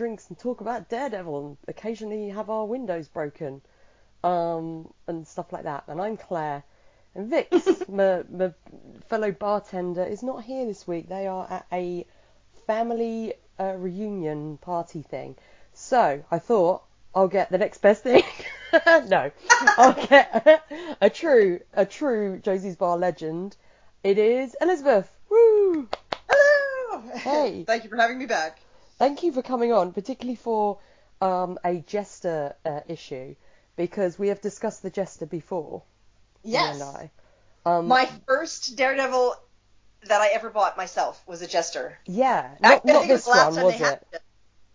drinks 0.00 0.30
and 0.30 0.38
talk 0.38 0.62
about 0.62 0.88
Daredevil 0.88 1.46
and 1.46 1.56
occasionally 1.68 2.30
have 2.30 2.48
our 2.48 2.64
windows 2.64 3.06
broken 3.06 3.60
um, 4.24 4.90
and 5.06 5.28
stuff 5.28 5.52
like 5.52 5.64
that. 5.64 5.84
And 5.88 6.00
I'm 6.00 6.16
Claire. 6.16 6.64
And 7.14 7.28
Vix, 7.28 7.52
my, 7.88 8.22
my 8.30 8.50
fellow 9.10 9.30
bartender, 9.30 10.02
is 10.02 10.22
not 10.22 10.42
here 10.42 10.64
this 10.64 10.88
week. 10.88 11.10
They 11.10 11.26
are 11.26 11.46
at 11.50 11.66
a 11.70 12.06
family 12.66 13.34
uh, 13.58 13.74
reunion 13.76 14.56
party 14.56 15.02
thing. 15.02 15.36
So 15.74 16.24
I 16.30 16.38
thought 16.38 16.82
I'll 17.14 17.28
get 17.28 17.50
the 17.50 17.58
next 17.58 17.82
best 17.82 18.02
thing. 18.02 18.22
no, 18.86 19.30
I'll 19.76 20.06
get 20.06 20.64
a 21.02 21.10
true, 21.10 21.60
a 21.74 21.84
true 21.84 22.38
Josie's 22.42 22.76
Bar 22.76 22.96
legend. 22.96 23.54
It 24.02 24.16
is 24.16 24.56
Elizabeth. 24.62 25.12
Woo! 25.28 25.90
Hello. 26.26 27.02
Hey. 27.18 27.64
Thank 27.66 27.84
you 27.84 27.90
for 27.90 27.96
having 27.96 28.16
me 28.16 28.24
back. 28.24 28.60
Thank 29.00 29.22
you 29.22 29.32
for 29.32 29.40
coming 29.40 29.72
on, 29.72 29.94
particularly 29.94 30.36
for 30.36 30.78
um, 31.22 31.58
a 31.64 31.78
Jester 31.86 32.54
uh, 32.66 32.80
issue, 32.86 33.34
because 33.74 34.18
we 34.18 34.28
have 34.28 34.42
discussed 34.42 34.82
the 34.82 34.90
Jester 34.90 35.24
before. 35.24 35.82
Yes. 36.44 36.74
and 36.78 36.82
I. 36.98 37.10
Um, 37.64 37.88
My 37.88 38.10
first 38.26 38.76
Daredevil 38.76 39.36
that 40.04 40.20
I 40.20 40.28
ever 40.28 40.50
bought 40.50 40.76
myself 40.76 41.22
was 41.26 41.40
a 41.40 41.46
Jester. 41.46 41.98
yeah, 42.04 42.50
not, 42.60 42.84
not 42.84 43.08
this 43.08 43.26
one, 43.26 43.54
was 43.54 43.78
they 43.78 43.86
it? 43.86 44.22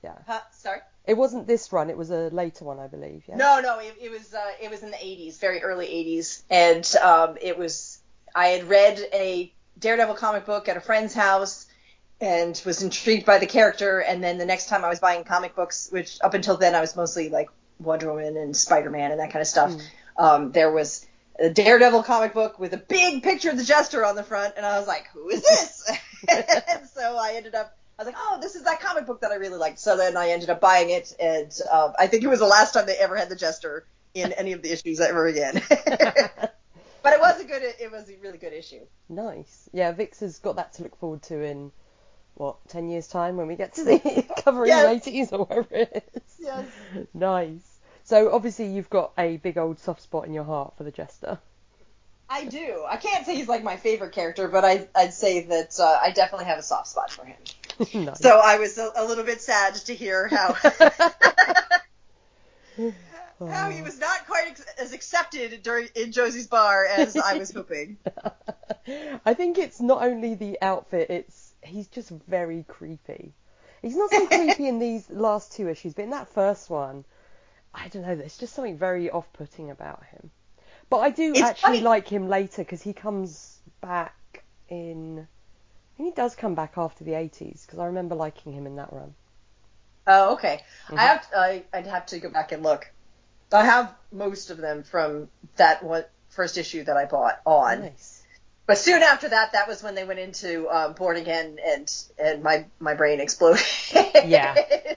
Yeah, 0.03 0.15
Huh? 0.25 0.41
Sorry. 0.53 0.79
it 1.05 1.13
wasn't 1.15 1.45
this 1.45 1.71
run. 1.71 1.91
It 1.91 1.97
was 1.97 2.09
a 2.09 2.29
later 2.31 2.65
one, 2.65 2.79
I 2.79 2.87
believe. 2.87 3.25
Yeah. 3.27 3.35
No, 3.35 3.59
no, 3.59 3.77
it, 3.77 3.95
it 4.01 4.09
was 4.09 4.33
uh, 4.33 4.51
it 4.59 4.71
was 4.71 4.81
in 4.81 4.89
the 4.89 4.97
80s, 4.97 5.39
very 5.39 5.61
early 5.61 5.85
80s, 5.85 6.41
and 6.49 6.95
um, 7.03 7.37
it 7.39 7.59
was 7.59 7.99
I 8.33 8.47
had 8.47 8.69
read 8.69 8.99
a 9.13 9.53
Daredevil 9.77 10.15
comic 10.15 10.47
book 10.47 10.67
at 10.67 10.77
a 10.77 10.81
friend's 10.81 11.13
house 11.13 11.67
and 12.21 12.61
was 12.66 12.81
intrigued 12.81 13.25
by 13.25 13.38
the 13.38 13.45
character, 13.45 13.99
and 13.99 14.23
then 14.23 14.38
the 14.38 14.45
next 14.45 14.67
time 14.67 14.85
I 14.85 14.89
was 14.89 14.99
buying 14.99 15.23
comic 15.23 15.55
books, 15.55 15.89
which 15.91 16.17
up 16.21 16.33
until 16.33 16.58
then 16.58 16.75
I 16.75 16.81
was 16.81 16.95
mostly 16.95 17.30
like 17.30 17.49
Wonder 17.80 18.09
Woman 18.09 18.38
and 18.38 18.55
Spider 18.55 18.89
Man 18.89 19.11
and 19.11 19.19
that 19.19 19.31
kind 19.31 19.41
of 19.41 19.47
stuff, 19.47 19.73
um, 20.17 20.52
there 20.52 20.71
was 20.71 21.05
a 21.39 21.49
Daredevil 21.49 22.03
comic 22.03 22.33
book 22.33 22.59
with 22.59 22.73
a 22.73 22.77
big 22.77 23.23
picture 23.23 23.49
of 23.49 23.58
the 23.58 23.63
Jester 23.63 24.05
on 24.05 24.16
the 24.16 24.23
front, 24.23 24.53
and 24.58 24.66
I 24.66 24.80
was 24.80 24.88
like, 24.88 25.08
who 25.13 25.30
is 25.30 25.41
this? 25.41 25.91
and 26.30 26.88
so 26.88 27.17
I 27.17 27.33
ended 27.36 27.55
up. 27.55 27.77
I 27.97 28.03
was 28.03 28.13
like, 28.13 28.16
oh, 28.19 28.39
this 28.41 28.55
is 28.55 28.63
that 28.63 28.81
comic 28.81 29.05
book 29.05 29.21
that 29.21 29.31
I 29.31 29.36
really 29.36 29.58
liked. 29.58 29.80
So 29.80 29.95
then 29.95 30.17
I 30.17 30.30
ended 30.30 30.49
up 30.49 30.59
buying 30.59 30.89
it, 30.89 31.13
and 31.19 31.52
um, 31.71 31.93
I 31.97 32.08
think 32.08 32.23
it 32.23 32.27
was 32.27 32.39
the 32.39 32.45
last 32.45 32.73
time 32.73 32.86
they 32.86 32.97
ever 32.97 33.16
had 33.16 33.30
the 33.30 33.38
Jester 33.38 33.86
in 34.13 34.33
any 34.33 34.53
of 34.53 34.61
the 34.61 34.71
issues 34.71 34.99
ever 34.99 35.27
again. 35.27 35.61
but 35.69 37.13
it 37.13 37.19
was 37.19 37.39
a 37.39 37.45
good, 37.45 37.61
it 37.63 37.91
was 37.91 38.09
a 38.09 38.17
really 38.21 38.38
good 38.38 38.53
issue. 38.53 38.81
Nice. 39.08 39.69
Yeah, 39.71 39.91
Vix 39.93 40.19
has 40.21 40.39
got 40.39 40.58
that 40.58 40.73
to 40.73 40.83
look 40.83 40.97
forward 40.97 41.21
to 41.23 41.41
in 41.41 41.71
what 42.36 42.58
ten 42.69 42.89
years' 42.89 43.08
time 43.08 43.38
when 43.38 43.47
we 43.47 43.55
get 43.55 43.73
to 43.75 43.83
the 43.83 44.25
covering 44.44 44.69
Yes. 44.69 45.03
the 45.05 45.11
80s 45.11 45.33
or 45.33 45.45
whatever 45.45 45.67
it 45.76 46.09
is. 46.14 46.21
Yes. 46.39 46.65
Nice. 47.14 47.80
So 48.04 48.32
obviously 48.32 48.67
you've 48.67 48.89
got 48.89 49.14
a 49.17 49.37
big 49.37 49.58
old 49.58 49.80
soft 49.80 50.02
spot 50.02 50.26
in 50.27 50.33
your 50.33 50.43
heart 50.43 50.73
for 50.77 50.83
the 50.83 50.92
Jester. 50.92 51.39
I 52.30 52.45
do. 52.45 52.83
I 52.87 52.98
can't 52.98 53.26
say 53.26 53.36
he's 53.36 53.48
like 53.48 53.64
my 53.64 53.77
favorite 53.77 54.11
character, 54.11 54.48
but 54.48 54.64
I, 54.65 54.87
I'd 54.95 55.14
say 55.14 55.42
that 55.45 55.80
uh, 55.80 55.99
I 56.02 56.11
definitely 56.11 56.45
have 56.45 56.58
a 56.59 56.64
soft 56.64 56.87
spot 56.87 57.11
for 57.11 57.23
him. 57.26 57.37
nice. 58.05 58.20
So 58.20 58.39
I 58.43 58.58
was 58.58 58.77
a, 58.77 58.92
a 58.95 59.05
little 59.05 59.23
bit 59.23 59.42
sad 59.42 59.76
to 59.76 59.93
hear 59.95 60.27
how 60.27 60.55
how 63.48 63.70
he 63.70 63.82
was 63.82 63.99
not 63.99 64.26
quite 64.27 64.48
ex- 64.48 64.65
as 64.80 64.93
accepted 64.93 65.61
during 65.64 65.89
in 65.95 66.11
Josie's 66.11 66.48
bar 66.48 66.86
as 66.86 67.15
I 67.17 67.38
was 67.38 67.52
hoping. 67.52 67.98
I 69.26 69.33
think 69.33 69.58
it's 69.58 69.80
not 69.82 70.02
only 70.04 70.36
the 70.36 70.58
outfit, 70.61 71.09
it's 71.09 71.45
he's 71.65 71.87
just 71.87 72.09
very 72.09 72.64
creepy. 72.67 73.33
He's 73.81 73.95
not 73.95 74.11
so 74.11 74.27
creepy 74.27 74.67
in 74.67 74.80
these 74.80 75.09
last 75.09 75.53
two 75.53 75.70
issues, 75.70 75.93
but 75.93 76.03
in 76.03 76.11
that 76.11 76.30
first 76.30 76.70
one, 76.70 77.05
I 77.73 77.87
don't 77.89 78.03
know, 78.03 78.15
there's 78.15 78.37
just 78.37 78.53
something 78.55 78.77
very 78.77 79.09
off-putting 79.09 79.70
about 79.70 80.03
him. 80.05 80.31
But 80.89 80.98
I 80.99 81.09
do 81.09 81.31
It's 81.31 81.42
actually 81.42 81.80
funny- 81.80 81.81
like 81.81 82.08
him 82.08 82.27
later 82.30 82.64
because 82.64 82.81
he 82.81 82.93
comes 82.93 83.59
back 83.81 84.43
in. 84.70 85.20
I 85.20 85.98
think 85.98 86.09
he 86.09 86.15
does 86.15 86.36
come 86.36 86.55
back 86.55 86.73
after 86.77 87.03
the 87.03 87.11
80s 87.11 87.65
because 87.65 87.80
I 87.80 87.86
remember 87.86 88.15
liking 88.15 88.52
him 88.53 88.67
in 88.67 88.76
that 88.76 88.92
run. 88.92 89.15
Oh, 90.08 90.33
okay. 90.33 90.61
I 90.87 90.92
mm-hmm. 90.92 90.97
have 90.97 91.30
to, 91.30 91.37
I, 91.37 91.64
I'd 91.73 91.87
have 91.87 92.05
to 92.08 92.20
go 92.20 92.30
back 92.30 92.52
and 92.52 92.64
look. 92.64 92.92
I 93.52 93.65
have 93.65 93.93
most 94.11 94.49
of 94.49 94.58
them 94.58 94.83
from 94.83 95.30
that 95.55 95.83
one 95.83 96.05
first 96.30 96.58
issue 96.58 96.83
that 96.83 96.97
I 96.97 97.05
bought 97.05 97.39
on. 97.45 97.82
Nice. 97.82 98.14
But 98.67 98.80
soon 98.80 99.03
after 99.03 99.30
that, 99.30 99.52
that 99.52 99.67
was 99.67 99.83
when 99.83 99.93
they 99.93 100.03
went 100.03 100.20
into 100.20 100.67
um, 100.70 100.93
Born 100.93 101.17
Again, 101.17 101.59
and 101.65 101.92
and 102.17 102.42
my 102.42 102.65
my 102.80 102.95
brain 102.95 103.20
exploded. 103.20 103.64
Yeah. 103.93 104.55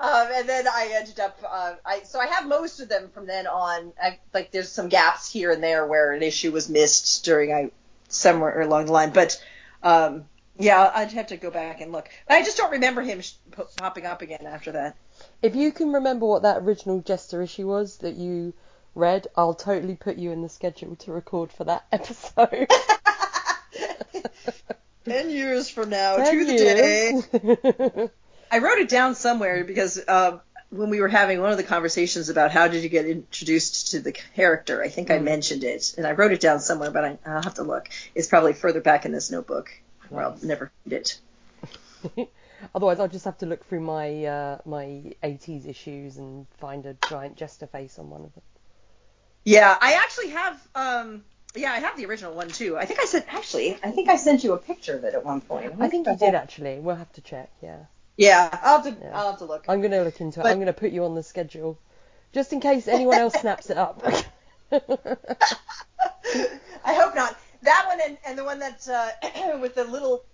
um, 0.00 0.28
and 0.32 0.48
then 0.48 0.66
I 0.66 0.92
ended 0.94 1.20
up, 1.20 1.38
uh, 1.48 1.74
I 1.86 2.02
so 2.02 2.18
I 2.18 2.26
have 2.26 2.48
most 2.48 2.80
of 2.80 2.88
them 2.88 3.08
from 3.10 3.26
then 3.26 3.46
on. 3.46 3.92
I, 4.02 4.18
like 4.34 4.50
there's 4.50 4.70
some 4.70 4.88
gaps 4.88 5.30
here 5.30 5.52
and 5.52 5.62
there 5.62 5.86
where 5.86 6.12
an 6.12 6.22
issue 6.22 6.50
was 6.50 6.68
missed 6.68 7.24
during 7.24 7.52
I 7.52 7.70
somewhere 8.08 8.60
along 8.60 8.86
the 8.86 8.92
line, 8.92 9.12
but 9.12 9.40
um, 9.84 10.24
yeah, 10.58 10.90
I'd 10.94 11.12
have 11.12 11.28
to 11.28 11.36
go 11.36 11.50
back 11.50 11.80
and 11.80 11.92
look. 11.92 12.08
I 12.28 12.42
just 12.42 12.56
don't 12.56 12.72
remember 12.72 13.02
him 13.02 13.20
sh- 13.20 13.34
popping 13.76 14.04
up 14.04 14.20
again 14.20 14.46
after 14.46 14.72
that. 14.72 14.96
If 15.42 15.54
you 15.54 15.70
can 15.72 15.92
remember 15.92 16.26
what 16.26 16.42
that 16.42 16.62
original 16.62 17.00
Jester 17.00 17.40
issue 17.42 17.66
was 17.66 17.98
that 17.98 18.16
you 18.16 18.52
read, 18.94 19.26
I'll 19.36 19.54
totally 19.54 19.94
put 19.94 20.16
you 20.16 20.32
in 20.32 20.42
the 20.42 20.48
schedule 20.48 20.96
to 20.96 21.12
record 21.12 21.52
for 21.52 21.64
that 21.64 21.84
episode. 21.92 22.68
Ten 25.04 25.30
years 25.30 25.68
from 25.68 25.90
now, 25.90 26.16
Ten 26.16 26.38
to 26.38 26.44
the 26.44 26.56
day. 26.56 28.10
I 28.52 28.58
wrote 28.58 28.78
it 28.78 28.88
down 28.88 29.14
somewhere 29.14 29.64
because 29.64 30.00
um, 30.08 30.40
when 30.70 30.90
we 30.90 31.00
were 31.00 31.08
having 31.08 31.40
one 31.40 31.50
of 31.50 31.56
the 31.56 31.64
conversations 31.64 32.28
about 32.28 32.50
how 32.50 32.68
did 32.68 32.82
you 32.82 32.88
get 32.88 33.06
introduced 33.06 33.92
to 33.92 34.00
the 34.00 34.12
character, 34.12 34.82
I 34.82 34.88
think 34.88 35.10
I 35.10 35.18
mentioned 35.18 35.64
it, 35.64 35.94
and 35.96 36.06
I 36.06 36.12
wrote 36.12 36.32
it 36.32 36.40
down 36.40 36.60
somewhere, 36.60 36.90
but 36.90 37.04
I, 37.04 37.18
I'll 37.26 37.42
have 37.42 37.54
to 37.54 37.62
look. 37.62 37.88
It's 38.14 38.28
probably 38.28 38.52
further 38.52 38.80
back 38.80 39.04
in 39.04 39.12
this 39.12 39.30
notebook, 39.30 39.70
where 40.08 40.24
I'll 40.24 40.38
never 40.42 40.70
find 40.84 40.92
it. 40.92 41.20
Otherwise, 42.74 43.00
I'll 43.00 43.08
just 43.08 43.24
have 43.24 43.38
to 43.38 43.46
look 43.46 43.66
through 43.66 43.80
my 43.80 44.24
uh, 44.24 44.58
my 44.66 45.14
80s 45.24 45.66
issues 45.66 46.18
and 46.18 46.46
find 46.58 46.84
a 46.86 46.94
giant 47.08 47.36
Jester 47.36 47.66
face 47.66 47.98
on 47.98 48.10
one 48.10 48.22
of 48.22 48.34
them. 48.34 48.42
Yeah, 49.44 49.76
I 49.80 49.94
actually 49.94 50.28
have. 50.30 50.68
Um, 50.74 51.24
yeah, 51.54 51.72
I 51.72 51.80
have 51.80 51.96
the 51.96 52.06
original 52.06 52.34
one 52.34 52.48
too. 52.48 52.76
I 52.76 52.84
think 52.84 53.00
I 53.00 53.04
sent 53.06 53.32
actually. 53.32 53.76
I 53.82 53.90
think 53.90 54.08
I 54.08 54.16
sent 54.16 54.44
you 54.44 54.52
a 54.52 54.58
picture 54.58 54.96
of 54.96 55.04
it 55.04 55.14
at 55.14 55.24
one 55.24 55.40
point. 55.40 55.72
I 55.80 55.88
think 55.88 56.06
you 56.06 56.16
did 56.16 56.34
actually. 56.34 56.78
We'll 56.78 56.96
have 56.96 57.12
to 57.14 57.20
check. 57.20 57.50
Yeah, 57.62 57.84
Yeah, 58.16 58.48
I'll 58.62 58.82
have 58.82 58.94
to. 58.94 59.00
Yeah. 59.02 59.10
I'll 59.14 59.30
have 59.30 59.38
to 59.38 59.46
look. 59.46 59.64
I'm 59.68 59.80
gonna 59.80 60.02
look 60.02 60.20
into 60.20 60.40
it. 60.40 60.46
I'm 60.46 60.58
gonna 60.58 60.72
put 60.72 60.92
you 60.92 61.04
on 61.04 61.14
the 61.14 61.22
schedule, 61.22 61.78
just 62.32 62.52
in 62.52 62.60
case 62.60 62.86
anyone 62.86 63.18
else 63.18 63.34
snaps 63.34 63.70
it 63.70 63.78
up. 63.78 64.02
I 64.72 64.78
hope 66.94 67.14
not. 67.14 67.36
That 67.62 67.84
one 67.88 68.00
and, 68.04 68.18
and 68.26 68.38
the 68.38 68.44
one 68.44 68.60
that 68.60 68.88
uh, 68.88 69.58
with 69.60 69.74
the 69.74 69.84
little 69.84 70.24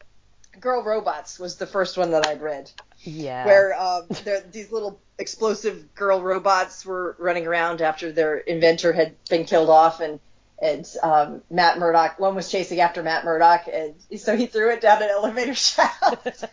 girl 0.61 0.83
robots 0.85 1.39
was 1.39 1.57
the 1.57 1.67
first 1.67 1.97
one 1.97 2.11
that 2.13 2.27
I'd 2.27 2.41
read, 2.41 2.71
yeah. 3.01 3.47
where 3.47 3.81
um, 3.81 4.07
there, 4.25 4.41
these 4.53 4.71
little 4.71 5.01
explosive 5.19 5.95
girl 5.95 6.23
robots 6.23 6.85
were 6.85 7.17
running 7.19 7.47
around 7.47 7.81
after 7.81 8.13
their 8.13 8.37
inventor 8.39 8.93
had 8.93 9.15
been 9.29 9.45
killed 9.45 9.71
off, 9.71 10.01
and 10.01 10.21
and 10.61 10.87
um, 11.03 11.43
Matt 11.51 11.79
Murdock, 11.79 12.19
one 12.19 12.35
was 12.35 12.51
chasing 12.51 12.81
after 12.81 13.03
Matt 13.03 13.25
Murdock, 13.25 13.69
and 13.73 13.95
so 14.19 14.37
he 14.37 14.47
threw 14.47 14.71
it 14.71 14.81
down 14.81 15.03
an 15.03 15.11
elevator 15.11 15.55
shaft. 15.55 16.25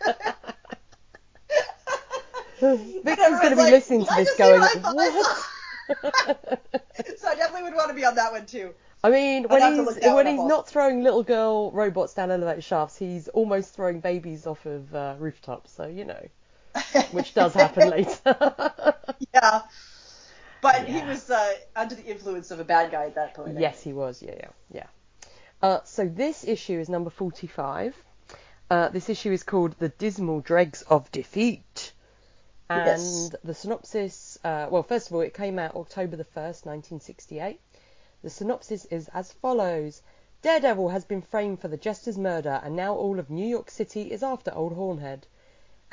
Victor's 2.60 3.18
everyone's 3.18 3.42
gonna 3.42 3.56
be 3.56 3.62
like, 3.62 3.72
listening 3.72 4.04
to 4.04 4.14
this 4.16 4.36
going, 4.36 4.60
what 4.60 4.76
I 4.76 4.80
thought 4.80 4.96
I 4.98 5.10
what? 5.10 5.48
so 7.18 7.28
I 7.28 7.34
definitely 7.34 7.64
would 7.64 7.74
want 7.74 7.88
to 7.88 7.94
be 7.94 8.04
on 8.04 8.14
that 8.14 8.32
one 8.32 8.46
too. 8.46 8.74
I 9.02 9.10
mean, 9.10 9.44
when 9.48 9.74
he's 9.74 9.98
when 10.02 10.26
he's 10.26 10.38
not 10.38 10.66
throwing 10.66 11.02
little 11.02 11.22
girl 11.22 11.70
robots 11.72 12.14
down 12.14 12.30
elevator 12.30 12.62
shafts, 12.62 12.96
he's 12.96 13.28
almost 13.28 13.74
throwing 13.74 14.00
babies 14.00 14.46
off 14.46 14.64
of 14.64 14.94
uh, 14.94 15.16
rooftops. 15.18 15.72
So 15.72 15.86
you 15.86 16.06
know, 16.06 16.26
which 17.12 17.34
does 17.34 17.54
happen 17.54 17.90
later. 17.90 18.94
Yeah. 19.32 19.62
But 20.60 20.86
he 20.86 21.02
was 21.02 21.28
uh, 21.30 21.52
under 21.76 21.94
the 21.94 22.04
influence 22.04 22.50
of 22.50 22.58
a 22.60 22.64
bad 22.64 22.90
guy 22.90 23.04
at 23.06 23.16
that 23.16 23.34
point. 23.34 23.58
Yes, 23.58 23.82
he 23.82 23.92
was. 23.92 24.22
Yeah, 24.22 24.34
yeah, 24.36 24.48
yeah. 24.72 24.86
Uh, 25.60 25.80
so 25.84 26.06
this 26.06 26.44
issue 26.44 26.78
is 26.78 26.88
number 26.88 27.10
forty-five. 27.10 27.94
Uh, 28.70 28.88
this 28.88 29.08
issue 29.10 29.30
is 29.32 29.42
called 29.42 29.74
"The 29.78 29.88
Dismal 29.90 30.40
Dregs 30.40 30.82
of 30.82 31.10
Defeat," 31.12 31.92
and 32.70 32.86
Yes. 32.86 33.30
the 33.44 33.54
synopsis. 33.54 34.38
Uh, 34.42 34.68
well, 34.70 34.82
first 34.82 35.08
of 35.08 35.14
all, 35.14 35.20
it 35.20 35.34
came 35.34 35.58
out 35.58 35.74
October 35.76 36.16
the 36.16 36.24
first, 36.24 36.64
nineteen 36.64 37.00
sixty-eight. 37.00 37.60
The 38.22 38.30
synopsis 38.30 38.84
is 38.86 39.08
as 39.08 39.32
follows. 39.32 40.00
Daredevil 40.42 40.88
has 40.90 41.04
been 41.04 41.22
framed 41.22 41.60
for 41.60 41.68
the 41.68 41.76
Jester's 41.76 42.18
murder, 42.18 42.60
and 42.64 42.74
now 42.76 42.94
all 42.94 43.18
of 43.18 43.28
New 43.30 43.46
York 43.46 43.70
City 43.70 44.10
is 44.12 44.22
after 44.22 44.52
Old 44.54 44.72
Hornhead. 44.74 45.26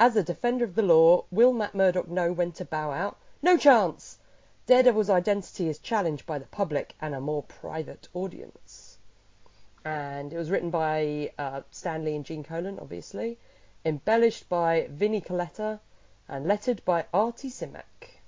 As 0.01 0.15
a 0.15 0.23
defender 0.23 0.65
of 0.65 0.73
the 0.73 0.81
law, 0.81 1.25
will 1.29 1.53
Matt 1.53 1.75
Murdock 1.75 2.07
know 2.07 2.31
when 2.33 2.53
to 2.53 2.65
bow 2.65 2.89
out? 2.89 3.19
No 3.43 3.55
chance! 3.55 4.17
Daredevil's 4.65 5.11
identity 5.11 5.69
is 5.69 5.77
challenged 5.77 6.25
by 6.25 6.39
the 6.39 6.47
public 6.47 6.95
and 6.99 7.13
a 7.13 7.21
more 7.21 7.43
private 7.43 8.07
audience. 8.15 8.97
and 9.85 10.33
it 10.33 10.37
was 10.37 10.49
written 10.49 10.71
by 10.71 11.31
uh, 11.37 11.61
Stan 11.69 12.03
Lee 12.03 12.15
and 12.15 12.25
Gene 12.25 12.43
Colan, 12.43 12.79
obviously, 12.79 13.37
embellished 13.85 14.49
by 14.49 14.87
Vinnie 14.89 15.21
Colletta, 15.21 15.79
and 16.27 16.47
lettered 16.47 16.83
by 16.83 17.05
Artie 17.13 17.51
Simek. 17.51 18.21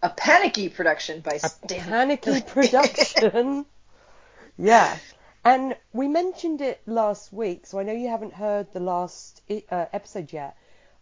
A 0.00 0.10
panicky 0.10 0.68
production 0.68 1.22
by 1.22 1.40
A 1.42 1.48
Stan. 1.48 1.80
panicky 1.80 2.40
production. 2.46 3.66
yeah. 4.56 4.96
And 5.44 5.76
we 5.92 6.06
mentioned 6.06 6.60
it 6.60 6.80
last 6.86 7.32
week, 7.32 7.66
so 7.66 7.80
I 7.80 7.82
know 7.82 7.92
you 7.92 8.10
haven't 8.10 8.34
heard 8.34 8.72
the 8.72 8.78
last 8.78 9.42
uh, 9.50 9.86
episode 9.92 10.32
yet, 10.32 10.56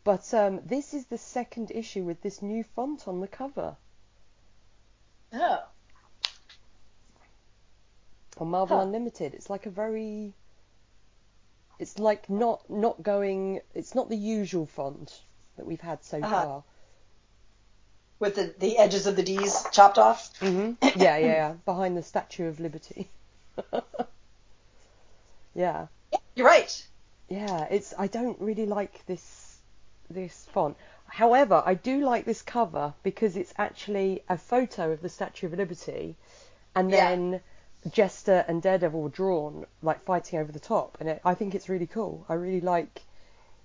but 0.04 0.32
um, 0.34 0.60
this 0.66 0.94
is 0.94 1.06
the 1.06 1.19
second 1.19 1.70
issue 1.70 2.02
with 2.04 2.20
this 2.22 2.43
new 2.43 2.64
font 2.76 3.06
on 3.06 3.20
the 3.20 3.28
cover 3.28 3.76
Oh. 5.32 5.62
on 8.38 8.49
Marvel 8.49 8.76
Huh. 8.78 8.82
Unlimited. 8.84 9.34
It's 9.34 9.49
like 9.49 9.66
a 9.66 9.70
very, 9.70 10.34
it's 11.78 11.99
like 11.99 12.28
not 12.28 12.69
not 12.69 13.02
going. 13.02 13.60
It's 13.75 13.94
not 13.94 14.08
the 14.08 14.16
usual 14.16 14.66
font 14.66 15.22
that 15.56 15.66
we've 15.66 15.81
had 15.81 16.04
so 16.04 16.19
Uh-huh. 16.19 16.31
far. 16.43 16.64
With 18.19 18.34
the, 18.37 18.54
the 18.58 18.78
edges 18.78 19.06
of 19.06 19.16
the 19.16 19.22
D's 19.22 19.64
chopped 19.72 19.99
off. 19.99 20.37
hmm 20.38 20.72
Yeah, 20.82 20.93
yeah, 20.96 21.19
yeah. 21.19 21.52
Behind 21.64 21.96
the 21.96 22.02
Statue 22.02 22.46
of 22.46 22.60
Liberty. 22.60 23.10
yeah. 25.54 25.87
You're 26.34 26.46
right. 26.46 26.87
Yeah, 27.28 27.66
it's 27.70 27.94
I 27.99 28.06
don't 28.06 28.40
really 28.40 28.66
like 28.66 29.04
this 29.06 29.51
this 30.14 30.47
font. 30.53 30.76
However, 31.06 31.62
I 31.64 31.75
do 31.75 32.00
like 32.05 32.25
this 32.25 32.43
cover 32.43 32.94
because 33.03 33.37
it's 33.37 33.55
actually 33.59 34.23
a 34.29 34.38
photo 34.38 34.93
of 34.93 35.00
the 35.03 35.09
Statue 35.09 35.47
of 35.47 35.55
Liberty 35.55 36.17
and 36.75 36.93
Yeah. 36.93 36.99
then 36.99 37.41
Jester 37.91 38.44
and 38.49 38.62
Daredevil 38.62 39.09
drawn 39.11 39.67
like 39.82 40.05
fighting 40.05 40.38
over 40.38 40.53
the 40.53 40.61
top 40.61 40.99
and 41.00 41.09
it, 41.09 41.20
I 41.25 41.35
think 41.35 41.55
it's 41.55 41.69
really 41.69 41.87
cool. 41.87 42.25
I 42.29 42.35
really 42.35 42.61
like 42.61 43.03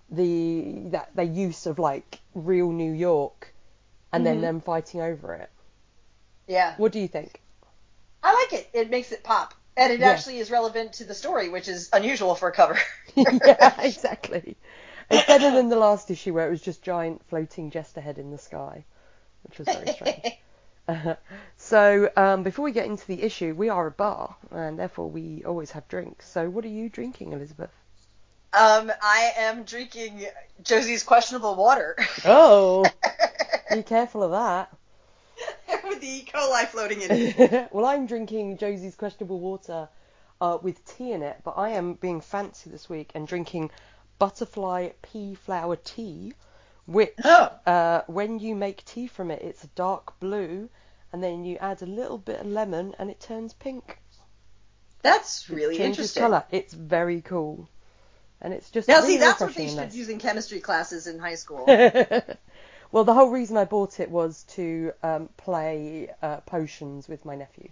the 0.09 0.89
that 0.91 1.15
their 1.15 1.25
use 1.25 1.65
of 1.65 1.79
like 1.79 2.19
real 2.35 2.71
New 2.71 2.91
York 2.93 3.53
and 4.13 4.25
then 4.25 4.37
Mhm. 4.37 4.41
them 4.41 4.61
fighting 4.61 5.01
over 5.01 5.33
it. 5.35 5.49
Yeah. 6.47 6.75
What 6.77 6.91
do 6.93 6.99
you 6.99 7.07
think? 7.07 7.41
I 8.23 8.33
like 8.33 8.53
it. 8.53 8.69
It 8.73 8.89
makes 8.89 9.11
it 9.11 9.23
pop. 9.23 9.53
And 9.75 9.93
it 9.93 10.01
Yeah. 10.01 10.11
actually 10.11 10.39
is 10.39 10.49
relevant 10.51 10.93
to 10.93 11.03
the 11.05 11.13
story, 11.13 11.49
which 11.49 11.67
is 11.67 11.89
unusual 11.93 12.35
for 12.35 12.49
a 12.49 12.51
cover. 12.51 12.79
yeah, 13.15 13.73
exactly. 13.81 14.57
It's 15.09 15.27
better 15.27 15.51
than 15.51 15.69
the 15.69 15.75
last 15.77 16.11
issue 16.11 16.33
where 16.33 16.47
it 16.47 16.51
was 16.51 16.61
just 16.61 16.81
giant 16.83 17.23
floating 17.29 17.71
jester 17.71 18.01
head 18.01 18.17
in 18.17 18.31
the 18.31 18.37
sky, 18.37 18.83
which 19.43 19.57
was 19.59 19.67
very 19.67 19.93
strange. 19.93 20.37
Uh, 20.87 21.15
so 21.57 22.09
um, 22.15 22.43
before 22.43 22.63
we 22.65 22.71
get 22.71 22.85
into 22.85 23.05
the 23.07 23.23
issue, 23.23 23.53
we 23.53 23.69
are 23.69 23.87
a 23.87 23.91
bar, 23.91 24.35
and 24.51 24.77
therefore 24.79 25.09
we 25.09 25.43
always 25.45 25.71
have 25.71 25.87
drinks. 25.87 26.27
So 26.27 26.49
what 26.49 26.65
are 26.65 26.69
you 26.69 26.89
drinking, 26.89 27.33
Elizabeth? 27.33 27.71
Um, 28.53 28.91
I 29.01 29.33
am 29.37 29.63
drinking 29.63 30.25
Josie's 30.63 31.03
questionable 31.03 31.55
water 31.55 31.95
Oh, 32.25 32.85
be 33.71 33.83
careful 33.83 34.23
of 34.23 34.31
that. 34.31 34.73
with 35.83 35.99
the 36.01 36.07
E. 36.07 36.25
coli 36.33 36.65
floating 36.65 37.01
in 37.01 37.09
it. 37.11 37.69
well, 37.71 37.85
I'm 37.85 38.07
drinking 38.07 38.57
Josie's 38.57 38.95
questionable 38.95 39.39
water 39.39 39.89
uh, 40.41 40.57
with 40.61 40.83
tea 40.85 41.11
in 41.11 41.21
it, 41.23 41.37
but 41.43 41.51
I 41.57 41.71
am 41.71 41.93
being 41.95 42.21
fancy 42.21 42.69
this 42.69 42.89
week 42.89 43.11
and 43.13 43.27
drinking 43.27 43.69
butterfly 44.19 44.89
pea 45.01 45.35
flower 45.35 45.75
tea, 45.75 46.33
which 46.85 47.17
Oh. 47.23 47.51
uh, 47.65 48.01
when 48.07 48.39
you 48.39 48.55
make 48.55 48.85
tea 48.85 49.07
from 49.07 49.31
it, 49.31 49.41
it's 49.41 49.63
a 49.63 49.67
dark 49.67 50.19
blue, 50.19 50.69
and 51.11 51.23
then 51.23 51.43
you 51.43 51.57
add 51.57 51.81
a 51.81 51.85
little 51.85 52.17
bit 52.17 52.39
of 52.41 52.47
lemon, 52.47 52.95
and 52.99 53.09
it 53.09 53.19
turns 53.19 53.53
pink. 53.53 53.99
That's 55.01 55.49
It 55.49 55.55
really 55.55 55.75
changes 55.75 55.85
interesting. 55.87 56.23
colour. 56.23 56.45
It's 56.51 56.73
very 56.73 57.21
cool, 57.21 57.69
and 58.41 58.53
it's 58.53 58.71
just 58.71 58.87
Now, 58.89 58.95
really 58.95 59.13
see, 59.13 59.17
that's 59.17 59.41
what 59.41 59.55
they 59.55 59.67
should 59.67 59.93
use 59.93 60.09
in 60.09 60.19
chemistry 60.19 60.59
classes 60.59 61.07
in 61.07 61.19
high 61.19 61.35
school. 61.35 61.67
well, 62.91 63.03
the 63.03 63.13
whole 63.13 63.29
reason 63.29 63.57
I 63.57 63.65
bought 63.65 63.99
it 63.99 64.09
was 64.09 64.43
to 64.55 64.93
um, 65.03 65.29
play 65.37 66.09
uh, 66.21 66.37
potions 66.41 67.07
with 67.07 67.25
my 67.25 67.35
nephew 67.35 67.69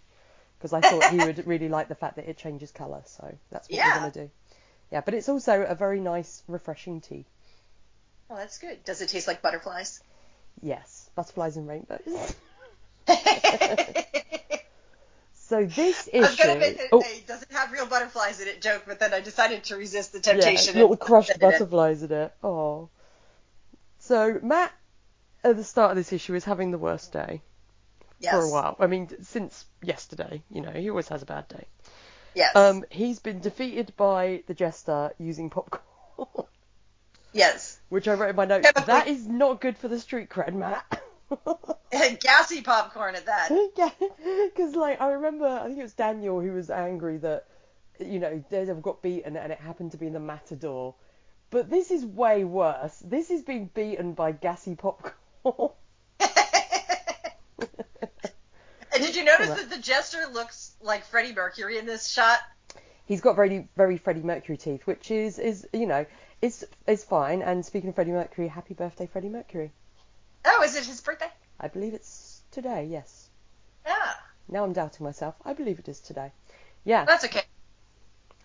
because 0.58 0.74
I 0.74 0.82
thought 0.82 1.06
he 1.06 1.22
would 1.22 1.46
really 1.48 1.70
like 1.70 1.88
the 1.88 1.96
fact 1.96 2.16
that 2.18 2.30
it 2.30 2.38
changes 2.38 2.72
colour. 2.72 3.02
So 3.06 3.38
that's 3.52 3.72
what 3.72 3.78
Yeah. 3.78 3.86
we're 3.86 4.00
going 4.00 4.12
to 4.12 4.20
do. 4.26 4.30
Yeah, 4.92 5.02
but 5.02 5.14
it's 5.14 5.30
also 5.30 5.64
a 5.64 5.76
very 5.76 6.00
nice, 6.00 6.44
refreshing 6.48 7.02
tea. 7.02 7.26
oh, 8.30 8.36
that's 8.38 8.58
good. 8.60 8.84
Does 8.86 9.02
it 9.02 9.10
taste 9.10 9.28
like 9.28 9.42
butterflies? 9.42 10.02
Yes, 10.62 11.10
butterflies 11.16 11.58
and 11.58 11.68
rainbows. 11.68 12.36
So 15.48 15.64
this 15.64 16.10
I 16.12 16.18
was 16.22 16.34
issue, 16.34 16.44
gonna 16.44 16.60
make 16.60 16.80
a, 16.80 16.88
oh, 16.92 17.02
a 17.02 17.20
does 17.28 17.44
it 17.44 17.52
have 17.52 17.72
real 17.72 17.86
butterflies 17.86 18.42
in 18.42 18.48
it 18.48 18.64
joke, 18.64 18.84
but 18.88 18.98
then 19.00 19.14
I 19.14 19.20
decided 19.20 19.64
to 19.66 19.76
resist 19.76 20.12
the 20.12 20.20
temptation. 20.20 20.74
yeah, 20.76 20.82
little 20.82 20.98
crushed 20.98 21.28
said 21.34 21.36
it. 21.36 21.40
butterflies 21.40 22.02
in 22.02 22.12
it. 22.12 22.34
Oh. 22.44 22.90
So 24.00 24.40
Matt, 24.42 24.72
at 25.44 25.56
the 25.56 25.64
start 25.64 25.92
of 25.92 25.98
this 25.98 26.12
issue, 26.12 26.34
is 26.34 26.44
having 26.46 26.72
the 26.72 26.80
worst 26.80 27.14
day 27.14 27.44
Yes. 28.20 28.32
for 28.34 28.40
a 28.44 28.50
while. 28.50 28.76
I 28.80 28.88
mean, 28.88 29.08
since 29.24 29.66
yesterday, 29.84 30.42
you 30.50 30.62
know, 30.62 30.72
he 30.72 30.90
always 30.90 31.10
has 31.10 31.22
a 31.22 31.28
bad 31.28 31.48
day. 31.48 31.66
Yes. 32.36 32.56
Um, 32.56 32.84
he's 32.92 33.20
been 33.20 33.40
defeated 33.40 33.94
by 33.98 34.44
the 34.48 34.54
jester 34.54 35.14
using 35.18 35.50
popcorn, 35.50 35.82
yes. 37.34 37.80
which 37.90 38.08
I 38.08 38.14
wrote 38.14 38.32
in 38.32 38.36
my 38.36 38.46
notes. 38.46 38.68
Yeah, 38.76 38.84
That 38.84 39.06
we- 39.08 39.14
is 39.14 39.28
not 39.28 39.62
good 39.62 39.78
for 39.78 39.88
the 39.88 40.00
street 40.00 40.30
cred, 40.30 40.54
Matt. 40.54 41.02
Gassy 42.22 42.62
popcorn 42.62 43.16
at 43.16 43.26
that. 43.26 43.50
yeah, 43.78 43.90
because 44.46 44.76
like 44.76 45.00
I 45.02 45.14
remember, 45.14 45.46
I 45.48 45.66
think 45.68 45.80
it 45.80 45.84
was 45.84 45.94
Daniel 45.94 46.40
who 46.42 46.52
was 46.52 46.70
angry 46.70 47.18
that 47.20 47.46
you 48.00 48.20
know 48.20 48.44
Daredevil 48.52 48.82
got 48.82 49.02
beaten 49.02 49.36
and 49.38 49.52
it 49.52 49.60
happened 49.60 49.92
to 49.94 49.98
be 49.98 50.10
the 50.10 50.20
Matador. 50.20 50.94
But 51.52 51.70
this 51.70 51.90
is 51.90 52.06
way 52.06 52.44
worse. 52.44 52.98
This 53.00 53.32
is 53.32 53.44
being 53.44 53.70
beaten 53.74 54.14
by 54.14 54.34
gassy 54.34 54.76
popcorn. 54.76 55.72
Did 59.16 59.22
you 59.22 59.32
notice 59.32 59.56
that 59.56 59.70
the 59.70 59.82
jester 59.82 60.28
looks 60.34 60.74
like 60.82 61.06
Freddie 61.06 61.34
Mercury 61.34 61.78
in 61.78 61.86
this 61.86 62.10
shot? 62.10 62.38
He's 63.06 63.22
got 63.22 63.38
very 63.38 63.70
very 63.78 63.96
Freddie 63.96 64.24
Mercury 64.24 64.58
teeth, 64.58 64.86
which 64.86 65.10
is 65.10 65.40
is 65.40 65.66
you 65.72 65.86
know 65.86 66.06
is 66.42 66.66
is 66.86 67.06
fine. 67.06 67.42
And 67.42 67.66
speaking 67.66 67.88
of 67.88 67.96
Freddie 67.96 68.12
Mercury, 68.12 68.50
happy 68.50 68.74
birthday, 68.74 69.08
Freddie 69.08 69.30
Mercury. 69.30 69.72
Oh, 70.44 70.64
is 70.64 70.76
it 70.76 70.84
his 70.84 71.00
birthday? 71.00 71.32
I 71.62 71.70
believe 71.70 71.94
it's 71.94 72.42
today. 72.52 72.90
Yes. 72.92 73.30
Ah, 73.88 74.22
Now 74.50 74.66
I'm 74.66 74.74
doubting 74.74 75.06
myself. 75.06 75.36
I 75.46 75.54
believe 75.54 75.80
it 75.80 75.88
is 75.88 76.02
today. 76.02 76.34
Yeah. 76.84 77.06
that's 77.06 77.24
okay. 77.24 77.44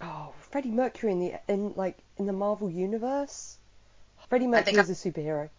Oh, 0.01 0.33
Freddie 0.53 0.71
Mercury 0.71 1.11
in 1.11 1.19
the 1.19 1.41
in 1.49 1.73
like 1.75 1.99
in 2.17 2.27
the 2.27 2.33
Marvel 2.33 2.71
universe. 2.71 3.59
Freddie 4.29 4.47
Mercury 4.47 4.79
is 4.79 4.89
a 4.89 4.93
superhero. 4.93 5.51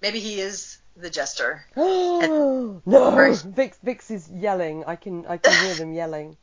Maybe 0.00 0.20
he 0.20 0.40
is 0.40 0.78
the 1.00 1.10
jester. 1.10 1.64
No! 1.76 3.32
Vix 3.44 3.78
Vix 3.82 4.10
is 4.10 4.28
yelling. 4.30 4.84
I 4.86 4.96
can 4.96 5.26
I 5.26 5.36
can 5.38 5.52
hear 5.64 5.74
them 5.74 5.92
yelling. 5.92 6.36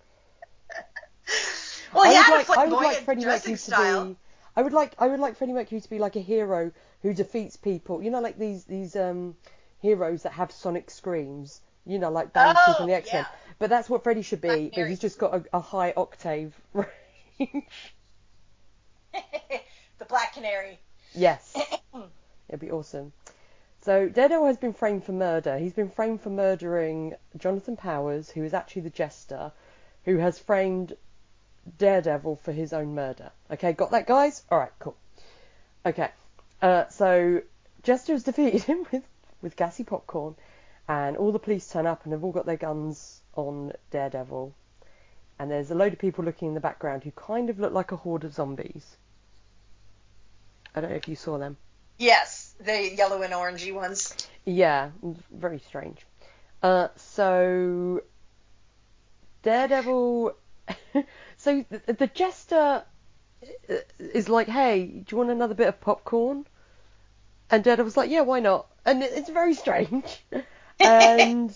Well, 1.94 2.04
I 2.04 2.10
he 2.12 2.18
would 2.18 2.26
had 2.26 2.38
like 2.38 2.50
a 2.50 2.60
I 2.60 2.66
would 2.66 2.74
like 2.84 2.98
Freddie 3.06 3.26
Mercury 3.26 3.56
style. 3.56 4.04
to 4.04 4.10
be. 4.12 4.18
I 4.56 4.62
would 4.62 4.74
like 4.74 4.94
I 5.00 5.08
would 5.08 5.20
like 5.20 5.38
Freddie 5.38 5.54
Mercury 5.54 5.82
to 5.82 5.90
be 5.90 6.00
like 6.00 6.16
a 6.16 6.20
hero 6.22 6.72
who 7.02 7.14
defeats 7.14 7.56
people. 7.58 8.02
You 8.04 8.12
know, 8.12 8.20
like 8.22 8.38
these 8.38 8.66
these 8.66 8.96
um 8.96 9.36
heroes 9.82 10.24
that 10.24 10.34
have 10.34 10.52
sonic 10.52 10.90
screams. 10.90 11.62
You 11.86 12.00
know, 12.00 12.10
like 12.10 12.34
Banshee 12.34 12.62
Oh, 12.68 12.74
from 12.74 12.88
the 12.88 12.94
X 12.96 13.12
Men. 13.14 13.24
yeah. 13.24 13.28
But 13.60 13.70
that's 13.70 13.90
what 13.90 14.04
Freddie 14.04 14.24
should 14.24 14.42
be. 14.42 14.48
Black 14.48 14.72
But 14.76 14.88
he's 14.90 15.00
just 15.00 15.18
got 15.20 15.34
a, 15.36 15.44
a 15.54 15.60
high 15.60 15.94
octave 15.96 16.54
range. 16.74 17.64
the 20.00 20.06
Black 20.08 20.34
Canary. 20.34 20.80
yes. 21.14 21.56
It'd 22.50 22.60
be 22.60 22.72
awesome. 22.72 23.14
So 23.86 24.10
Daredevil 24.10 24.48
has 24.48 24.58
been 24.58 24.74
framed 24.74 25.04
for 25.04 25.12
murder. 25.12 25.60
He's 25.60 25.74
been 25.74 25.92
framed 25.92 26.22
for 26.22 26.32
murdering 26.32 27.14
Jonathan 27.38 27.78
Powers, 27.78 28.32
who 28.32 28.44
is 28.44 28.52
actually 28.52 28.82
the 28.82 28.90
Jester, 28.90 29.52
who 30.06 30.18
has 30.18 30.40
framed 30.40 30.98
Daredevil 31.78 32.38
for 32.38 32.52
his 32.52 32.74
own 32.74 32.96
murder. 32.96 33.32
Okay, 33.52 33.74
got 33.74 33.92
that, 33.92 34.08
guys? 34.08 34.44
All 34.50 34.58
right, 34.58 34.72
cool. 34.80 34.98
Okay, 35.86 36.10
uh, 36.64 36.88
so 36.88 37.44
Jester 37.84 38.14
has 38.14 38.24
defeated 38.30 38.64
him 38.64 38.88
with 38.92 39.04
with 39.44 39.56
gassy 39.56 39.84
popcorn, 39.84 40.36
and 40.88 41.16
all 41.16 41.32
the 41.32 41.38
police 41.38 41.70
turn 41.70 41.86
up 41.86 42.06
and 42.06 42.14
have 42.14 42.24
all 42.24 42.32
got 42.32 42.48
their 42.48 42.58
guns 42.58 43.22
on 43.36 43.72
Daredevil. 43.92 44.52
And 45.38 45.52
there's 45.52 45.70
a 45.70 45.76
load 45.76 45.94
of 45.94 46.00
people 46.00 46.26
looking 46.26 46.48
in 46.48 46.54
the 46.56 46.60
background 46.60 47.04
who 47.04 47.12
kind 47.12 47.52
of 47.52 47.60
look 47.60 47.72
like 47.72 47.92
a 47.92 47.98
horde 47.98 48.24
of 48.24 48.34
zombies. 48.34 48.98
I 50.74 50.82
don't 50.82 50.90
know 50.90 50.96
if 50.96 51.08
you 51.08 51.16
saw 51.16 51.38
them. 51.38 51.58
Yes, 52.00 52.45
the 52.60 52.94
yellow 52.96 53.22
and 53.22 53.34
orangey 53.34 53.74
ones. 53.74 54.16
Yeah, 54.46 54.92
very 55.32 55.60
strange. 55.60 56.06
Uh, 56.62 56.90
so 56.96 58.02
Daredevil. 59.44 60.36
so 61.38 61.66
the, 61.70 61.94
the 61.94 62.08
jester 62.08 62.84
uh, 63.70 63.76
is 64.00 64.30
like, 64.30 64.48
"Hey, 64.48 64.86
do 64.86 65.06
you 65.10 65.18
want 65.18 65.30
another 65.30 65.54
bit 65.54 65.68
of 65.68 65.80
popcorn?" 65.82 66.46
And 67.52 67.64
Daredevil's 67.64 67.98
like, 67.98 68.10
"Yeah, 68.10 68.22
why 68.22 68.40
not?" 68.40 68.68
And 68.86 69.04
it, 69.04 69.12
it's 69.14 69.30
very 69.30 69.54
strange. 69.54 70.24
and 70.80 71.54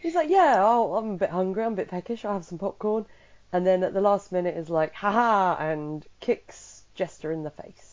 he's 0.00 0.14
like, 0.14 0.30
"Yeah, 0.30 0.64
I'll, 0.64 0.96
I'm 0.96 1.10
a 1.12 1.16
bit 1.16 1.30
hungry. 1.30 1.64
I'm 1.64 1.74
a 1.74 1.76
bit 1.76 1.88
peckish. 1.88 2.24
I'll 2.24 2.34
have 2.34 2.44
some 2.44 2.58
popcorn." 2.58 3.06
and 3.52 3.66
then 3.66 3.82
at 3.82 3.94
the 3.94 4.00
last 4.00 4.32
minute 4.32 4.56
is 4.56 4.68
like, 4.68 4.92
haha, 4.94 5.56
and 5.58 6.06
kicks 6.20 6.82
Jester 6.94 7.32
in 7.32 7.42
the 7.42 7.50
face. 7.50 7.85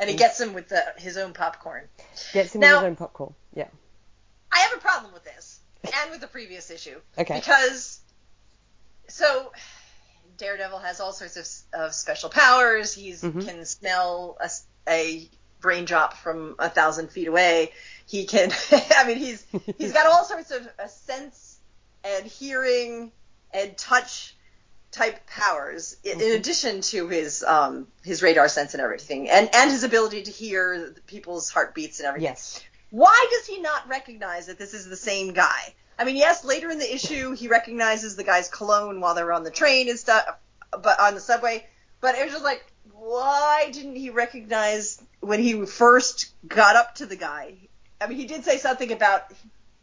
And 0.00 0.08
he 0.10 0.16
gets 0.16 0.40
him 0.40 0.52
with 0.54 0.68
the, 0.68 0.82
his 0.98 1.16
own 1.16 1.32
popcorn. 1.32 1.84
Gets 2.32 2.54
him 2.54 2.60
Now- 2.60 2.76
with 2.76 2.82
his 2.82 2.88
own 2.90 2.96
popcorn. 2.96 3.34
Yeah. 3.54 3.68
I 4.50 4.58
have 4.60 4.72
a 4.74 4.80
problem 4.80 5.12
with 5.12 5.24
this 5.24 5.60
and 5.84 6.10
with 6.10 6.20
the 6.20 6.26
previous 6.26 6.70
issue. 6.70 7.00
Okay. 7.18 7.38
Because 7.38 8.00
so 9.08 9.52
Daredevil 10.38 10.78
has 10.78 11.00
all 11.00 11.12
sorts 11.12 11.36
of, 11.72 11.80
of 11.82 11.94
special 11.94 12.28
powers. 12.30 12.92
He 12.94 13.10
Mhm. 13.12 13.46
can 13.46 13.64
smell 13.64 14.38
a 14.88 15.28
brain 15.60 15.84
drop 15.84 16.16
from 16.16 16.56
a 16.58 16.68
thousand 16.68 17.10
feet 17.10 17.28
away. 17.28 17.72
He 18.06 18.24
can. 18.26 18.50
I 18.96 19.06
mean, 19.06 19.18
he's 19.18 19.46
he's 19.78 19.92
got 19.98 20.06
all 20.06 20.24
sorts 20.24 20.50
of 20.50 20.66
sense 20.90 21.58
and 22.04 22.26
hearing 22.26 23.12
and 23.54 23.76
touch 23.76 24.34
type 24.92 25.26
powers 25.26 25.96
in, 26.04 26.20
in 26.20 26.26
Mhm. 26.28 26.36
addition 26.36 26.80
to 26.82 27.08
his 27.08 27.42
um 27.42 27.88
his 28.04 28.22
radar 28.22 28.48
sense 28.48 28.74
and 28.74 28.82
everything 28.82 29.28
and 29.30 29.48
and 29.54 29.70
his 29.70 29.84
ability 29.84 30.22
to 30.24 30.30
hear 30.30 30.94
people's 31.06 31.50
heartbeats 31.50 31.98
and 31.98 32.06
everything 32.06 32.28
Yes. 32.28 32.60
why 32.90 33.26
does 33.30 33.46
he 33.46 33.58
not 33.60 33.88
recognize 33.88 34.46
that 34.46 34.58
this 34.58 34.74
is 34.74 34.86
the 34.88 34.96
same 34.96 35.32
guy? 35.32 35.74
I 35.98 36.04
mean, 36.04 36.16
yes, 36.16 36.44
later 36.44 36.70
in 36.70 36.78
the 36.78 36.94
issue 36.94 37.32
he 37.32 37.48
recognizes 37.48 38.16
the 38.16 38.24
guy's 38.24 38.48
cologne 38.48 39.00
while 39.00 39.14
they're 39.14 39.32
on 39.32 39.44
the 39.44 39.50
train 39.50 39.88
and 39.88 39.98
stuff, 39.98 40.24
but 40.82 40.98
on 41.00 41.14
the 41.14 41.20
subway. 41.20 41.66
But 42.00 42.16
it 42.16 42.24
was 42.24 42.32
just 42.32 42.44
like, 42.44 42.64
why 42.92 43.70
didn't 43.72 43.96
he 43.96 44.10
recognize 44.10 45.00
when 45.20 45.40
he 45.40 45.64
first 45.66 46.32
got 46.46 46.76
up 46.76 46.96
to 46.96 47.06
the 47.06 47.14
guy? 47.16 47.56
I 48.00 48.08
mean, 48.08 48.18
he 48.18 48.26
did 48.26 48.44
say 48.44 48.58
something 48.58 48.90
about 48.90 49.22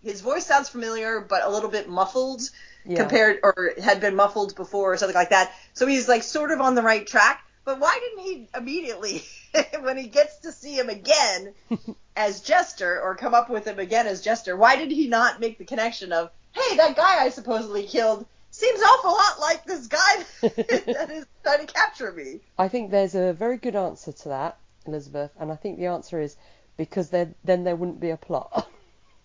his 0.04 0.22
voice 0.22 0.46
sounds 0.46 0.68
familiar, 0.70 1.22
but 1.22 1.44
a 1.44 1.50
little 1.50 1.70
bit 1.70 1.88
muffled 1.88 2.42
Yeah. 2.90 2.98
compared, 2.98 3.40
or 3.44 3.72
had 3.82 4.02
been 4.02 4.16
muffled 4.16 4.56
before, 4.56 4.94
or 4.94 4.98
something 4.98 5.16
like 5.16 5.30
that. 5.30 5.54
So 5.74 5.86
he's 5.86 6.10
like 6.10 6.24
sort 6.24 6.50
of 6.50 6.60
on 6.60 6.74
the 6.74 6.82
right 6.82 7.06
track. 7.06 7.46
But 7.64 7.80
why 7.80 8.00
didn't 8.00 8.24
he 8.26 8.48
immediately, 8.58 9.22
when 9.82 9.96
he 9.96 10.08
gets 10.08 10.40
to 10.40 10.52
see 10.52 10.74
him 10.74 10.90
again 10.90 11.54
as 12.16 12.42
Jester, 12.42 13.00
or 13.00 13.16
come 13.16 13.36
up 13.36 13.48
with 13.48 13.68
him 13.68 13.78
again 13.78 14.08
as 14.08 14.22
Jester, 14.22 14.58
why 14.58 14.76
did 14.76 14.90
he 14.90 15.08
not 15.08 15.40
make 15.40 15.60
the 15.60 15.66
connection 15.66 16.12
of, 16.12 16.32
hey, 16.52 16.78
that 16.78 16.96
guy 16.96 17.24
I 17.24 17.30
supposedly 17.30 17.84
killed 17.84 18.26
seems 18.50 18.82
awful 18.82 19.12
lot 19.12 19.40
like 19.40 19.66
this 19.66 19.86
guy 19.86 20.26
that 20.42 21.10
is 21.12 21.28
trying 21.44 21.68
to 21.68 21.72
capture 21.72 22.12
me? 22.12 22.40
I 22.58 22.70
think 22.70 22.90
there's 22.90 23.14
a 23.14 23.34
very 23.34 23.58
good 23.58 23.76
answer 23.76 24.14
to 24.14 24.30
that, 24.30 24.58
Elizabeth, 24.88 25.30
and 25.40 25.52
I 25.52 25.56
think 25.56 25.78
the 25.78 25.86
answer 25.86 26.20
is 26.20 26.36
because 26.76 27.10
then 27.10 27.36
there 27.44 27.76
wouldn't 27.76 28.00
be 28.00 28.10
a 28.10 28.18
plot. 28.18 28.68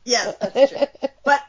Yes, 0.04 0.36
that's 0.38 0.70
true. 0.70 1.08
but 1.24 1.40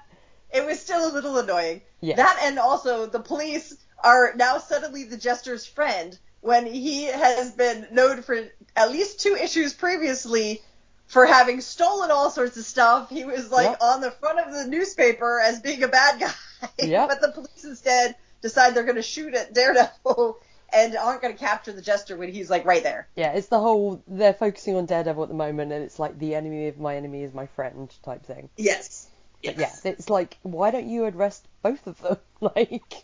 it 0.56 0.66
was 0.66 0.80
still 0.80 1.12
a 1.12 1.14
little 1.14 1.38
annoying. 1.38 1.82
Yes. 2.02 2.18
That 2.18 2.40
and 2.44 2.58
also 2.60 3.06
the 3.06 3.20
police 3.20 3.76
are 4.04 4.34
now 4.36 4.58
suddenly 4.58 5.04
the 5.04 5.18
Jester's 5.18 5.66
friend 5.66 6.18
when 6.42 6.66
he 6.66 7.06
has 7.06 7.52
been 7.52 7.88
known 7.92 8.22
for 8.22 8.38
at 8.76 8.92
least 8.92 9.20
two 9.20 9.36
issues 9.36 9.74
previously 9.74 10.62
for 11.08 11.26
having 11.26 11.62
stolen 11.62 12.12
all 12.12 12.30
sorts 12.30 12.58
of 12.58 12.64
stuff. 12.64 13.10
He 13.10 13.26
was 13.26 13.52
like 13.52 13.68
Yep. 13.68 13.78
on 13.82 14.02
the 14.02 14.12
front 14.12 14.40
of 14.40 14.54
the 14.54 14.68
newspaper 14.68 15.40
as 15.40 15.60
being 15.60 15.84
a 15.84 15.88
bad 15.88 16.20
guy. 16.20 16.34
Yep. 16.80 17.10
but 17.10 17.22
the 17.22 17.32
police 17.32 17.64
instead 17.64 18.16
decide 18.42 18.76
they're 18.76 18.84
going 18.84 18.96
to 18.96 19.02
shoot 19.02 19.34
at 19.34 19.54
Daredevil 19.54 20.40
and 20.74 20.96
aren't 20.96 21.22
going 21.22 21.34
to 21.34 21.40
capture 21.40 21.72
the 21.72 21.82
Jester 21.82 22.16
when 22.18 22.32
he's 22.32 22.50
like 22.50 22.66
right 22.66 22.84
there. 22.84 23.08
Yeah, 23.16 23.32
it's 23.34 23.48
the 23.48 23.60
whole 23.60 24.04
they're 24.08 24.34
focusing 24.34 24.76
on 24.76 24.86
Daredevil 24.86 25.24
at 25.24 25.30
the 25.30 25.36
moment, 25.36 25.72
and 25.72 25.84
it's 25.84 26.00
like 26.00 26.18
the 26.20 26.36
enemy 26.36 26.68
of 26.68 26.80
my 26.80 26.96
enemy 26.96 27.24
is 27.24 27.34
my 27.34 27.48
friend 27.48 27.92
type 28.04 28.26
thing. 28.26 28.50
Yes. 28.58 29.05
But 29.46 29.58
yeah, 29.58 29.76
it's 29.84 30.10
like 30.10 30.38
why 30.44 30.72
don't 30.72 30.88
you 30.90 31.06
arrest 31.06 31.48
both 31.62 31.86
of 31.88 32.02
them? 32.02 32.18
like, 32.42 33.04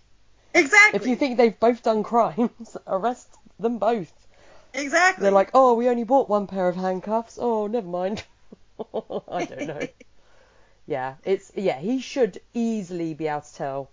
Exactly. 0.53 0.99
if 0.99 1.07
you 1.07 1.15
think 1.15 1.37
they've 1.37 1.59
both 1.59 1.83
done 1.83 2.03
crimes, 2.03 2.75
arrest 2.87 3.29
them 3.59 3.77
both. 3.77 4.11
exactly. 4.73 5.23
They're 5.23 5.31
like, 5.31 5.51
oh, 5.53 5.75
we 5.75 5.87
only 5.89 6.03
bought 6.03 6.29
one 6.29 6.47
pair 6.47 6.67
of 6.67 6.75
handcuffs. 6.75 7.37
Oh, 7.41 7.67
never 7.67 7.87
mind. 7.87 8.23
I 9.29 9.45
don't 9.45 9.67
know. 9.67 9.87
yeah, 10.87 11.15
it's 11.23 11.51
yeah. 11.55 11.79
He 11.79 11.99
should 11.99 12.41
easily 12.53 13.13
be 13.13 13.27
able 13.27 13.41
to 13.41 13.53
tell 13.53 13.89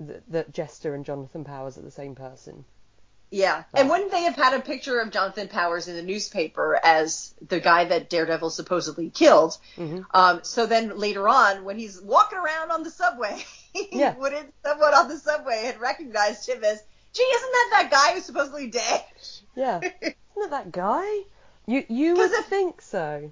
that, 0.00 0.22
that 0.30 0.52
Jester 0.52 0.94
and 0.94 1.04
Jonathan 1.04 1.44
Powers 1.44 1.76
are 1.76 1.82
the 1.82 1.90
same 1.90 2.14
person. 2.14 2.64
Yeah, 3.30 3.64
and 3.74 3.90
wouldn't 3.90 4.10
they 4.10 4.22
have 4.22 4.36
had 4.36 4.54
a 4.54 4.60
picture 4.60 5.00
of 5.00 5.10
Jonathan 5.10 5.48
Powers 5.48 5.86
in 5.86 5.96
the 5.96 6.02
newspaper 6.02 6.80
as 6.82 7.34
the 7.46 7.60
guy 7.60 7.84
that 7.84 8.08
Daredevil 8.08 8.48
supposedly 8.50 9.10
killed? 9.10 9.58
Mhm. 9.76 10.06
Um, 10.14 10.40
so 10.44 10.64
then 10.64 10.98
later 10.98 11.28
on, 11.28 11.64
when 11.64 11.78
he's 11.78 12.00
walking 12.00 12.38
around 12.38 12.70
on 12.70 12.82
the 12.84 12.90
subway, 12.90 13.44
Yeah. 13.92 14.14
wouldn't 14.16 14.54
someone 14.64 14.94
on 14.94 15.08
the 15.08 15.18
subway 15.18 15.62
had 15.66 15.78
recognized 15.78 16.48
him 16.48 16.64
as, 16.64 16.82
gee, 17.12 17.22
isn't 17.22 17.52
that 17.52 17.68
that 17.72 17.90
guy 17.90 18.14
who's 18.14 18.24
supposedly 18.24 18.68
dead? 18.68 19.04
Yeah, 19.54 19.80
isn't 20.00 20.14
it 20.36 20.50
that 20.50 20.72
guy? 20.72 21.04
You 21.66 21.84
you 21.88 22.14
would 22.16 22.30
if- 22.32 22.46
think 22.46 22.80
so. 22.80 23.30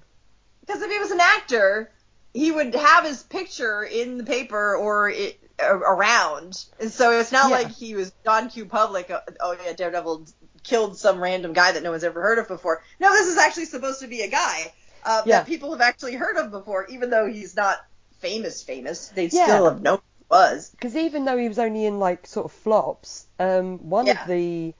Because 0.61 0.81
if 0.83 0.91
he 0.91 0.99
was 0.99 1.09
an 1.11 1.21
actor, 1.21 1.89
he 2.35 2.51
would 2.51 2.75
have 2.75 3.03
his 3.03 3.23
picture 3.23 3.81
in 3.83 4.17
the 4.19 4.23
paper 4.25 4.75
or 4.75 5.09
it, 5.09 5.39
around, 5.59 6.53
and 6.79 6.91
so 6.91 7.11
it's 7.19 7.31
not 7.31 7.49
Yeah. 7.49 7.57
like 7.57 7.71
he 7.71 7.95
was 7.95 8.13
John 8.25 8.49
Q. 8.49 8.65
Public. 8.65 9.09
uh, 9.09 9.21
Oh 9.39 9.57
yeah, 9.65 9.73
Daredevil 9.73 10.27
killed 10.63 10.97
some 10.97 11.19
random 11.19 11.53
guy 11.53 11.71
that 11.71 11.83
no 11.83 11.91
one's 11.91 12.03
ever 12.03 12.21
heard 12.21 12.39
of 12.39 12.47
before. 12.47 12.81
No, 12.99 13.11
this 13.13 13.27
is 13.27 13.37
actually 13.37 13.65
supposed 13.65 14.01
to 14.01 14.07
be 14.07 14.21
a 14.21 14.29
guy 14.29 14.73
uh, 15.03 15.23
Yeah. 15.25 15.39
that 15.39 15.47
people 15.47 15.71
have 15.71 15.81
actually 15.81 16.15
heard 16.15 16.37
of 16.37 16.51
before, 16.51 16.85
even 16.87 17.09
though 17.09 17.27
he's 17.27 17.55
not 17.55 17.77
famous. 18.19 18.63
Famous, 18.63 19.07
they 19.09 19.29
Yeah. 19.29 19.45
still 19.45 19.65
have 19.65 19.81
known 19.81 19.97
who 19.97 20.01
he 20.19 20.25
was. 20.29 20.69
Because 20.69 20.95
even 20.95 21.25
though 21.25 21.37
he 21.37 21.47
was 21.47 21.59
only 21.59 21.85
in 21.85 21.99
like 21.99 22.27
sort 22.27 22.45
of 22.45 22.51
flops, 22.51 23.25
um, 23.39 23.89
one 23.89 24.09
of 24.09 24.17
the, 24.27 24.73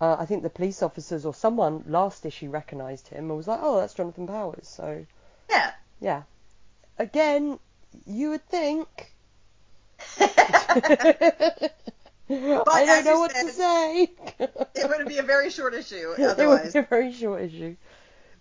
uh, 0.00 0.16
I 0.18 0.24
think 0.26 0.42
the 0.42 0.50
police 0.50 0.82
officers 0.82 1.26
or 1.26 1.34
someone 1.34 1.84
last 1.86 2.24
issue 2.24 2.48
recognised 2.50 3.08
him 3.08 3.28
and 3.28 3.36
was 3.36 3.48
like, 3.48 3.60
oh, 3.62 3.80
that's 3.80 3.94
Jonathan 3.94 4.26
Powers. 4.26 4.68
So 4.68 5.04
Yeah. 5.50 5.72
yeah, 6.00 6.22
again, 6.98 7.58
you 8.06 8.30
would 8.30 8.46
think. 8.48 9.12
I 12.34 12.86
don't 12.86 13.04
know 13.04 13.18
what 13.20 13.32
said, 13.32 13.46
to 13.46 13.52
say. 13.52 14.10
it 14.74 14.88
would 14.88 15.06
be 15.08 15.18
a 15.18 15.22
very 15.22 15.50
short 15.50 15.74
issue 15.74 16.12
it 16.18 16.20
would 16.20 16.30
otherwise. 16.30 16.72
be 16.72 16.78
a 16.78 16.82
very 16.82 17.12
short 17.12 17.42
issue. 17.42 17.76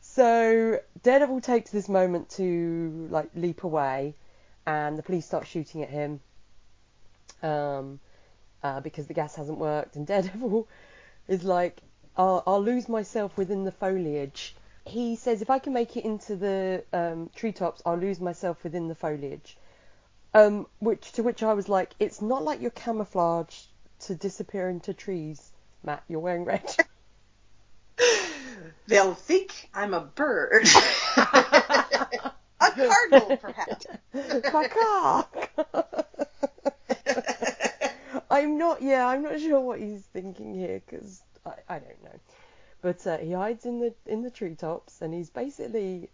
So 0.02 0.80
Daredevil 1.04 1.42
takes 1.42 1.72
this 1.72 1.88
moment 1.88 2.30
to 2.32 3.08
like 3.10 3.30
leap 3.36 3.64
away, 3.64 4.16
and 4.66 4.98
the 4.98 5.04
police 5.04 5.26
start 5.26 5.48
shooting 5.48 5.84
at 5.84 5.90
him, 5.90 6.20
um, 7.44 8.00
uh, 8.64 8.80
because 8.82 9.08
the 9.08 9.14
gas 9.14 9.36
hasn't 9.36 9.58
worked, 9.58 9.96
and 9.96 10.08
Daredevil 10.12 10.68
is 11.28 11.44
like, 11.44 11.82
I'll, 12.18 12.44
I'll 12.46 12.64
lose 12.64 12.90
myself 12.90 13.38
within 13.38 13.64
the 13.64 13.72
foliage. 13.72 14.56
He 14.86 15.16
says, 15.16 15.42
if 15.42 15.50
I 15.50 15.60
can 15.60 15.74
make 15.74 15.96
it 15.96 16.04
into 16.04 16.36
the 16.36 16.84
um, 16.92 17.30
treetops, 17.36 17.82
I'll 17.86 17.98
lose 17.98 18.20
myself 18.20 18.64
within 18.64 18.88
the 18.88 18.96
foliage. 18.96 19.56
Um, 20.34 20.68
which 20.80 21.12
to 21.14 21.24
which 21.24 21.44
I 21.44 21.54
was 21.54 21.68
like, 21.68 21.94
it's 22.00 22.22
not 22.22 22.44
like 22.44 22.62
you're 22.62 22.72
camouflaged 22.72 23.68
to 24.02 24.16
disappear 24.16 24.70
into 24.70 24.94
trees, 24.94 25.52
Matt. 25.84 26.04
You're 26.08 26.22
wearing 26.22 26.46
red. 26.46 26.64
They'll 28.88 29.14
think 29.14 29.70
I'm 29.74 29.94
a 29.94 30.02
bird. 30.02 30.68
a 31.18 32.28
cardinal, 32.60 33.38
perhaps. 33.38 33.86
Macaque. 34.16 35.50
I'm 38.30 38.58
not. 38.58 38.82
Yeah, 38.82 39.08
I'm 39.08 39.24
not 39.24 39.40
sure 39.40 39.60
what 39.60 39.80
he's 39.80 40.02
thinking 40.14 40.56
here 40.56 40.82
because 40.86 41.22
I, 41.46 41.54
I 41.68 41.80
don't 41.80 42.04
know. 42.04 42.20
But 42.82 43.06
uh, 43.06 43.18
he 43.18 43.34
hides 43.34 43.66
in 43.66 43.80
the 43.80 43.94
in 44.06 44.22
the 44.22 44.32
treetops 44.32 45.02
and 45.02 45.14
he's 45.14 45.30
basically. 45.30 46.10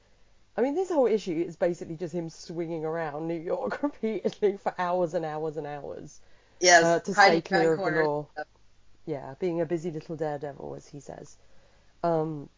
I 0.57 0.61
mean, 0.61 0.75
this 0.75 0.89
whole 0.89 1.07
issue 1.07 1.43
is 1.47 1.55
basically 1.55 1.95
just 1.95 2.13
him 2.13 2.29
swinging 2.29 2.83
around 2.83 3.27
New 3.27 3.39
York 3.39 3.81
repeatedly 3.83 4.57
for 4.57 4.73
hours 4.77 5.13
and 5.13 5.23
hours 5.23 5.55
and 5.57 5.67
hours 5.67 6.19
Yes, 6.59 6.83
uh, 6.83 6.99
to 7.01 7.13
stay 7.13 7.41
clear 7.41 7.73
of 7.73 7.83
the 7.83 7.91
law. 7.91 8.27
Yeah, 9.05 9.35
being 9.39 9.61
a 9.61 9.65
busy 9.65 9.91
little 9.91 10.15
daredevil, 10.15 10.75
as 10.75 10.87
he 10.87 10.99
says. 10.99 11.37
Um, 12.03 12.49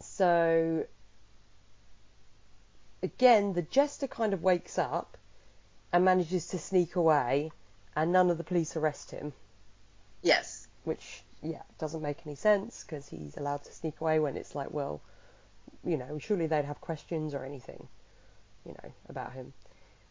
so 0.00 0.86
again, 3.04 3.52
the 3.52 3.62
jester 3.62 4.08
kind 4.08 4.34
of 4.34 4.42
wakes 4.42 4.78
up 4.78 5.16
and 5.92 6.04
manages 6.04 6.48
to 6.48 6.58
sneak 6.58 6.96
away, 6.96 7.52
and 7.96 8.12
none 8.12 8.30
of 8.30 8.38
the 8.38 8.44
police 8.44 8.76
arrest 8.76 9.10
him, 9.12 9.34
Yes. 10.22 10.66
which 10.84 11.24
yeah 11.42 11.62
doesn't 11.78 12.00
make 12.02 12.26
any 12.26 12.34
sense 12.36 12.84
because 12.84 13.08
he's 13.08 13.36
allowed 13.36 13.62
to 13.64 13.72
sneak 13.72 14.00
away 14.00 14.18
when 14.18 14.36
it's 14.36 14.54
like, 14.54 14.70
well, 14.70 15.02
you 15.84 15.96
know, 15.96 16.18
surely 16.18 16.46
they'd 16.46 16.64
have 16.64 16.80
questions 16.80 17.34
or 17.34 17.44
anything, 17.44 17.88
you 18.64 18.72
know, 18.72 18.92
about 19.08 19.32
him. 19.32 19.52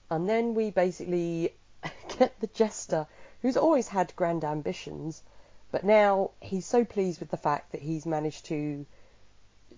And 0.09 0.27
then 0.29 0.53
we 0.53 0.71
basically 0.71 1.53
get 2.17 2.39
the 2.39 2.47
jester, 2.47 3.07
who's 3.41 3.57
always 3.57 3.87
had 3.87 4.15
grand 4.15 4.43
ambitions, 4.43 5.23
but 5.71 5.83
now 5.83 6.31
he's 6.39 6.65
so 6.65 6.85
pleased 6.85 7.19
with 7.19 7.31
the 7.31 7.37
fact 7.37 7.71
that 7.71 7.81
he's 7.81 8.05
managed 8.05 8.45
to 8.45 8.85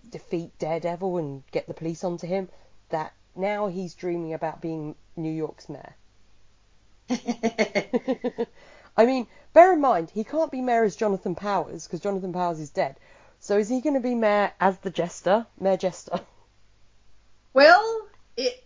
defeat 0.09 0.57
Daredevil 0.59 1.17
and 1.17 1.43
get 1.51 1.67
the 1.67 1.73
police 1.73 2.03
onto 2.03 2.27
him 2.27 2.49
that 2.89 3.13
now 3.35 3.67
he's 3.67 3.95
dreaming 3.95 4.33
about 4.33 4.61
being 4.61 4.95
New 5.15 5.31
York's 5.31 5.69
mayor. 5.69 5.95
I 8.97 9.05
mean, 9.05 9.27
bear 9.53 9.73
in 9.73 9.81
mind, 9.81 10.09
he 10.09 10.23
can't 10.23 10.51
be 10.51 10.61
mayor 10.61 10.83
as 10.83 10.95
Jonathan 10.95 11.35
Powers 11.35 11.85
because 11.85 11.99
Jonathan 11.99 12.31
Powers 12.31 12.59
is 12.59 12.69
dead. 12.69 12.97
So 13.39 13.57
is 13.57 13.69
he 13.69 13.81
going 13.81 13.93
to 13.95 13.99
be 13.99 14.15
mayor 14.15 14.51
as 14.59 14.77
the 14.79 14.89
Jester, 14.89 15.45
Mayor 15.59 15.77
Jester? 15.77 16.19
well, 17.53 18.07
it 18.37 18.63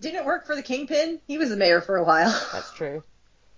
didn't 0.00 0.26
work 0.26 0.46
for 0.46 0.56
the 0.56 0.62
Kingpin. 0.62 1.20
He 1.26 1.38
was 1.38 1.50
the 1.50 1.56
mayor 1.56 1.80
for 1.80 1.96
a 1.96 2.04
while. 2.04 2.30
That's 2.52 2.72
true. 2.72 3.02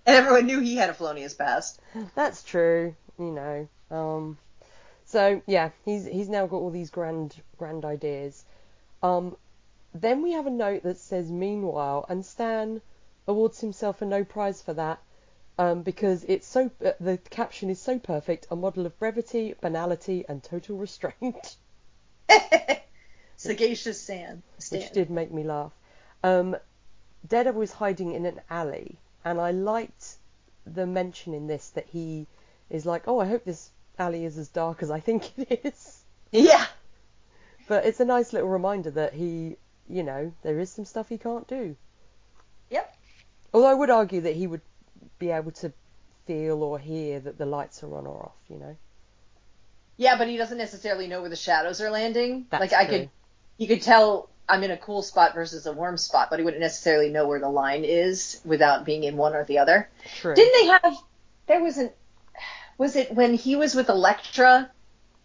and 0.05 0.15
everyone 0.15 0.45
knew 0.45 0.59
he 0.59 0.75
had 0.75 0.89
a 0.89 0.93
felonious 0.93 1.33
past. 1.33 1.79
That's 2.15 2.43
true. 2.43 2.95
You 3.17 3.31
know. 3.31 3.67
Um. 3.91 4.37
So 5.05 5.41
yeah, 5.47 5.71
he's 5.85 6.05
he's 6.05 6.29
now 6.29 6.45
got 6.45 6.57
all 6.57 6.69
these 6.71 6.89
grand 6.91 7.35
grand 7.57 7.83
ideas. 7.85 8.45
Um. 9.01 9.35
Then 9.93 10.21
we 10.21 10.33
have 10.33 10.45
a 10.45 10.51
note 10.51 10.83
that 10.83 10.99
says, 10.99 11.31
"Meanwhile," 11.31 12.05
and 12.09 12.23
Stan 12.23 12.81
awards 13.27 13.59
himself 13.59 14.01
a 14.01 14.05
no 14.05 14.23
prize 14.23 14.61
for 14.61 14.73
that 14.75 14.99
um, 15.59 15.81
because 15.81 16.23
it's 16.23 16.47
so 16.47 16.71
uh, 16.83 16.93
the 17.01 17.17
caption 17.17 17.69
is 17.69 17.81
so 17.81 17.99
perfect, 17.99 18.47
a 18.49 18.55
model 18.55 18.85
of 18.85 18.97
brevity, 18.97 19.53
banality, 19.59 20.23
and 20.29 20.41
total 20.41 20.77
restraint. 20.77 21.57
Sagacious 23.35 24.01
Stan. 24.01 24.41
Which 24.71 24.91
did 24.91 25.09
make 25.09 25.33
me 25.33 25.43
laugh. 25.43 25.73
Um, 26.23 26.55
Daredevil 27.27 27.61
is 27.61 27.73
hiding 27.73 28.13
in 28.13 28.25
an 28.25 28.39
alley, 28.49 28.99
and 29.25 29.39
I 29.39 29.51
liked 29.51 30.15
the 30.65 30.87
mention 30.87 31.33
in 31.33 31.47
this 31.47 31.71
that 31.71 31.87
he 31.87 32.25
is 32.69 32.85
like, 32.85 33.05
"Oh, 33.05 33.19
I 33.19 33.25
hope 33.25 33.43
this 33.43 33.69
alley 33.97 34.23
is 34.23 34.37
as 34.37 34.47
dark 34.47 34.81
as 34.81 34.89
I 34.89 35.01
think 35.01 35.37
it 35.37 35.65
is." 35.65 36.03
Yeah. 36.31 36.67
But 37.67 37.85
it's 37.85 37.99
a 37.99 38.05
nice 38.05 38.31
little 38.31 38.47
reminder 38.47 38.91
that 38.91 39.13
he, 39.13 39.57
you 39.89 40.03
know, 40.03 40.31
there 40.41 40.57
is 40.57 40.71
some 40.71 40.85
stuff 40.85 41.09
he 41.09 41.17
can't 41.17 41.47
do. 41.49 41.75
Yep. 42.69 42.95
Although 43.53 43.67
I 43.67 43.73
would 43.73 43.89
argue 43.89 44.21
that 44.21 44.35
he 44.35 44.47
would 44.47 44.61
be 45.19 45.31
able 45.31 45.51
to 45.51 45.71
feel 46.25 46.63
or 46.63 46.79
hear 46.79 47.19
that 47.19 47.37
the 47.37 47.45
lights 47.45 47.83
are 47.83 47.95
on 47.97 48.07
or 48.07 48.23
off, 48.25 48.35
you 48.49 48.57
know. 48.57 48.75
Yeah, 49.97 50.17
but 50.17 50.27
he 50.27 50.37
doesn't 50.37 50.57
necessarily 50.57 51.07
know 51.07 51.21
where 51.21 51.29
the 51.29 51.35
shadows 51.35 51.81
are 51.81 51.91
landing. 51.91 52.45
That's 52.49 52.61
like 52.61 52.73
I 52.73 52.85
true. 52.85 52.99
could, 52.99 53.09
he 53.57 53.67
could 53.67 53.81
tell 53.81 54.29
I'm 54.47 54.63
in 54.63 54.71
a 54.71 54.77
cool 54.77 55.01
spot 55.01 55.33
versus 55.35 55.65
a 55.65 55.73
warm 55.73 55.97
spot, 55.97 56.29
but 56.29 56.39
he 56.39 56.45
wouldn't 56.45 56.61
necessarily 56.61 57.09
know 57.09 57.27
where 57.27 57.39
the 57.39 57.49
line 57.49 57.83
is 57.83 58.39
without 58.45 58.85
being 58.85 59.03
in 59.03 59.17
one 59.17 59.35
or 59.35 59.43
the 59.43 59.57
other. 59.59 59.89
True. 60.15 60.35
Didn't 60.35 60.53
they 60.61 60.67
have? 60.71 60.97
There 61.47 61.61
was 61.61 61.77
an. 61.77 61.91
Was 62.77 62.95
it 62.95 63.13
when 63.13 63.33
he 63.33 63.55
was 63.57 63.75
with 63.75 63.89
Elektra 63.89 64.71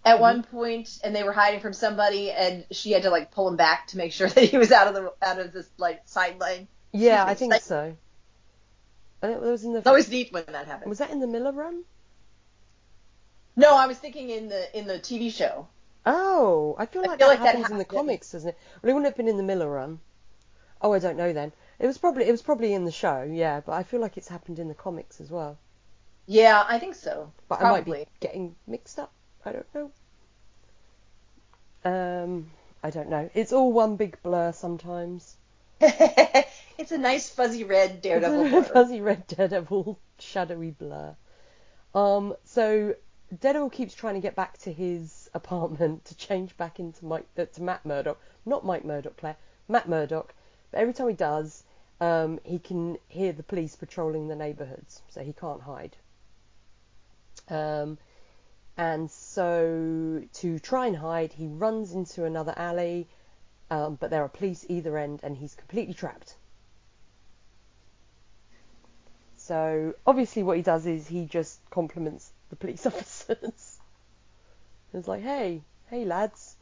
at 0.05 0.17
Mhm. 0.17 0.21
one 0.21 0.43
point, 0.43 0.99
and 1.05 1.15
they 1.15 1.23
were 1.23 1.33
hiding 1.33 1.61
from 1.61 1.73
somebody, 1.73 2.31
and 2.33 2.67
she 2.73 2.91
had 2.91 3.05
to 3.05 3.11
like 3.11 3.31
pull 3.31 3.47
him 3.49 3.57
back 3.57 3.87
to 3.89 3.97
make 3.97 4.13
sure 4.13 4.29
that 4.31 4.45
he 4.45 4.59
was 4.59 4.73
out 4.73 4.89
of 4.89 4.95
the 4.95 5.13
out 5.23 5.39
of 5.39 5.53
this 5.53 5.69
like 5.79 6.03
sideline. 6.07 6.67
yeah, 6.93 7.25
I 7.25 7.35
think 7.35 7.55
so. 7.55 7.97
I 9.23 9.29
think 9.29 9.41
that 9.41 9.51
was 9.51 9.65
in 9.65 9.73
the. 9.73 9.79
It's 9.79 9.87
always 9.87 10.11
neat 10.11 10.33
when 10.33 10.45
that 10.49 10.67
happens. 10.67 10.89
Was 10.89 10.99
that 10.99 11.11
in 11.11 11.21
the 11.21 11.27
Miller 11.27 11.53
run? 11.53 11.85
No, 13.57 13.77
I 13.77 13.87
was 13.87 13.99
thinking 13.99 14.31
in 14.31 14.49
the 14.49 14.77
in 14.77 14.87
the 14.87 14.99
TV 14.99 15.33
show. 15.33 15.69
Oh, 16.07 16.75
I 16.79 16.87
feel 16.87 17.03
I 17.03 17.07
like 17.09 17.19
feel 17.19 17.29
that 17.29 17.35
like 17.35 17.39
that 17.41 17.47
happens 17.57 17.71
in 17.71 17.79
the 17.79 17.85
comics, 17.85 18.33
doesn't 18.33 18.51
it? 18.51 18.59
Well, 18.83 18.91
it 18.91 18.95
wouldn't 18.95 19.07
have 19.07 19.17
been 19.17 19.29
in 19.29 19.37
the 19.37 19.43
Miller 19.43 19.71
run. 19.71 20.01
Oh, 20.83 20.93
I 20.93 20.99
don't 20.99 21.17
know 21.17 21.33
then. 21.33 21.53
It 21.79 21.87
was 21.87 21.99
probably 21.99 22.25
it 22.25 22.31
was 22.31 22.43
probably 22.43 22.75
in 22.75 22.85
the 22.85 22.93
show, 22.93 23.23
yeah. 23.23 23.61
But 23.61 23.73
I 23.73 23.83
feel 23.83 24.01
like 24.01 24.17
it's 24.17 24.29
happened 24.29 24.59
in 24.59 24.69
the 24.69 24.75
comics 24.75 25.21
as 25.21 25.31
well. 25.31 25.59
Yeah, 26.27 26.65
I 26.67 26.79
think 26.79 26.95
so. 26.95 27.33
But 27.49 27.63
I 27.63 27.71
might 27.71 27.85
be 27.85 28.07
getting 28.21 28.57
mixed 28.67 28.99
up. 28.99 29.13
I 29.45 29.53
don't 29.53 29.75
know. 29.75 29.91
Um, 31.85 32.51
I 32.83 32.91
don't 32.91 33.09
know. 33.11 33.31
It's 33.35 33.53
all 33.53 33.73
one 33.73 33.97
big 33.97 34.23
blur 34.23 34.53
sometimes. 34.53 35.37
it's 36.79 36.93
a 36.93 36.99
nice 36.99 37.29
fuzzy 37.29 37.65
red 37.65 38.03
Daredevil 38.03 38.47
It's 38.59 38.69
a 38.69 38.73
fuzzy 38.75 39.01
red 39.01 39.27
Daredevil 39.27 39.99
shadowy 40.19 40.71
blur. 40.71 41.17
Um, 41.95 42.35
so 42.45 42.95
Daredevil 43.41 43.71
keeps 43.71 43.95
trying 43.95 44.15
to 44.15 44.21
get 44.21 44.35
back 44.35 44.59
to 44.59 44.73
his 44.73 45.31
apartment 45.35 46.05
to 46.07 46.17
change 46.17 46.57
back 46.57 46.81
into 46.81 47.05
Mike 47.05 47.27
uh, 47.39 47.45
to 47.45 47.63
Matt 47.63 47.85
Murdock, 47.87 48.21
not 48.45 48.65
Mike 48.65 48.85
Murdock, 48.85 49.17
Claire, 49.17 49.37
Matt 49.69 49.89
Murdock. 49.89 50.35
But 50.71 50.81
every 50.81 50.93
time 50.93 51.09
he 51.09 51.15
does, 51.15 51.63
um, 52.01 52.41
he 52.45 52.59
can 52.59 52.99
hear 53.09 53.33
the 53.33 53.43
police 53.43 53.77
patrolling 53.77 54.29
the 54.29 54.37
neighbourhoods, 54.37 55.03
so 55.09 55.23
he 55.23 55.33
can't 55.33 55.63
hide. 55.63 55.97
Um, 57.49 57.99
and 58.77 59.11
so 59.11 60.23
to 60.35 60.59
try 60.59 60.87
and 60.87 60.97
hide, 60.97 61.33
he 61.33 61.47
runs 61.47 61.93
into 61.93 62.25
another 62.25 62.55
alley, 62.57 63.09
um, 63.71 63.97
but 63.97 64.11
there 64.11 64.23
are 64.23 64.29
police 64.29 64.67
either 64.69 64.99
end, 64.99 65.21
and 65.23 65.37
he's 65.37 65.55
completely 65.55 65.95
trapped. 65.95 66.37
So 69.47 69.95
obviously, 70.07 70.43
what 70.43 70.57
he 70.57 70.63
does 70.63 70.87
is 70.87 71.07
he 71.07 71.27
just 71.27 71.61
compliments 71.69 72.33
the 72.49 72.57
police 72.57 72.87
officers. 72.91 73.79
It's 74.95 75.07
like, 75.09 75.23
hey, 75.23 75.61
hey 75.91 76.07
lads, 76.07 76.57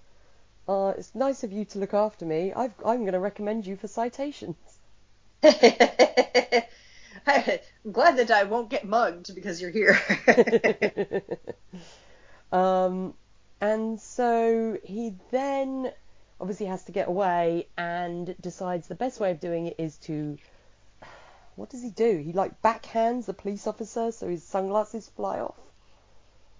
uh, 0.66 0.94
it's 0.98 1.14
nice 1.14 1.44
of 1.44 1.52
you 1.52 1.64
to 1.66 1.78
look 1.78 1.94
after 1.94 2.26
me. 2.26 2.52
I've, 2.52 2.74
I'm 2.84 3.02
going 3.02 3.12
to 3.12 3.20
recommend 3.20 3.68
you 3.68 3.76
for 3.76 3.86
citations. 3.86 4.56
I'm 5.44 5.52
glad 7.92 8.16
that 8.16 8.32
I 8.32 8.42
won't 8.44 8.68
get 8.68 8.84
mugged 8.84 9.32
because 9.32 9.62
you're 9.62 9.70
here. 9.70 10.00
um, 12.52 13.14
and 13.60 14.00
so 14.00 14.76
he 14.82 15.14
then 15.30 15.92
obviously 16.40 16.66
has 16.66 16.82
to 16.84 16.92
get 16.92 17.06
away 17.06 17.68
and 17.78 18.34
decides 18.40 18.88
the 18.88 18.96
best 18.96 19.20
way 19.20 19.30
of 19.30 19.38
doing 19.38 19.66
it 19.66 19.76
is 19.78 19.98
to. 19.98 20.36
What 21.56 21.70
does 21.70 21.82
he 21.82 21.90
do? 21.90 22.18
He 22.18 22.32
like 22.32 22.62
backhands 22.62 23.26
the 23.26 23.34
police 23.34 23.66
officer 23.66 24.12
so 24.12 24.28
his 24.28 24.42
sunglasses 24.42 25.08
fly 25.08 25.40
off. 25.40 25.56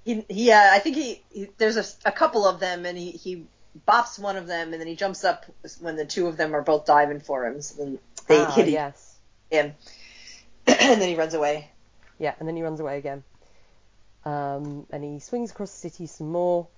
he, 0.05 0.25
he 0.29 0.51
uh, 0.51 0.69
I 0.71 0.79
think 0.81 0.97
he, 0.97 1.23
he 1.31 1.49
there's 1.59 1.77
a, 1.77 2.09
a 2.09 2.13
couple 2.13 2.47
of 2.47 2.61
them, 2.61 2.85
and 2.85 2.97
he 2.99 3.11
he 3.13 3.47
bops 3.89 4.19
one 4.19 4.37
of 4.37 4.47
them, 4.47 4.73
and 4.73 4.81
then 4.81 4.87
he 4.87 4.97
jumps 4.97 5.25
up 5.25 5.47
when 5.81 5.97
the 5.97 6.05
two 6.05 6.27
of 6.27 6.37
them 6.37 6.55
are 6.55 6.63
both 6.63 6.85
diving 6.85 7.21
for 7.21 7.47
him. 7.47 7.61
So 7.63 7.83
then 7.83 7.99
they 8.27 8.41
ah, 8.41 8.51
hit 8.51 8.69
yes. 8.69 9.19
him, 9.51 9.75
and 10.67 11.01
then 11.01 11.09
he 11.09 11.17
runs 11.17 11.35
away. 11.35 11.71
Yeah, 12.19 12.35
and 12.39 12.47
then 12.47 12.57
he 12.57 12.63
runs 12.63 12.81
away 12.81 12.99
again. 12.99 13.25
Um, 14.25 14.87
and 14.91 15.03
he 15.03 15.19
swings 15.19 15.51
across 15.51 15.73
the 15.73 15.91
city 15.91 16.07
some 16.07 16.31
more. 16.31 16.69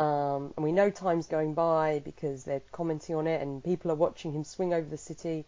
Um, 0.00 0.54
and 0.56 0.64
we 0.64 0.72
know 0.72 0.88
time's 0.88 1.26
going 1.26 1.52
by 1.52 2.00
because 2.02 2.44
they're 2.44 2.62
commenting 2.72 3.16
on 3.16 3.26
it, 3.26 3.42
and 3.42 3.62
people 3.62 3.90
are 3.90 3.96
watching 3.96 4.32
him 4.32 4.44
swing 4.44 4.72
over 4.72 4.88
the 4.88 4.96
city. 4.96 5.44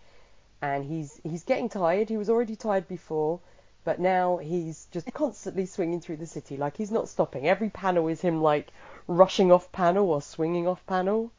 And 0.62 0.85
he's 0.85 1.20
he's 1.25 1.42
getting 1.42 1.68
tired. 1.68 2.09
He 2.09 2.16
was 2.16 2.31
already 2.31 2.55
tired 2.57 2.87
before, 2.88 3.40
but 3.85 3.98
now 4.01 4.37
he's 4.38 4.87
just 4.92 5.12
constantly 5.14 5.66
swinging 5.66 6.01
through 6.01 6.18
the 6.18 6.27
city. 6.27 6.57
Like 6.57 6.77
he's 6.77 6.90
not 6.92 7.09
stopping. 7.09 7.46
Every 7.48 7.68
panel 7.68 8.07
is 8.09 8.20
him 8.20 8.40
like 8.40 8.68
rushing 9.09 9.51
off 9.51 9.70
panel 9.72 10.09
or 10.11 10.22
swinging 10.22 10.66
off 10.68 10.87
panel. 10.87 11.33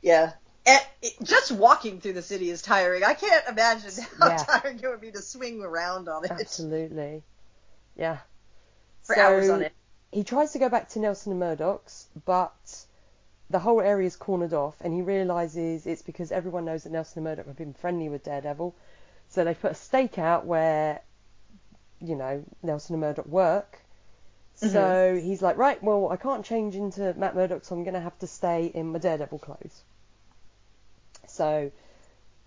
Yeah. 0.00 0.32
And 0.66 0.80
it, 1.02 1.12
just 1.22 1.52
walking 1.52 2.00
through 2.00 2.14
the 2.14 2.22
city 2.22 2.48
is 2.50 2.62
tiring. 2.62 3.04
I 3.04 3.14
can't 3.14 3.44
imagine 3.48 3.90
how 4.20 4.28
Yeah. 4.28 4.36
tiring 4.48 4.78
it 4.80 4.88
would 4.88 5.00
be 5.00 5.10
to 5.10 5.20
swing 5.20 5.60
around 5.62 6.08
on 6.08 6.24
it 6.24 6.30
Absolutely. 6.30 7.22
Yeah. 7.96 8.18
for 9.02 9.14
So- 9.16 9.20
hours 9.22 9.50
on 9.50 9.62
it. 9.62 9.72
he 10.12 10.24
tries 10.24 10.52
to 10.52 10.58
go 10.58 10.68
back 10.68 10.88
to 10.90 11.00
Nelson 11.00 11.32
and 11.32 11.40
Murdock's, 11.40 12.06
but 12.24 12.86
the 13.50 13.58
whole 13.58 13.80
area 13.80 14.06
is 14.06 14.16
cornered 14.16 14.54
off, 14.54 14.76
and 14.80 14.92
he 14.92 15.02
realizes 15.02 15.86
it's 15.86 16.02
because 16.02 16.32
everyone 16.32 16.64
knows 16.64 16.84
that 16.84 16.92
Nelson 16.92 17.18
and 17.18 17.24
Murdock 17.24 17.46
have 17.46 17.56
been 17.56 17.74
friendly 17.74 18.08
with 18.08 18.24
Daredevil. 18.24 18.74
So 19.28 19.44
they 19.44 19.54
put 19.54 19.72
a 19.72 19.74
stake 19.74 20.18
out 20.18 20.46
where, 20.46 21.00
you 22.00 22.16
know, 22.16 22.44
Nelson 22.62 22.94
and 22.94 23.00
Murdock 23.00 23.26
work. 23.26 23.80
Mm-hmm. 24.60 24.68
So 24.72 25.20
he's 25.22 25.42
like, 25.42 25.56
right, 25.56 25.82
well, 25.82 26.10
I 26.10 26.16
can't 26.16 26.44
change 26.44 26.74
into 26.76 27.12
Matt 27.14 27.34
Murdock, 27.34 27.64
so 27.64 27.74
I'm 27.74 27.84
going 27.84 27.94
to 27.94 28.00
have 28.00 28.18
to 28.20 28.26
stay 28.26 28.66
in 28.66 28.92
my 28.92 28.98
Daredevil 28.98 29.38
clothes. 29.38 29.82
So 31.26 31.72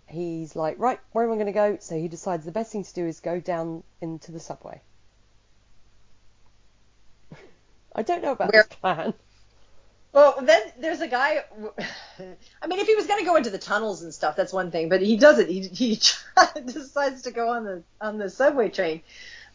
he's 0.07 0.55
like, 0.55 0.79
right, 0.79 0.99
where 1.11 1.25
am 1.25 1.31
I 1.31 1.35
going 1.35 1.47
to 1.47 1.51
go? 1.51 1.77
So 1.79 1.95
he 1.95 2.07
decides 2.07 2.45
the 2.45 2.51
best 2.51 2.71
thing 2.71 2.83
to 2.83 2.93
do 2.93 3.05
is 3.05 3.19
go 3.19 3.39
down 3.39 3.83
into 4.01 4.31
the 4.31 4.39
subway. 4.39 4.81
I 7.95 8.03
don't 8.03 8.23
know 8.23 8.31
about 8.31 8.53
Where- 8.53 8.63
this 8.63 8.75
plan. 8.77 9.13
Well, 10.17 10.35
then 10.41 10.61
there's 10.79 11.01
a 11.01 11.07
guy. 11.07 11.43
I 12.19 12.67
mean, 12.67 12.79
if 12.79 12.87
he 12.87 12.95
was 12.95 13.05
going 13.05 13.19
to 13.19 13.25
go 13.25 13.35
into 13.35 13.51
the 13.51 13.59
tunnels 13.59 14.01
and 14.01 14.11
stuff, 14.11 14.35
that's 14.35 14.51
one 14.51 14.71
thing. 14.71 14.89
But 14.89 15.01
he 15.01 15.15
doesn't. 15.15 15.47
He 15.47 15.67
he 15.67 15.99
decides 16.65 17.21
to 17.21 17.31
go 17.31 17.49
on 17.49 17.65
the 17.65 17.83
on 18.01 18.17
the 18.17 18.27
subway 18.27 18.69
train. 18.69 19.01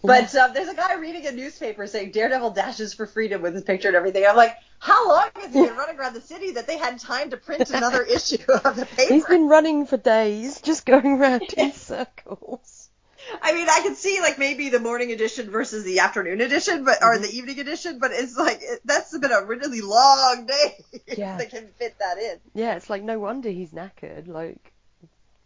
But 0.04 0.34
uh, 0.36 0.48
there's 0.48 0.68
a 0.68 0.74
guy 0.74 0.94
reading 0.94 1.26
a 1.26 1.32
newspaper 1.32 1.88
saying 1.88 2.12
Daredevil 2.12 2.50
dashes 2.50 2.94
for 2.94 3.06
freedom 3.06 3.42
with 3.42 3.54
his 3.54 3.64
picture 3.64 3.88
and 3.88 3.96
everything. 3.96 4.24
I'm 4.24 4.36
like, 4.36 4.56
how 4.78 5.08
long 5.08 5.30
has 5.34 5.52
he 5.52 5.64
been 5.64 5.76
running 5.76 5.98
around 5.98 6.14
the 6.14 6.20
city 6.20 6.52
that 6.52 6.68
they 6.68 6.78
had 6.78 7.00
time 7.00 7.30
to 7.30 7.36
print 7.36 7.70
another 7.70 8.02
issue 8.08 8.42
of 8.64 8.76
the 8.76 8.86
paper? 8.86 9.14
He's 9.14 9.24
been 9.24 9.48
running 9.48 9.86
for 9.86 9.96
days, 9.96 10.60
just 10.60 10.86
going 10.86 11.20
around 11.20 11.52
in 11.56 11.72
circles. 11.72 12.81
I 13.44 13.52
mean, 13.54 13.68
I 13.68 13.80
could 13.82 13.96
see 13.96 14.20
like 14.20 14.38
maybe 14.38 14.68
the 14.68 14.78
morning 14.78 15.10
edition 15.10 15.50
versus 15.50 15.84
the 15.84 15.98
afternoon 15.98 16.40
edition, 16.40 16.84
but 16.84 17.02
or 17.02 17.18
the 17.18 17.28
evening 17.30 17.58
edition. 17.58 17.98
But 17.98 18.12
it's 18.12 18.36
like 18.36 18.60
it, 18.62 18.80
that's 18.84 19.16
been 19.18 19.32
a 19.32 19.44
really 19.44 19.80
long 19.80 20.46
day. 20.46 20.84
Yeah. 21.16 21.36
they 21.36 21.46
can 21.46 21.66
fit 21.78 21.98
that 21.98 22.18
in. 22.18 22.38
Yeah, 22.54 22.76
it's 22.76 22.88
like 22.88 23.02
no 23.02 23.18
wonder 23.18 23.50
he's 23.50 23.72
knackered. 23.72 24.28
Like, 24.28 24.72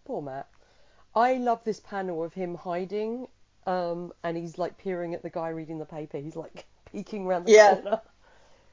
poor 0.04 0.22
Matt. 0.22 0.48
I 1.14 1.34
love 1.34 1.64
this 1.64 1.80
panel 1.80 2.22
of 2.22 2.34
him 2.34 2.54
hiding, 2.54 3.28
um, 3.66 4.12
and 4.22 4.36
he's 4.36 4.58
like 4.58 4.76
peering 4.78 5.14
at 5.14 5.22
the 5.22 5.30
guy 5.30 5.48
reading 5.48 5.78
the 5.78 5.86
paper. 5.86 6.18
He's 6.18 6.36
like 6.36 6.66
peeking 6.92 7.26
around 7.26 7.44
the 7.46 7.52
Yeah. 7.52 7.74
corner. 7.76 8.00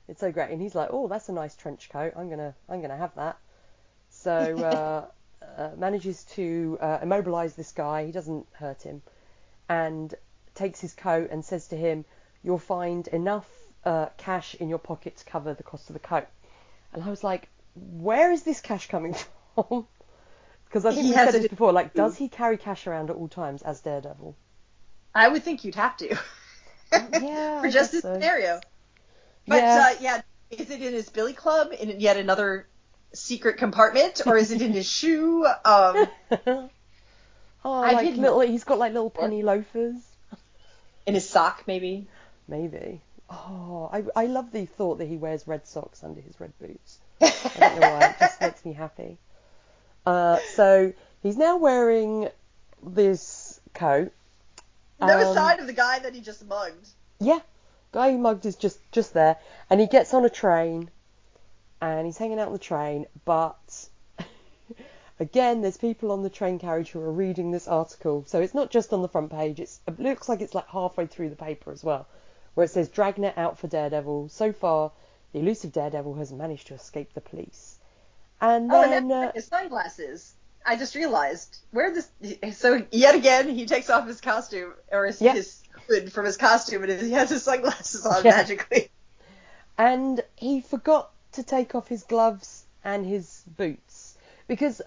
It's 0.07 0.19
so 0.19 0.31
great, 0.31 0.51
and 0.51 0.62
he's 0.62 0.75
like, 0.75 0.89
"Oh, 0.91 1.07
that's 1.07 1.29
a 1.29 1.33
nice 1.33 1.55
trench 1.55 1.89
coat. 1.89 2.13
I'm 2.17 2.29
gonna, 2.29 2.53
I'm 2.67 2.81
gonna 2.81 2.97
have 2.97 3.15
that." 3.15 3.38
So 4.09 4.31
uh, 4.63 5.05
uh, 5.58 5.71
manages 5.77 6.23
to 6.36 6.77
uh, 6.82 6.99
immobilize 7.01 7.56
this 7.56 7.71
guy. 7.71 8.06
He 8.06 8.12
doesn't 8.12 8.47
hurt 8.53 8.82
him, 8.84 9.01
and 9.69 10.13
takes 10.56 10.79
his 10.79 10.93
coat 10.93 11.29
and 11.32 11.43
says 11.45 11.67
to 11.69 11.77
him, 11.77 12.06
"You'll 12.43 12.60
find 12.60 13.08
enough 13.10 13.47
uh, 13.86 14.08
cash 14.17 14.56
in 14.56 14.69
your 14.69 14.79
pocket 14.79 15.17
to 15.17 15.25
cover 15.25 15.53
the 15.53 15.63
cost 15.63 15.89
of 15.89 15.93
the 15.93 15.99
coat." 15.99 16.27
And 16.93 17.03
I 17.03 17.10
was 17.10 17.23
like, 17.23 17.49
"Where 17.75 18.32
is 18.32 18.43
this 18.43 18.62
cash 18.62 18.88
coming 18.88 19.15
from?" 19.56 19.88
Because 20.65 20.86
I 20.86 20.91
think 20.93 21.06
He 21.06 21.12
we 21.12 21.13
said 21.13 21.34
this 21.34 21.47
before. 21.47 21.71
Like, 21.71 21.93
does 21.93 22.17
he 22.17 22.29
carry 22.29 22.58
cash 22.58 22.88
around 22.88 23.10
at 23.10 23.15
all 23.15 23.27
times 23.27 23.62
as 23.62 23.82
Daredevil? 23.82 24.36
I 25.15 25.27
would 25.27 25.43
think 25.43 25.63
you'd 25.63 25.75
have 25.75 25.97
to. 25.97 26.15
Yeah, 27.19 27.62
For 27.62 27.67
I 27.67 27.69
just 27.69 27.91
this 27.91 28.01
so. 28.01 28.13
scenario. 28.13 28.62
But 29.47 29.63
Yeah. 29.63 29.77
uh, 29.77 29.95
yeah, 29.99 30.21
is 30.51 30.69
it 30.69 30.82
in 30.82 30.93
his 30.93 31.10
billy 31.10 31.34
club 31.34 31.71
in 31.79 31.99
yet 31.99 32.17
another 32.17 32.67
secret 33.13 33.58
compartment, 33.58 34.21
or 34.26 34.38
is 34.38 34.52
it 34.52 34.62
in 34.62 34.73
his 34.73 34.89
shoe? 34.89 35.45
Um, 35.45 36.08
oh, 36.47 36.69
I've 37.65 37.93
like 37.93 38.06
hidden- 38.06 38.21
little. 38.21 38.39
He's 38.41 38.63
got 38.63 38.78
like 38.80 38.93
little 38.93 39.10
penny 39.10 39.43
loafers. 39.43 39.95
in 41.06 41.13
his 41.13 41.28
sock, 41.30 41.63
maybe? 41.67 42.08
Maybe. 42.47 43.02
Oh, 43.30 43.89
I 43.91 44.04
I 44.15 44.26
love 44.28 44.52
the 44.52 44.65
thought 44.65 44.97
that 44.99 45.08
he 45.08 45.17
wears 45.17 45.47
red 45.47 45.65
socks 45.67 46.04
under 46.04 46.21
his 46.21 46.39
red 46.39 46.54
boots. 46.60 46.99
I 47.21 47.32
don't 47.60 47.80
know 47.80 47.89
why. 47.89 48.06
It 48.10 48.15
just 48.19 48.41
makes 48.41 48.65
me 48.65 48.73
happy. 48.73 49.17
Uh, 50.06 50.38
so 50.56 50.93
he's 51.21 51.38
now 51.38 51.58
wearing 51.58 52.28
this 52.86 53.60
coat. 53.73 54.12
No 54.99 55.30
Um, 55.30 55.34
sign 55.34 55.60
of 55.60 55.67
the 55.67 55.73
guy 55.73 55.99
that 55.99 56.13
he 56.13 56.21
just 56.21 56.45
mugged. 56.45 56.88
Yeah, 57.19 57.39
guy 57.93 58.12
he 58.12 58.17
mugged 58.17 58.45
is 58.45 58.56
just 58.58 58.80
just 58.91 59.13
there, 59.13 59.38
and 59.69 59.80
he 59.80 59.88
gets 59.88 60.13
on 60.13 60.26
a 60.26 60.30
train, 60.30 60.89
and 61.84 62.06
he's 62.06 62.17
hanging 62.17 62.39
out 62.39 62.48
on 62.48 62.54
the 62.54 62.60
train. 62.60 63.06
But 63.26 63.88
again, 65.19 65.62
there's 65.62 65.78
people 65.78 66.12
on 66.12 66.24
the 66.24 66.30
train 66.30 66.60
carriage 66.60 66.89
who 66.91 67.02
are 67.02 67.12
reading 67.12 67.52
this 67.52 67.67
article, 67.67 68.24
so 68.28 68.41
it's 68.41 68.54
not 68.54 68.72
just 68.72 68.93
on 68.93 69.02
the 69.02 69.08
front 69.10 69.32
page. 69.32 69.60
It's, 69.60 69.80
it 69.88 70.00
looks 70.00 70.30
like 70.30 70.41
it's 70.41 70.56
like 70.56 70.67
halfway 70.67 71.08
through 71.08 71.30
the 71.30 71.36
paper 71.36 71.72
as 71.72 71.84
well, 71.84 72.08
where 72.54 72.63
it 72.63 72.69
says 72.69 72.88
Dragnet 72.89 73.38
out 73.38 73.60
for 73.60 73.67
Daredevil. 73.67 74.30
So 74.30 74.54
far, 74.54 74.91
the 75.34 75.39
elusive 75.39 75.74
Daredevil 75.74 76.13
has 76.15 76.32
managed 76.32 76.67
to 76.67 76.74
escape 76.74 77.13
the 77.13 77.22
police. 77.22 77.78
And 78.39 78.72
Oh, 78.72 78.82
then 78.82 78.93
and 79.04 79.12
uh, 79.12 79.32
his 79.34 79.48
sunglasses. 79.48 80.34
I 80.65 80.78
just 80.78 80.96
realized 80.96 81.58
where 81.72 81.93
this. 81.93 82.08
So 82.58 82.86
yet 82.91 83.15
again, 83.15 83.50
he 83.50 83.65
takes 83.65 83.89
off 83.89 84.08
his 84.08 84.22
costume 84.22 84.74
or 84.89 85.06
his, 85.06 85.22
Yeah. 85.22 85.34
his 85.34 85.62
hood 85.89 86.13
from 86.13 86.26
his 86.26 86.38
costume, 86.38 86.84
and 86.84 87.02
he 87.02 87.12
has 87.12 87.30
his 87.30 87.43
sunglasses 87.43 88.06
on 88.06 88.22
Yeah. 88.24 88.32
magically. 88.32 88.89
and 89.78 90.24
he 90.38 90.62
forgot 90.62 91.12
to 91.34 91.43
take 91.43 91.76
off 91.76 91.88
his 91.88 92.04
gloves 92.04 92.65
and 92.84 93.06
his 93.06 93.43
boots 93.58 94.17
because 94.48 94.82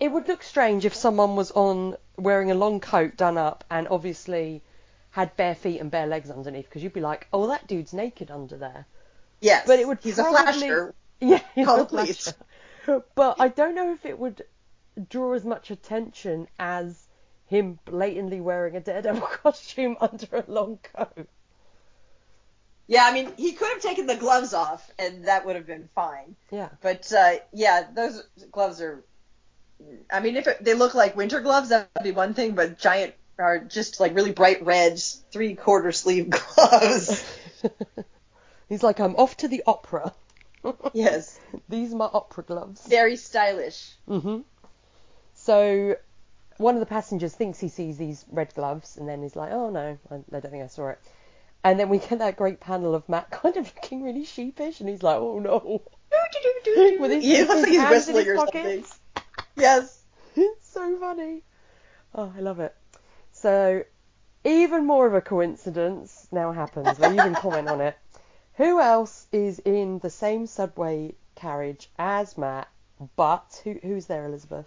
it 0.00 0.10
would 0.12 0.28
look 0.28 0.42
strange 0.42 0.84
if 0.84 0.94
someone 0.94 1.36
was 1.36 1.50
on 1.50 1.96
wearing 2.16 2.50
a 2.50 2.54
long 2.54 2.80
coat 2.80 3.16
done 3.16 3.36
up 3.38 3.64
and 3.70 3.88
obviously 3.88 4.62
had 5.10 5.34
bare 5.36 5.54
feet 5.54 5.80
and 5.80 5.90
bare 5.90 6.06
legs 6.06 6.30
underneath 6.30 6.66
because 6.66 6.82
you'd 6.82 6.92
be 6.92 7.00
like, 7.00 7.26
oh, 7.32 7.48
that 7.48 7.66
dude's 7.66 7.92
naked 7.92 8.30
under 8.30 8.56
there. 8.56 8.86
Yes, 9.40 9.66
But 9.66 9.78
it 9.78 9.86
would 9.88 9.98
He's 10.02 10.16
probably- 10.16 10.38
a 10.38 10.42
flasher. 10.52 10.94
Yeah, 11.20 11.40
he's 11.54 11.66
Call 11.66 11.80
a 11.80 11.86
flasher. 11.86 12.32
But 13.16 13.40
I 13.40 13.48
don't 13.48 13.74
know 13.74 13.92
if 13.92 14.06
it 14.06 14.18
would 14.18 14.42
draw 15.10 15.32
as 15.32 15.44
much 15.44 15.70
attention 15.72 16.46
as 16.60 17.06
him 17.46 17.78
blatantly 17.84 18.40
wearing 18.40 18.76
a 18.76 18.80
Daredevil 18.80 19.20
costume 19.42 19.96
under 20.00 20.28
a 20.36 20.44
long 20.46 20.78
coat. 20.94 21.28
Yeah, 22.88 23.04
I 23.04 23.12
mean, 23.12 23.30
he 23.36 23.52
could 23.52 23.68
have 23.68 23.82
taken 23.82 24.06
the 24.06 24.16
gloves 24.16 24.54
off, 24.54 24.90
and 24.98 25.26
that 25.26 25.44
would 25.44 25.56
have 25.56 25.66
been 25.66 25.88
fine. 25.94 26.36
Yeah. 26.50 26.70
But 26.80 27.12
uh, 27.12 27.34
yeah, 27.52 27.86
those 27.94 28.22
gloves 28.50 28.80
are. 28.80 29.04
I 30.10 30.20
mean, 30.20 30.36
if 30.36 30.46
it, 30.46 30.64
they 30.64 30.74
look 30.74 30.94
like 30.94 31.14
winter 31.16 31.40
gloves, 31.40 31.68
that 31.68 31.90
would 31.96 32.02
be 32.04 32.12
one 32.12 32.32
thing. 32.34 32.54
But 32.54 32.78
giant 32.78 33.14
are 33.38 33.58
just 33.60 34.00
like 34.00 34.14
really 34.14 34.32
bright 34.32 34.64
red, 34.64 34.98
three 35.30 35.54
quarter 35.54 35.92
sleeve 35.92 36.30
gloves. 36.56 37.22
He's 38.68 38.82
like, 38.82 39.00
I'm 39.00 39.16
off 39.16 39.36
to 39.38 39.48
the 39.48 39.62
opera. 39.66 40.12
yes, 40.92 41.38
These 41.68 41.92
are 41.92 41.96
my 41.96 42.10
opera 42.12 42.42
gloves. 42.44 42.86
very 42.86 43.16
stylish. 43.16 43.92
hmm 44.06 44.40
So 45.34 45.96
one 46.56 46.74
of 46.74 46.80
the 46.80 46.86
passengers 46.86 47.34
thinks 47.34 47.60
he 47.60 47.68
sees 47.68 47.96
these 47.98 48.24
red 48.30 48.52
gloves, 48.54 48.96
and 48.96 49.08
then 49.08 49.22
he's 49.22 49.36
like, 49.36 49.52
"Oh 49.52 49.70
no, 49.70 49.96
I, 50.10 50.14
I 50.14 50.40
don't 50.40 50.50
think 50.50 50.64
I 50.64 50.66
saw 50.66 50.88
it." 50.88 50.98
And 51.64 51.78
then 51.78 51.88
we 51.88 51.98
get 51.98 52.18
that 52.20 52.36
great 52.36 52.60
panel 52.60 52.94
of 52.94 53.08
Matt 53.08 53.30
kind 53.30 53.56
of 53.56 53.72
looking 53.76 54.02
really 54.02 54.24
sheepish, 54.24 54.80
and 54.80 54.88
he's 54.88 55.02
like, 55.02 55.16
"Oh 55.16 55.38
no!" 55.38 55.82
With 57.00 57.10
his, 57.10 57.24
he 57.24 57.38
looks 57.44 57.52
his 57.52 57.62
like 57.62 57.68
he's 57.68 57.80
hands 57.80 58.08
in 58.08 58.14
whistling 58.14 58.16
his 58.16 58.28
or 58.28 58.36
pockets. 58.36 58.88
something. 58.88 59.24
Yes. 59.56 60.02
It's 60.36 60.68
so 60.68 60.96
funny. 60.98 61.42
Oh, 62.14 62.32
I 62.36 62.40
love 62.40 62.60
it. 62.60 62.74
So 63.32 63.82
even 64.44 64.86
more 64.86 65.06
of 65.06 65.14
a 65.14 65.20
coincidence 65.20 66.28
now 66.30 66.52
happens. 66.52 66.96
They 66.96 67.12
even 67.12 67.34
comment 67.34 67.68
on 67.68 67.80
it. 67.80 67.98
Who 68.54 68.80
else 68.80 69.26
is 69.32 69.58
in 69.60 69.98
the 69.98 70.10
same 70.10 70.46
subway 70.46 71.14
carriage 71.34 71.90
as 71.98 72.38
Matt? 72.38 72.68
But 73.16 73.60
who, 73.64 73.78
who's 73.82 74.06
there, 74.06 74.26
Elizabeth? 74.26 74.66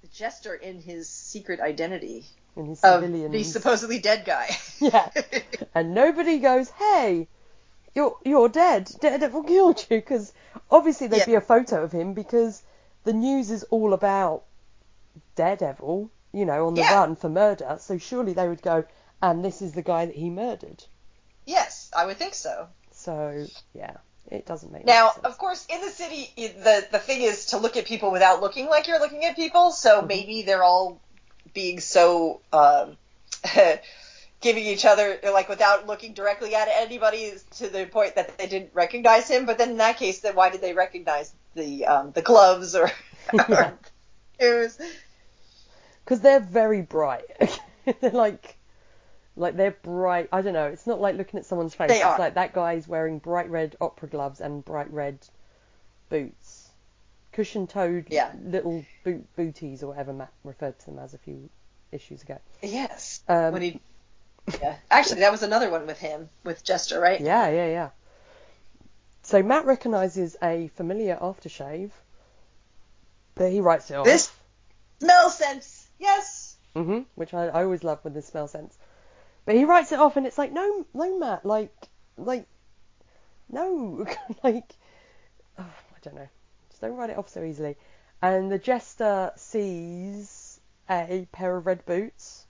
The 0.00 0.08
jester 0.08 0.54
in 0.54 0.80
his 0.80 1.08
secret 1.08 1.60
identity 1.60 2.24
In 2.58 2.66
his 2.66 2.82
of 2.82 3.02
civilian. 3.02 3.32
the 3.32 3.42
supposedly 3.56 3.98
dead 4.00 4.24
guy. 4.24 4.48
Yeah. 4.80 5.08
and 5.74 5.94
nobody 5.94 6.38
goes, 6.38 6.70
"Hey, 6.70 7.28
you're 7.94 8.16
you're 8.24 8.48
dead. 8.48 8.90
Daredevil 9.00 9.44
killed 9.44 9.80
you." 9.90 9.96
Because 9.98 10.32
obviously 10.70 11.06
there'd 11.06 11.20
Yeah. 11.22 11.26
be 11.26 11.34
a 11.34 11.40
photo 11.40 11.82
of 11.82 11.92
him 11.92 12.14
because 12.14 12.62
the 13.04 13.12
news 13.12 13.50
is 13.50 13.64
all 13.70 13.92
about 13.92 14.44
Daredevil, 15.36 16.10
you 16.32 16.44
know, 16.44 16.66
on 16.66 16.74
the 16.74 16.82
Yeah. 16.82 16.94
run 16.94 17.16
for 17.16 17.28
murder. 17.28 17.76
So 17.80 17.98
surely 17.98 18.32
they 18.34 18.48
would 18.48 18.62
go, 18.62 18.84
"And 19.22 19.44
this 19.44 19.62
is 19.62 19.72
the 19.72 19.82
guy 19.82 20.06
that 20.06 20.14
he 20.16 20.30
murdered." 20.30 20.84
yes, 21.46 21.90
I 21.96 22.04
would 22.06 22.18
think 22.18 22.34
so. 22.34 22.68
So 22.92 23.46
yeah, 23.72 23.96
it 24.30 24.44
doesn't 24.46 24.70
make 24.70 24.84
Now, 24.84 25.12
of 25.24 25.38
course, 25.38 25.64
in 25.70 25.80
the 25.80 25.88
city, 25.90 26.30
the 26.36 26.86
the 26.90 26.98
thing 26.98 27.22
is 27.22 27.46
to 27.46 27.58
look 27.58 27.76
at 27.76 27.86
people 27.86 28.10
without 28.10 28.42
looking 28.42 28.66
like 28.66 28.86
you're 28.86 29.00
looking 29.00 29.24
at 29.24 29.34
people. 29.36 29.70
So 29.70 29.98
mm-hmm. 29.98 30.06
maybe 30.08 30.42
they're 30.42 30.62
all 30.64 31.00
being 31.54 31.80
so 31.80 32.40
um, 32.52 32.96
giving 34.40 34.64
each 34.64 34.84
other 34.84 35.18
like 35.24 35.48
without 35.48 35.86
looking 35.86 36.12
directly 36.12 36.54
at 36.54 36.68
anybody 36.70 37.32
to 37.56 37.68
the 37.68 37.86
point 37.86 38.14
that 38.14 38.38
they 38.38 38.46
didn't 38.46 38.70
recognize 38.74 39.28
him. 39.28 39.46
But 39.46 39.58
then 39.58 39.70
in 39.70 39.76
that 39.78 39.96
case, 39.96 40.20
then 40.20 40.34
why 40.34 40.50
did 40.50 40.60
they 40.60 40.74
recognize 40.74 41.32
the 41.54 41.86
um, 41.86 42.12
the 42.12 42.22
gloves 42.22 42.74
or, 42.74 42.90
Yeah. 43.32 43.72
because 46.04 46.20
they're 46.20 46.40
very 46.40 46.82
bright. 46.82 47.24
they're 48.00 48.10
like, 48.10 48.56
like 49.36 49.56
they're 49.56 49.76
bright. 49.82 50.28
I 50.32 50.42
don't 50.42 50.54
know. 50.54 50.66
It's 50.66 50.86
not 50.86 51.00
like 51.00 51.16
looking 51.16 51.38
at 51.38 51.46
someone's 51.46 51.74
face. 51.74 51.88
They 51.88 51.96
it's 51.96 52.04
are. 52.04 52.18
like 52.18 52.34
that 52.34 52.54
guy's 52.54 52.86
wearing 52.88 53.18
bright 53.18 53.50
red 53.50 53.76
opera 53.80 54.08
gloves 54.08 54.40
and 54.40 54.64
bright 54.64 54.92
red 54.92 55.18
boots, 56.08 56.57
cushion-toed 57.38 58.06
Yeah. 58.10 58.32
little 58.42 58.84
boot 59.04 59.24
booties 59.36 59.84
or 59.84 59.86
whatever 59.90 60.12
Matt 60.12 60.32
referred 60.42 60.76
to 60.80 60.86
them 60.86 60.98
as 60.98 61.14
a 61.14 61.18
few 61.18 61.48
issues 61.92 62.20
ago. 62.24 62.36
Yes. 62.62 63.22
Um, 63.28 63.52
when 63.52 63.62
he. 63.62 63.80
Yeah. 64.60 64.74
Actually, 64.90 65.20
that 65.20 65.30
was 65.30 65.44
another 65.44 65.70
one 65.70 65.86
with 65.86 66.00
him 66.00 66.28
with 66.42 66.64
Jester, 66.64 66.98
right? 66.98 67.20
Yeah, 67.20 67.48
yeah, 67.48 67.66
yeah. 67.68 67.90
So 69.22 69.40
Matt 69.40 69.66
recognizes 69.66 70.36
a 70.42 70.66
familiar 70.74 71.16
aftershave, 71.16 71.92
but 73.36 73.52
he 73.52 73.60
writes 73.60 73.88
it 73.92 73.94
off. 73.94 74.04
This 74.04 74.32
smell 75.00 75.30
sense. 75.30 75.86
Yes. 76.00 76.56
hmm 76.74 77.00
which 77.14 77.34
I, 77.34 77.46
I 77.46 77.62
always 77.62 77.84
love 77.84 78.00
when 78.02 78.14
the 78.14 78.22
smell 78.22 78.48
sense. 78.48 78.76
But 79.44 79.54
he 79.54 79.64
writes 79.64 79.92
it 79.92 80.00
off, 80.00 80.16
and 80.16 80.26
it's 80.26 80.38
like, 80.38 80.52
no, 80.52 80.86
no, 80.92 81.18
Matt, 81.20 81.46
like, 81.46 81.72
like, 82.16 82.46
no, 83.48 84.04
like, 84.42 84.74
oh, 85.56 85.62
I 85.62 85.98
don't 86.02 86.16
know, 86.16 86.28
just 86.78 86.88
don't 86.88 86.96
write 86.96 87.10
it 87.10 87.18
off 87.18 87.28
so 87.28 87.42
easily. 87.42 87.76
And 88.22 88.52
the 88.52 88.58
jester 88.58 89.32
sees 89.34 90.60
a 90.88 91.26
pair 91.32 91.56
of 91.56 91.66
red 91.66 91.84
boots, 91.84 92.46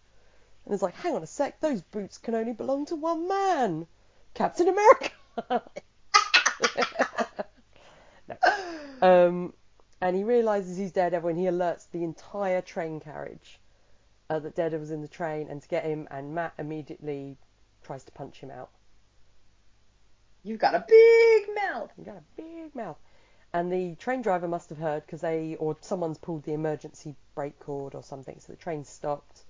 and 0.64 0.74
is 0.74 0.82
like, 0.82 0.94
hang 0.96 1.14
on 1.14 1.22
a 1.22 1.26
sec, 1.26 1.60
those 1.60 1.80
boots 1.80 2.18
can 2.18 2.34
only 2.34 2.52
belong 2.52 2.84
to 2.86 2.96
one 2.96 3.26
man, 3.26 3.86
Captain 4.34 4.68
America. 4.68 5.10
no. 8.28 8.36
Um, 9.00 9.54
and 10.00 10.14
he 10.14 10.24
realizes 10.24 10.76
he's 10.76 10.92
Daredevil, 10.92 11.30
and 11.30 11.38
he 11.38 11.46
alerts 11.46 11.86
the 11.90 12.04
entire 12.04 12.60
train 12.60 13.00
carriage 13.00 13.58
uh, 14.28 14.40
that 14.40 14.72
was 14.78 14.90
in 14.90 15.00
the 15.00 15.08
train 15.08 15.48
and 15.48 15.62
to 15.62 15.68
get 15.68 15.84
him, 15.84 16.06
and 16.10 16.34
Matt 16.34 16.52
immediately 16.58 17.38
tries 17.82 18.04
to 18.04 18.12
punch 18.12 18.40
him 18.40 18.50
out. 18.50 18.68
You've 20.42 20.60
got 20.60 20.74
a 20.74 20.84
big 20.86 21.48
mouth. 21.54 21.90
You've 21.96 22.06
got 22.06 22.16
a 22.16 22.24
big 22.36 22.74
mouth. 22.74 22.98
And 23.52 23.72
the 23.72 23.94
train 23.96 24.22
driver 24.22 24.48
must 24.48 24.68
have 24.68 24.78
heard 24.78 25.04
because 25.06 25.20
they 25.20 25.56
or 25.56 25.76
someone's 25.80 26.18
pulled 26.18 26.44
the 26.44 26.52
emergency 26.52 27.16
brake 27.34 27.58
cord 27.60 27.94
or 27.94 28.02
something, 28.02 28.38
so 28.40 28.52
the 28.52 28.58
train 28.58 28.84
stopped. 28.84 29.44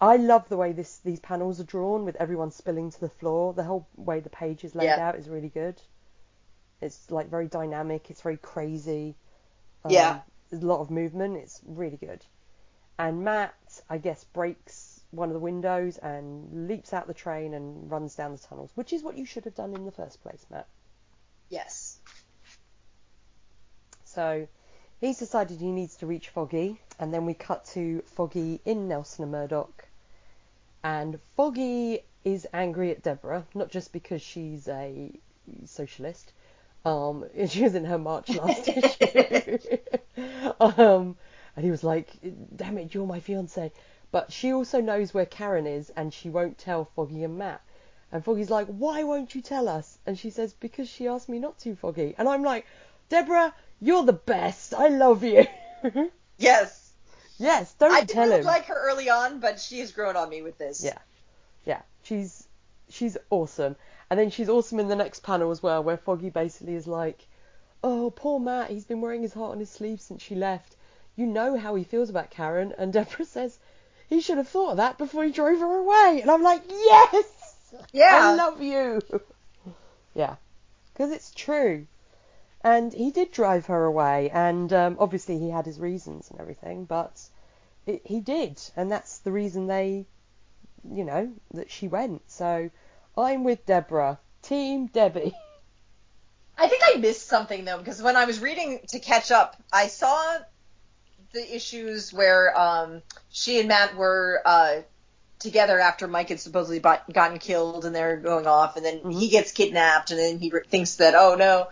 I 0.00 0.16
love 0.16 0.48
the 0.48 0.56
way 0.56 0.72
this 0.72 0.98
these 0.98 1.20
panels 1.20 1.60
are 1.60 1.64
drawn 1.64 2.04
with 2.04 2.16
everyone 2.16 2.50
spilling 2.50 2.90
to 2.90 3.00
the 3.00 3.08
floor. 3.08 3.52
The 3.52 3.64
whole 3.64 3.86
way 3.96 4.20
the 4.20 4.30
page 4.30 4.64
is 4.64 4.74
laid 4.74 4.86
Yeah. 4.86 5.08
out 5.08 5.16
is 5.16 5.28
really 5.28 5.48
good. 5.48 5.80
It's 6.80 7.10
like 7.10 7.28
very 7.28 7.48
dynamic. 7.48 8.10
It's 8.10 8.22
very 8.22 8.36
crazy. 8.36 9.16
Um, 9.84 9.90
Yeah. 9.92 10.20
There's 10.50 10.62
a 10.62 10.66
lot 10.66 10.80
of 10.80 10.90
movement. 10.90 11.36
It's 11.36 11.60
really 11.66 11.96
good. 11.96 12.24
And 12.98 13.22
Matt, 13.22 13.54
I 13.90 13.98
guess, 13.98 14.24
breaks 14.24 15.00
one 15.10 15.28
of 15.28 15.34
the 15.34 15.40
windows 15.40 15.98
and 15.98 16.68
leaps 16.68 16.92
out 16.92 17.06
the 17.06 17.14
train 17.14 17.54
and 17.54 17.90
runs 17.90 18.14
down 18.14 18.32
the 18.32 18.38
tunnels, 18.38 18.70
which 18.74 18.92
is 18.92 19.02
what 19.02 19.16
you 19.16 19.24
should 19.24 19.44
have 19.44 19.54
done 19.54 19.74
in 19.74 19.84
the 19.84 19.92
first 19.92 20.22
place, 20.22 20.44
Matt. 20.50 20.66
Yes. 21.48 21.97
So 24.18 24.48
he's 25.00 25.20
decided 25.20 25.60
he 25.60 25.70
needs 25.70 25.94
to 25.98 26.06
reach 26.08 26.30
Foggy, 26.30 26.80
and 26.98 27.14
then 27.14 27.24
we 27.24 27.34
cut 27.34 27.64
to 27.66 28.02
Foggy 28.16 28.60
in 28.64 28.88
Nelson 28.88 29.22
and 29.22 29.30
Murdock. 29.30 29.86
And 30.82 31.20
Foggy 31.36 32.00
is 32.24 32.44
angry 32.52 32.90
at 32.90 33.04
Deborah, 33.04 33.46
not 33.54 33.70
just 33.70 33.92
because 33.92 34.20
she's 34.20 34.66
a 34.66 35.12
socialist. 35.66 36.32
Um, 36.84 37.26
she 37.46 37.62
was 37.62 37.76
in 37.76 37.84
her 37.84 37.96
March 37.96 38.30
last 38.30 38.66
issue. 38.68 39.58
um, 40.60 41.16
and 41.54 41.64
he 41.64 41.70
was 41.70 41.84
like, 41.84 42.08
"Damn 42.56 42.78
it, 42.78 42.92
you're 42.92 43.06
my 43.06 43.20
fiance." 43.20 43.70
But 44.10 44.32
she 44.32 44.52
also 44.52 44.80
knows 44.80 45.14
where 45.14 45.26
Karen 45.26 45.68
is, 45.68 45.90
and 45.90 46.12
she 46.12 46.28
won't 46.28 46.58
tell 46.58 46.86
Foggy 46.96 47.22
and 47.22 47.38
Matt. 47.38 47.62
And 48.10 48.24
Foggy's 48.24 48.50
like, 48.50 48.66
"Why 48.66 49.04
won't 49.04 49.36
you 49.36 49.42
tell 49.42 49.68
us?" 49.68 49.96
And 50.06 50.18
she 50.18 50.30
says, 50.30 50.54
"Because 50.54 50.88
she 50.88 51.06
asked 51.06 51.28
me 51.28 51.38
not 51.38 51.56
to, 51.60 51.76
Foggy." 51.76 52.16
And 52.18 52.28
I'm 52.28 52.42
like, 52.42 52.66
"Deborah, 53.08 53.54
you're 53.80 54.04
the 54.04 54.12
best. 54.12 54.74
I 54.74 54.88
love 54.88 55.24
you." 55.24 55.46
Yes. 56.40 56.92
yes, 57.38 57.72
don't 57.74 57.90
I 57.92 58.04
tell 58.04 58.26
didn't 58.26 58.40
him. 58.40 58.46
like 58.46 58.66
her 58.66 58.74
early 58.74 59.10
on, 59.10 59.40
but 59.40 59.58
she 59.58 59.80
has 59.80 59.90
grown 59.90 60.14
on 60.16 60.28
me 60.28 60.40
with 60.42 60.56
this. 60.56 60.84
Yeah. 60.84 60.98
Yeah, 61.64 61.82
she's 62.04 62.46
she's 62.88 63.16
awesome. 63.30 63.74
And 64.10 64.18
then 64.18 64.30
she's 64.30 64.48
awesome 64.48 64.78
in 64.80 64.88
the 64.88 64.96
next 64.96 65.20
panel 65.22 65.50
as 65.50 65.62
well, 65.62 65.82
where 65.82 65.96
Foggy 65.96 66.30
basically 66.30 66.74
is 66.74 66.86
like, 66.86 67.26
"Oh, 67.82 68.10
poor 68.14 68.38
Matt. 68.40 68.70
He's 68.70 68.84
been 68.86 69.00
wearing 69.00 69.22
his 69.22 69.34
heart 69.34 69.50
on 69.52 69.58
his 69.58 69.68
sleeve 69.70 70.00
since 70.00 70.22
she 70.22 70.34
left. 70.34 70.76
You 71.16 71.26
know 71.26 71.56
how 71.58 71.74
he 71.74 71.84
feels 71.84 72.08
about 72.08 72.30
Karen." 72.30 72.72
And 72.78 72.92
Deborah 72.92 73.24
says, 73.36 73.58
"He 74.08 74.20
should 74.20 74.38
have 74.38 74.48
thought 74.48 74.70
of 74.72 74.76
that 74.78 74.96
before 74.96 75.24
he 75.24 75.32
drove 75.32 75.58
her 75.60 75.76
away." 75.78 76.20
And 76.22 76.30
I'm 76.30 76.42
like, 76.42 76.62
"Yes, 76.68 77.24
Yeah. 77.92 78.10
I 78.12 78.34
love 78.34 78.62
you." 78.62 79.02
yeah, 80.14 80.36
because 80.92 81.10
it's 81.12 81.32
true. 81.34 81.86
And 82.76 82.92
he 82.92 83.10
did 83.10 83.32
drive 83.32 83.66
her 83.66 83.84
away, 83.84 84.30
and 84.30 84.72
um, 84.72 84.96
obviously 84.98 85.38
he 85.38 85.50
had 85.50 85.66
his 85.66 85.78
reasons 85.78 86.30
and 86.30 86.40
everything, 86.40 86.84
but 86.84 87.20
it, 87.86 88.02
he 88.04 88.20
did, 88.20 88.60
and 88.76 88.90
that's 88.90 89.18
the 89.18 89.32
reason 89.32 89.66
they 89.66 90.06
you 90.84 91.04
know, 91.04 91.32
that 91.52 91.70
she 91.70 91.88
went. 91.88 92.22
So 92.30 92.70
I'm 93.16 93.44
with 93.44 93.66
Deborah. 93.66 94.18
Team 94.42 94.86
Debbie. 94.86 95.34
I 96.58 96.68
think 96.68 96.82
I 96.84 96.98
missed 96.98 97.28
something 97.28 97.64
though 97.64 97.78
because 97.78 98.02
when 98.02 98.16
I 98.16 98.24
was 98.24 98.40
reading 98.40 98.80
to 98.88 98.98
catch 98.98 99.30
up, 99.30 99.56
I 99.72 99.88
saw 99.88 100.38
the 101.32 101.54
issues 101.54 102.12
where 102.12 102.58
um, 102.58 103.02
she 103.30 103.58
and 103.58 103.68
Matt 103.68 103.96
were 103.96 104.42
uh, 104.44 104.76
together 105.38 105.78
after 105.78 106.08
Mike 106.08 106.30
had 106.30 106.40
supposedly 106.40 106.80
bought, 106.80 107.12
gotten 107.12 107.38
killed 107.38 107.84
and 107.84 107.94
they're 107.94 108.16
going 108.16 108.46
off, 108.46 108.76
and 108.76 108.84
then 108.84 109.10
he 109.10 109.28
gets 109.28 109.52
kidnapped, 109.52 110.10
and 110.10 110.18
then 110.18 110.38
he 110.38 110.50
re- 110.50 110.62
thinks 110.66 110.96
that 110.96 111.14
oh 111.14 111.36
no, 111.36 111.68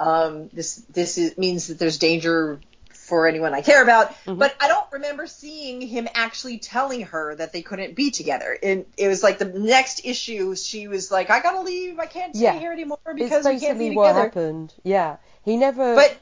um, 0.00 0.48
this 0.52 0.76
this 0.92 1.18
is, 1.18 1.38
means 1.38 1.68
that 1.68 1.78
there's 1.78 1.98
danger 1.98 2.58
for 2.90 3.26
anyone 3.28 3.52
I 3.54 3.60
care 3.60 3.82
about. 3.82 4.14
But 4.24 4.54
I 4.60 4.68
don't 4.68 4.86
remember 4.92 5.26
seeing 5.26 5.80
him 5.80 6.08
actually 6.14 6.58
telling 6.58 7.02
her 7.02 7.34
that 7.34 7.52
they 7.52 7.60
couldn't 7.60 7.94
be 7.94 8.10
together. 8.10 8.56
And 8.62 8.86
it 8.96 9.08
was 9.08 9.22
like 9.22 9.38
the 9.38 9.44
next 9.44 10.04
issue, 10.04 10.54
she 10.56 10.88
was 10.88 11.10
like, 11.10 11.28
"I 11.28 11.40
gotta 11.40 11.60
leave. 11.60 11.98
I 11.98 12.06
can't 12.06 12.34
stay 12.34 12.44
Yeah. 12.44 12.58
here 12.58 12.72
anymore 12.72 12.98
It's 13.06 13.14
because 13.14 13.44
we 13.44 13.58
can't 13.60 13.78
be 13.78 13.90
basically 13.90 13.96
what 13.96 14.14
happened. 14.14 14.74
Yeah. 14.84 15.16
He 15.42 15.56
never. 15.56 15.94
But 15.96 16.16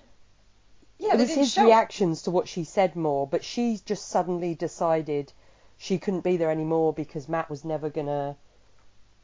yeah, 0.99 1.15
it 1.15 1.19
was 1.21 1.31
his 1.31 1.57
it. 1.57 1.63
reactions 1.63 2.23
to 2.23 2.31
what 2.33 2.49
she 2.49 2.65
said 2.65 2.97
more, 2.97 3.27
but 3.27 3.45
she 3.45 3.81
just 3.85 4.09
suddenly 4.09 4.55
decided 4.55 5.33
she 5.77 5.99
couldn't 5.99 6.25
be 6.25 6.37
there 6.37 6.51
anymore 6.51 6.93
because 6.93 7.29
Matt 7.29 7.49
was 7.49 7.65
never 7.65 7.91
gonna 7.91 8.35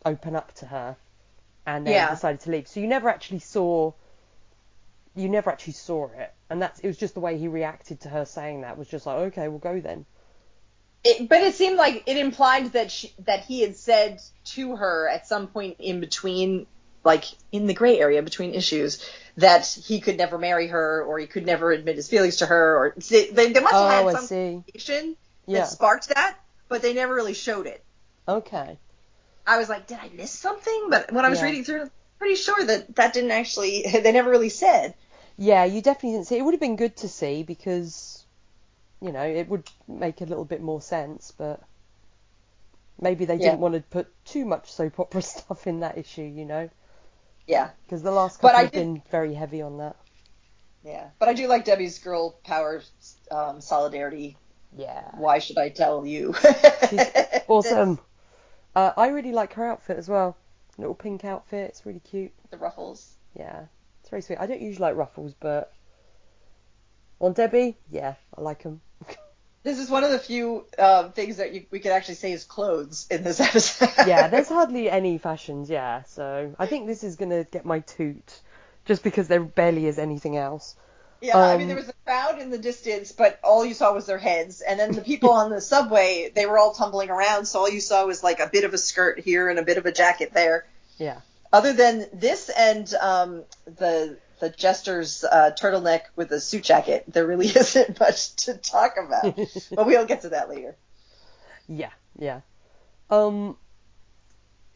open 0.05 0.37
up 0.37 0.53
to 0.57 0.67
her, 0.67 0.97
and 1.67 1.87
then 1.87 1.95
Yeah. 1.95 2.11
decided 2.11 2.41
to 2.43 2.51
leave. 2.51 2.69
So 2.69 2.79
you 2.81 2.87
never 2.87 3.09
actually 3.09 3.41
saw. 3.41 3.93
You 5.17 5.29
never 5.29 5.51
actually 5.51 5.75
saw 5.75 6.09
it, 6.09 6.33
and 6.51 6.61
that's 6.61 6.81
it 6.81 6.87
was 6.87 6.97
just 6.97 7.15
the 7.15 7.21
way 7.21 7.39
he 7.39 7.49
reacted 7.49 8.01
to 8.01 8.09
her 8.09 8.25
saying 8.25 8.63
that 8.63 8.77
was 8.77 8.89
just 8.89 9.07
like, 9.07 9.17
okay, 9.17 9.49
we'll 9.49 9.59
go 9.59 9.81
then. 9.81 10.07
It, 11.05 11.29
but 11.29 11.43
it 11.43 11.55
seemed 11.55 11.77
like 11.77 12.03
it 12.07 12.17
implied 12.17 12.73
that 12.73 12.91
she, 12.91 13.13
that 13.21 13.45
he 13.45 13.61
had 13.61 13.77
said 13.77 14.21
to 14.47 14.75
her 14.77 15.09
at 15.09 15.27
some 15.27 15.49
point 15.49 15.77
in 15.79 16.01
between, 16.01 16.67
like 17.05 17.25
in 17.53 17.67
the 17.67 17.75
gray 17.75 18.01
area 18.01 18.23
between 18.23 18.55
issues, 18.55 19.05
that 19.37 19.67
he 19.67 20.01
could 20.01 20.17
never 20.17 20.39
marry 20.39 20.67
her 20.69 21.05
or 21.05 21.19
he 21.19 21.27
could 21.27 21.45
never 21.45 21.71
admit 21.71 21.97
his 21.97 22.09
feelings 22.09 22.37
to 22.39 22.47
her, 22.47 22.77
or 22.77 22.95
they, 23.11 23.27
they, 23.31 23.53
must 23.53 23.75
have 23.75 24.05
Oh, 24.05 24.09
had 24.09 24.17
some 24.17 24.27
communication 24.27 25.17
Yeah. 25.47 25.61
that 25.61 25.69
sparked 25.69 26.09
that, 26.09 26.39
but 26.69 26.81
they 26.81 26.95
never 26.95 27.15
really 27.15 27.35
showed 27.35 27.67
it. 27.67 27.85
Okay. 28.27 28.79
I 29.47 29.59
was 29.59 29.69
like, 29.69 29.87
did 29.87 29.99
I 30.01 30.09
miss 30.09 30.31
something? 30.31 30.87
But 30.89 31.13
when 31.13 31.27
I 31.27 31.29
was 31.29 31.41
Yeah. 31.41 31.47
reading 31.47 31.65
through, 31.65 31.83
I'm 31.83 31.91
pretty 32.19 32.37
sure 32.37 32.65
that 32.65 32.97
that 32.97 33.13
didn't 33.13 33.33
actually, 33.33 33.83
they 34.03 34.13
never 34.13 34.31
really 34.31 34.49
said. 34.49 34.95
Yeah, 35.37 35.65
you 35.65 35.83
definitely 35.83 36.13
didn't 36.19 36.27
see. 36.29 36.39
It 36.39 36.43
would 36.43 36.55
have 36.55 36.61
been 36.61 36.77
good 36.77 36.97
to 36.99 37.09
see 37.09 37.43
because, 37.43 38.25
you 39.01 39.11
know, 39.13 39.23
it 39.25 39.49
would 39.49 39.69
make 39.89 40.21
a 40.21 40.25
little 40.25 40.45
bit 40.45 40.63
more 40.63 40.81
sense. 40.81 41.33
But 41.37 41.61
maybe 43.01 43.25
they 43.25 43.35
Yeah. 43.35 43.51
didn't 43.51 43.61
want 43.61 43.75
to 43.75 43.81
put 43.81 44.07
too 44.25 44.45
much 44.45 44.71
soap 44.71 45.01
opera 45.01 45.23
stuff 45.35 45.67
in 45.67 45.81
that 45.81 45.99
issue, 45.99 46.23
you 46.23 46.45
know, 46.45 46.71
Yeah, 47.47 47.71
because 47.85 48.03
the 48.03 48.11
last 48.13 48.41
But 48.41 48.49
couple 48.53 48.61
have 48.65 48.73
did- 48.73 48.79
been 48.81 49.03
very 49.11 49.35
heavy 49.35 49.61
on 49.63 49.79
that. 49.79 49.97
yeah. 50.85 51.11
But 51.19 51.29
I 51.29 51.35
do 51.35 51.47
like 51.49 51.65
Debbie's 51.65 51.99
girl 51.99 52.31
power 52.45 52.83
um, 53.31 53.61
solidarity. 53.61 54.37
Yeah, 54.77 55.11
Why 55.17 55.39
should 55.39 55.59
I 55.59 55.69
tell 55.69 56.05
you? 56.07 56.35
she's 56.91 57.01
awesome. 57.49 57.99
Uh, 58.75 58.93
I 58.97 59.09
really 59.09 59.31
like 59.33 59.53
her 59.55 59.65
outfit 59.67 59.97
as 59.99 60.09
well. 60.09 60.37
Little 60.79 60.95
pink 60.97 61.25
outfit. 61.25 61.71
It's 61.71 61.87
really 61.87 62.01
cute. 62.01 62.33
the 62.51 62.57
ruffles. 62.59 63.15
Yeah, 63.39 63.67
very 64.15 64.23
sweet. 64.23 64.39
I 64.39 64.47
don't 64.47 64.61
usually 64.61 64.87
like 64.87 64.97
ruffles, 64.97 65.35
but 65.41 65.73
on 67.19 67.33
Debbie, 67.33 67.77
yeah, 67.91 68.15
I 68.37 68.41
like 68.43 68.63
them. 68.63 68.81
This 69.65 69.79
is 69.79 69.91
one 69.91 70.05
of 70.05 70.11
the 70.11 70.19
few 70.19 70.67
um, 70.79 71.13
things 71.13 71.39
that 71.39 71.53
you, 71.55 71.65
we 71.71 71.81
could 71.81 71.91
actually 71.91 72.17
say 72.17 72.33
is 72.33 72.45
clothes 72.45 73.07
in 73.11 73.25
this 73.25 73.41
episode. 73.49 73.89
yeah, 74.07 74.29
there's 74.29 74.49
hardly 74.49 74.89
any 74.89 75.19
fashions, 75.19 75.69
yeah. 75.69 76.03
So 76.05 76.55
I 76.59 76.67
think 76.67 76.87
this 76.87 77.03
is 77.03 77.17
gonna 77.17 77.43
get 77.45 77.65
my 77.65 77.81
toot, 77.81 78.41
just 78.85 79.03
because 79.03 79.27
there 79.27 79.41
barely 79.41 79.87
is 79.87 79.99
anything 79.99 80.37
else. 80.37 80.77
Yeah, 81.21 81.37
I 81.39 81.55
mean 81.57 81.63
Um, 81.63 81.69
there 81.69 81.77
was 81.77 81.89
a 81.89 81.95
crowd 82.05 82.41
in 82.41 82.51
the 82.51 82.59
distance, 82.59 83.11
but 83.11 83.41
all 83.43 83.65
you 83.65 83.75
saw 83.75 83.95
was 83.95 84.07
their 84.07 84.19
heads, 84.19 84.61
and 84.61 84.79
then 84.79 84.93
the 84.93 85.01
people 85.01 85.31
on 85.31 85.51
the 85.51 85.61
subway 85.61 86.31
they 86.33 86.47
were 86.47 86.59
all 86.59 86.73
tumbling 86.73 87.11
around, 87.11 87.47
so 87.47 87.61
all 87.61 87.71
you 87.71 87.81
saw 87.81 88.07
was 88.07 88.23
like 88.23 88.39
a 88.39 88.47
bit 88.47 88.63
of 88.63 88.75
a 88.75 88.79
skirt 88.79 89.19
here 89.19 89.49
and 89.49 89.59
a 89.59 89.65
bit 89.65 89.79
of 89.79 89.87
a 89.87 89.93
jacket 89.93 90.33
there. 90.35 90.67
Yeah. 90.99 91.21
Other 91.55 91.73
than 91.73 92.07
this 92.13 92.49
and 92.49 92.93
um, 92.95 93.45
the 93.65 94.19
the 94.41 94.51
jester's 94.51 95.23
uh, 95.23 95.53
turtleneck 95.57 96.01
with 96.17 96.33
a 96.33 96.41
suit 96.41 96.65
jacket, 96.65 97.05
there 97.07 97.25
really 97.25 97.47
isn't 97.63 98.01
much 98.01 98.35
to 98.47 98.55
talk 98.55 98.97
about. 98.99 99.37
but 99.71 99.87
we'll 99.87 100.05
get 100.05 100.23
to 100.23 100.31
that 100.31 100.51
later. 100.51 100.75
Yeah, 101.69 101.93
yeah. 102.19 102.41
Um, 103.09 103.57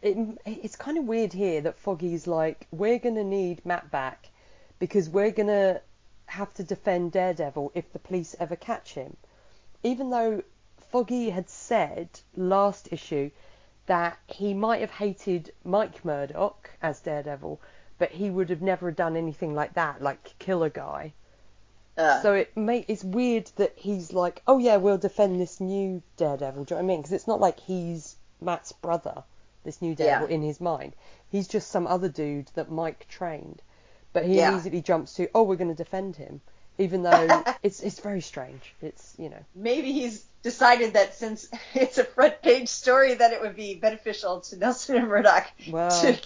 it, 0.02 0.16
it's 0.46 0.76
kind 0.76 0.98
of 0.98 1.02
weird 1.02 1.32
here 1.32 1.60
that 1.62 1.80
Foggy's 1.80 2.28
like, 2.28 2.68
we're 2.70 3.00
gonna 3.00 3.24
need 3.24 3.66
Matt 3.66 3.90
back 3.90 4.30
because 4.78 5.08
we're 5.08 5.32
gonna 5.32 5.80
have 6.26 6.54
to 6.54 6.62
defend 6.62 7.10
Daredevil 7.10 7.72
if 7.74 7.92
the 7.92 7.98
police 7.98 8.36
ever 8.38 8.54
catch 8.54 8.94
him. 8.94 9.16
Even 9.82 10.10
though 10.10 10.44
Foggy 10.92 11.30
had 11.30 11.50
said 11.50 12.08
last 12.36 12.92
issue 12.92 13.32
that 13.88 14.18
he 14.28 14.54
might 14.54 14.80
have 14.80 14.92
hated 14.92 15.52
Mike 15.64 16.04
Murdock 16.04 16.70
as 16.80 17.00
Daredevil, 17.00 17.60
but 17.98 18.12
he 18.12 18.30
would 18.30 18.50
have 18.50 18.62
never 18.62 18.90
done 18.92 19.16
anything 19.16 19.54
like 19.54 19.74
that, 19.74 20.00
like 20.00 20.34
kill 20.38 20.62
a 20.62 20.70
guy. 20.70 21.12
Uh, 21.96 22.22
So 22.22 22.34
it 22.34 22.56
may, 22.56 22.84
it's 22.86 23.02
weird 23.02 23.50
that 23.56 23.72
he's 23.76 24.12
like, 24.12 24.42
oh 24.46 24.58
yeah, 24.58 24.76
we'll 24.76 24.98
defend 24.98 25.40
this 25.40 25.60
new 25.60 26.02
Daredevil. 26.16 26.64
Do 26.64 26.74
you 26.74 26.76
know 26.80 26.84
what 26.84 26.92
I 26.92 26.94
mean? 26.94 27.00
Because 27.02 27.12
it's 27.12 27.26
not 27.26 27.40
like 27.40 27.58
he's 27.60 28.16
Matt's 28.40 28.72
brother, 28.72 29.24
this 29.64 29.82
new 29.82 29.94
Daredevil 29.94 30.28
Yeah. 30.28 30.34
in 30.36 30.42
his 30.42 30.60
mind. 30.60 30.94
He's 31.30 31.48
just 31.48 31.68
some 31.70 31.86
other 31.86 32.08
dude 32.08 32.48
that 32.54 32.70
Mike 32.70 33.06
trained. 33.08 33.62
But 34.12 34.24
he 34.26 34.36
Yeah. 34.36 34.50
immediately 34.50 34.80
jumps 34.82 35.14
to, 35.14 35.28
oh, 35.34 35.42
we're 35.42 35.56
going 35.56 35.74
to 35.76 35.84
defend 35.84 36.16
him, 36.16 36.40
even 36.78 37.02
though 37.02 37.44
it's 37.62 37.80
it's 37.80 38.00
very 38.00 38.20
strange. 38.20 38.74
It's 38.80 39.14
you 39.18 39.28
know, 39.28 39.44
maybe 39.54 39.92
he's 39.92 40.24
decided 40.42 40.94
that 40.94 41.14
since 41.14 41.48
it's 41.74 41.98
a 41.98 42.04
front 42.04 42.40
page 42.42 42.68
story, 42.68 43.14
that 43.14 43.32
it 43.32 43.40
would 43.40 43.56
be 43.56 43.74
beneficial 43.74 44.40
to 44.42 44.56
Nelson 44.56 44.96
and 44.96 45.08
Murdock 45.08 45.46
to 45.66 46.18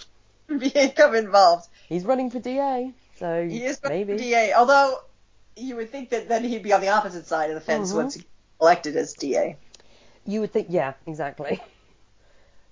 be 0.57 0.69
come 0.95 1.15
involved. 1.15 1.67
he's 1.89 2.05
running 2.05 2.29
for 2.29 2.39
DA. 2.39 2.93
So 3.19 3.47
He 3.47 3.63
is 3.63 3.79
maybe. 3.83 4.17
DA. 4.17 4.53
Although 4.53 4.99
you 5.55 5.75
would 5.75 5.91
think 5.91 6.09
that 6.09 6.27
then 6.27 6.43
he'd 6.43 6.63
be 6.63 6.73
on 6.73 6.81
the 6.81 6.89
opposite 6.89 7.27
side 7.27 7.49
of 7.49 7.55
the 7.55 7.61
fence 7.61 7.91
Mhm. 7.91 7.95
once 7.97 8.17
elected 8.59 8.95
as 8.97 9.13
DA. 9.13 9.55
You 10.25 10.41
would 10.41 10.51
think, 10.51 10.67
yeah, 10.69 10.93
exactly. 11.05 11.61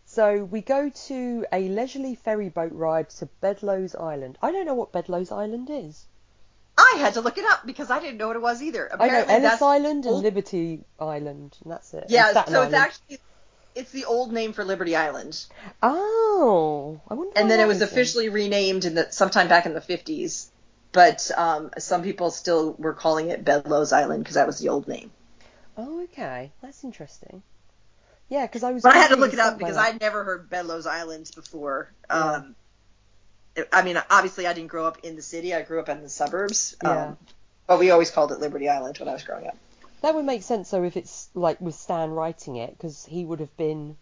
So 0.06 0.44
we 0.44 0.60
go 0.60 0.90
to 1.08 1.46
a 1.54 1.70
leisurely 1.70 2.16
ferry 2.16 2.50
boat 2.50 2.74
ride 2.74 3.10
to 3.12 3.28
Bedloes 3.40 3.96
Island. 3.96 4.38
I 4.42 4.52
don't 4.52 4.66
know 4.66 4.74
what 4.74 4.92
Bedloes 4.92 5.32
Island 5.32 5.70
is. 5.70 6.06
I 6.82 6.96
had 7.00 7.14
to 7.14 7.22
look 7.22 7.38
it 7.38 7.46
up 7.46 7.66
because 7.66 7.90
I 7.92 8.00
didn't 8.00 8.18
know 8.18 8.28
what 8.28 8.36
it 8.36 8.42
was 8.42 8.62
either. 8.62 8.90
I 8.94 8.98
know 8.98 9.06
Apparently 9.06 9.34
Ellis 9.36 9.62
Island 9.62 10.06
and 10.06 10.14
old- 10.16 10.24
Liberty 10.24 10.84
Island, 11.00 11.58
and 11.64 11.72
that's 11.72 11.94
it. 11.94 12.06
Yeah, 12.10 12.34
so 12.46 12.64
it's 12.64 12.74
actually 12.74 13.20
it's 13.76 13.92
the 13.92 14.06
old 14.06 14.34
name 14.34 14.52
for 14.54 14.66
Liberty 14.66 14.96
Island, 14.98 15.46
Oh, 15.82 17.00
I 17.08 17.14
wonder. 17.14 17.34
and 17.38 17.50
then 17.50 17.60
it 17.60 17.68
was 17.68 17.82
officially 17.82 18.30
renamed 18.30 18.86
in 18.86 18.96
the 18.96 19.08
sometime 19.12 19.48
back 19.48 19.66
in 19.66 19.74
the 19.74 19.82
50s. 19.82 20.48
But 20.94 21.32
um, 21.38 21.72
some 21.78 22.04
people 22.04 22.32
still 22.32 22.74
were 22.78 22.94
calling 22.94 23.30
it 23.30 23.46
Bedloes 23.46 23.94
Island 23.94 24.24
because 24.24 24.36
that 24.36 24.46
was 24.46 24.60
the 24.60 24.68
old 24.70 24.90
name. 24.90 25.10
Oh, 25.78 26.04
okay, 26.04 26.52
that's 26.62 26.84
interesting. 26.84 27.44
Yeah, 28.28 28.46
because 28.46 28.64
I 28.64 28.72
was. 28.72 28.84
But 28.84 28.96
I 28.96 28.98
had 28.98 29.08
to 29.10 29.16
look 29.16 29.32
it 29.34 29.40
up 29.40 29.58
because 29.58 29.76
that. 29.76 29.86
I'd 29.96 30.02
never 30.02 30.24
heard 30.26 30.50
Bedloes 30.50 30.86
Island 30.86 31.32
before. 31.34 31.94
Yeah. 32.10 32.32
Um, 32.34 32.56
I 33.72 33.82
mean, 33.84 34.02
obviously, 34.10 34.48
I 34.48 34.54
didn't 34.54 34.70
grow 34.70 34.86
up 34.86 35.00
in 35.04 35.16
the 35.16 35.22
city. 35.22 35.54
I 35.54 35.62
grew 35.62 35.80
up 35.80 35.90
in 35.90 36.02
the 36.02 36.10
suburbs. 36.10 36.76
Yeah. 36.84 37.06
Um, 37.08 37.18
but 37.68 37.80
we 37.80 37.92
always 37.92 38.12
called 38.12 38.32
it 38.32 38.40
Liberty 38.40 38.68
Island 38.70 38.98
when 38.98 39.08
I 39.10 39.14
was 39.14 39.24
growing 39.24 39.48
up. 39.48 39.58
That 40.02 40.16
would 40.16 40.26
make 40.26 40.42
sense 40.44 40.72
though 40.72 40.84
if 40.84 40.98
it's 40.98 41.30
like 41.36 41.62
with 41.62 41.76
Stan 41.76 42.10
writing 42.12 42.56
it, 42.56 42.76
because 42.78 43.06
he 43.06 43.24
would 43.24 43.40
have 43.40 43.56
been 43.56 43.98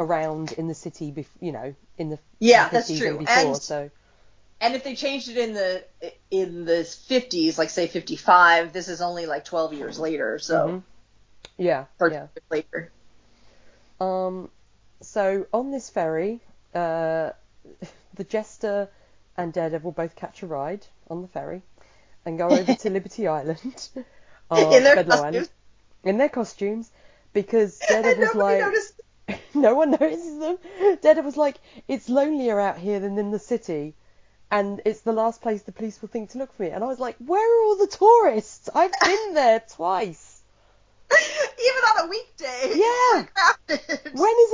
around 0.00 0.52
in 0.52 0.68
the 0.68 0.74
city, 0.74 1.12
bef- 1.12 1.26
you 1.40 1.52
know, 1.52 1.74
in 1.96 2.10
the 2.10 2.18
Yeah, 2.38 2.68
the 2.68 2.72
that's 2.78 2.98
true. 2.98 3.18
Before, 3.18 3.34
And- 3.34 3.56
so 3.56 3.90
And 4.60 4.74
if 4.74 4.84
they 4.84 4.94
changed 4.94 5.28
it 5.28 5.36
in 5.36 5.54
the 5.54 5.84
in 6.30 6.64
the 6.64 6.82
50s, 6.84 7.58
like 7.58 7.70
say 7.70 7.86
55, 7.86 8.72
this 8.72 8.88
is 8.88 9.00
only 9.00 9.26
like 9.26 9.44
12 9.44 9.74
years 9.74 9.98
later. 9.98 10.38
So 10.38 10.68
Mhm. 10.68 10.82
yeah, 11.56 11.84
13 11.98 12.18
yeah. 12.18 12.26
later. 12.50 12.90
Um, 14.00 14.50
so 15.00 15.46
on 15.52 15.70
this 15.70 15.88
ferry, 15.90 16.40
uh, 16.74 17.30
the 18.22 18.28
Jester 18.28 18.88
and 19.36 19.52
Daredevil 19.52 19.90
both 19.90 20.14
catch 20.14 20.44
a 20.44 20.46
ride 20.46 20.86
on 21.10 21.22
the 21.22 21.28
ferry 21.28 21.62
and 22.24 22.38
go 22.38 22.48
over 22.48 22.72
to 22.72 22.90
Liberty 22.98 23.26
Island. 23.26 23.88
in 23.96 24.84
their 24.84 25.02
costumes. 25.02 25.10
Island, 25.10 25.48
in 26.04 26.18
their 26.18 26.28
costumes, 26.28 26.92
because 27.32 27.78
Daredevil's 27.88 28.36
like, 28.36 28.60
noticed. 28.60 29.00
no 29.54 29.74
one 29.74 29.90
notices 29.90 30.38
them. 30.38 30.56
Daredevil's 31.00 31.36
like, 31.36 31.56
it's 31.88 32.08
lonelier 32.08 32.60
out 32.60 32.78
here 32.78 33.00
than 33.00 33.18
in 33.18 33.32
the 33.32 33.40
city, 33.40 33.94
and 34.52 34.80
it's 34.84 35.00
the 35.00 35.12
last 35.12 35.42
place 35.42 35.62
the 35.62 35.72
police 35.72 36.00
will 36.00 36.08
think 36.08 36.30
to 36.30 36.38
look 36.38 36.52
for 36.52 36.62
me. 36.62 36.68
And 36.68 36.84
I 36.84 36.86
was 36.86 37.00
like, 37.00 37.16
where 37.18 37.42
are 37.42 37.64
all 37.64 37.76
the 37.76 37.88
tourists? 37.88 38.68
I've 38.72 38.92
been 39.04 39.34
there 39.34 39.64
twice. 39.74 40.42
Even 41.10 41.82
on 41.90 42.06
a 42.06 42.08
weekday. 42.08 42.72
Yeah. 42.76 43.26
When 43.68 43.76
is 43.76 44.12
it 44.12 44.12
this 44.12 44.12
quiet? 44.12 44.51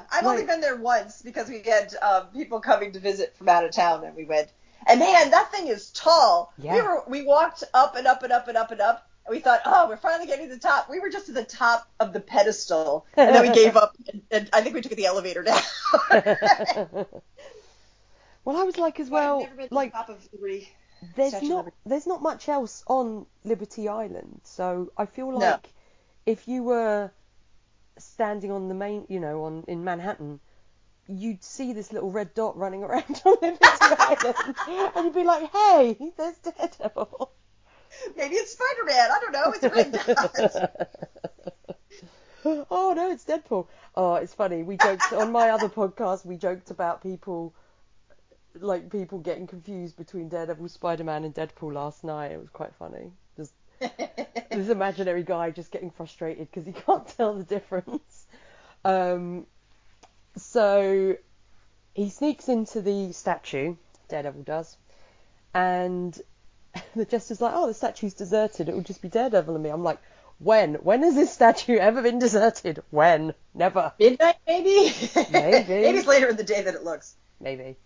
Yeah, 0.00 0.06
I've 0.18 0.24
Like- 0.24 0.32
only 0.34 0.46
been 0.46 0.60
there 0.60 0.76
once 0.76 1.22
because 1.22 1.48
we 1.48 1.62
had 1.62 1.94
um, 2.02 2.26
people 2.28 2.60
coming 2.60 2.92
to 2.92 3.00
visit 3.00 3.36
from 3.36 3.48
out 3.48 3.64
of 3.64 3.72
town, 3.72 4.04
and 4.04 4.14
we 4.16 4.24
went. 4.24 4.48
And 4.86 4.98
man, 5.00 5.30
that 5.30 5.52
thing 5.52 5.66
is 5.66 5.90
tall. 5.90 6.52
Yeah. 6.58 6.74
We 6.74 6.82
were 6.82 7.02
we 7.06 7.22
walked 7.22 7.64
up 7.74 7.96
and 7.96 8.06
up 8.06 8.22
and 8.22 8.32
up 8.32 8.48
and 8.48 8.56
up 8.56 8.70
and 8.70 8.80
up, 8.80 9.06
and 9.26 9.34
we 9.34 9.40
thought, 9.40 9.60
oh, 9.66 9.88
we're 9.88 9.98
finally 9.98 10.26
getting 10.26 10.48
to 10.48 10.54
the 10.54 10.60
top. 10.60 10.88
We 10.88 11.00
were 11.00 11.10
just 11.10 11.28
at 11.28 11.34
the 11.34 11.44
top 11.44 11.86
of 12.00 12.12
the 12.14 12.20
pedestal, 12.20 13.06
and 13.14 13.34
then 13.34 13.42
we 13.46 13.54
gave 13.54 13.76
up, 13.76 13.94
and, 14.10 14.22
and 14.30 14.48
I 14.54 14.62
think 14.62 14.74
we 14.74 14.80
took 14.80 14.92
the 14.96 15.04
elevator 15.06 15.42
down. 15.42 15.60
well, 18.44 18.56
I 18.56 18.62
was 18.64 18.78
like 18.78 18.98
as 19.00 19.06
I've 19.08 19.12
well, 19.12 19.40
never 19.40 19.54
been 19.56 19.68
to 19.68 19.74
like 19.74 19.92
the 19.92 19.98
top 19.98 20.08
of 20.08 20.28
Liberty. 20.32 20.68
there's 21.14 21.30
Statue 21.32 21.48
not 21.48 21.56
Liberty. 21.58 21.76
there's 21.86 22.06
not 22.06 22.22
much 22.22 22.48
else 22.48 22.82
on 22.86 23.26
Liberty 23.44 23.88
Island, 23.88 24.40
so 24.44 24.92
I 24.96 25.06
feel 25.06 25.30
No. 25.30 25.36
like 25.38 25.68
if 26.26 26.48
you 26.48 26.62
were 26.62 27.10
standing 28.04 28.50
on 28.50 28.68
the 28.68 28.74
main, 28.74 29.06
you 29.08 29.20
know, 29.20 29.44
on 29.44 29.64
in 29.68 29.84
Manhattan, 29.84 30.40
you'd 31.06 31.42
see 31.42 31.72
this 31.72 31.92
little 31.92 32.10
red 32.10 32.34
dot 32.34 32.56
running 32.56 32.82
around 32.82 33.22
on 33.24 33.36
Liberty 33.40 33.58
Island, 33.80 34.34
and 34.94 35.04
you'd 35.04 35.14
be 35.14 35.24
like, 35.24 35.50
"Hey, 35.50 36.12
there's 36.16 36.38
Daredevil." 36.38 37.32
Maybe 38.16 38.36
it's 38.36 38.52
Spider 38.52 38.84
Man. 38.84 39.10
I 39.10 39.18
don't 39.20 39.32
know. 39.32 39.52
It's 39.52 39.64
a 39.64 39.68
red 39.68 39.92
dot. 39.92 41.76
oh 42.70 42.92
no, 42.96 43.10
it's 43.10 43.24
Deadpool. 43.24 43.66
Oh, 43.94 44.14
it's 44.14 44.34
funny. 44.34 44.62
We 44.62 44.76
joked 44.76 45.12
on 45.12 45.32
my 45.32 45.50
other 45.50 45.68
podcast. 45.68 46.24
We 46.24 46.36
joked 46.36 46.70
about 46.70 47.02
people, 47.02 47.54
like 48.54 48.90
people 48.90 49.18
getting 49.18 49.46
confused 49.46 49.96
between 49.96 50.28
Daredevil, 50.28 50.68
Spider-Man, 50.68 51.24
and 51.24 51.34
Deadpool 51.34 51.72
last 51.72 52.04
night. 52.04 52.32
It 52.32 52.40
was 52.40 52.48
quite 52.50 52.74
funny. 52.76 53.12
This 54.50 54.68
imaginary 54.68 55.22
guy 55.22 55.50
just 55.50 55.70
getting 55.70 55.90
frustrated 55.90 56.50
because 56.50 56.66
he 56.66 56.72
can't 56.86 57.06
tell 57.16 57.34
the 57.34 57.44
difference. 57.44 58.26
Um, 58.84 59.46
so 60.36 61.16
he 61.94 62.10
sneaks 62.10 62.48
into 62.48 62.80
the 62.80 63.12
statue. 63.12 63.76
Daredevil 64.08 64.42
does, 64.42 64.76
and 65.54 66.20
the 66.96 67.04
Jester's 67.04 67.40
like, 67.40 67.52
"Oh, 67.54 67.68
the 67.68 67.74
statue's 67.74 68.14
deserted. 68.14 68.68
It 68.68 68.74
will 68.74 68.82
just 68.82 69.02
be 69.02 69.08
Daredevil 69.08 69.54
and 69.54 69.62
me." 69.62 69.70
I'm 69.70 69.84
like, 69.84 69.98
"When? 70.40 70.74
When 70.74 71.02
has 71.04 71.14
this 71.14 71.32
statue 71.32 71.76
ever 71.76 72.02
been 72.02 72.18
deserted? 72.18 72.82
When? 72.90 73.34
Never. 73.54 73.92
Midnight, 74.00 74.36
maybe. 74.48 74.92
Maybe. 75.30 75.68
maybe 75.68 75.98
it's 75.98 76.08
later 76.08 76.28
in 76.28 76.36
the 76.36 76.44
day 76.44 76.62
than 76.62 76.74
it 76.74 76.82
looks. 76.82 77.14
Maybe." 77.40 77.76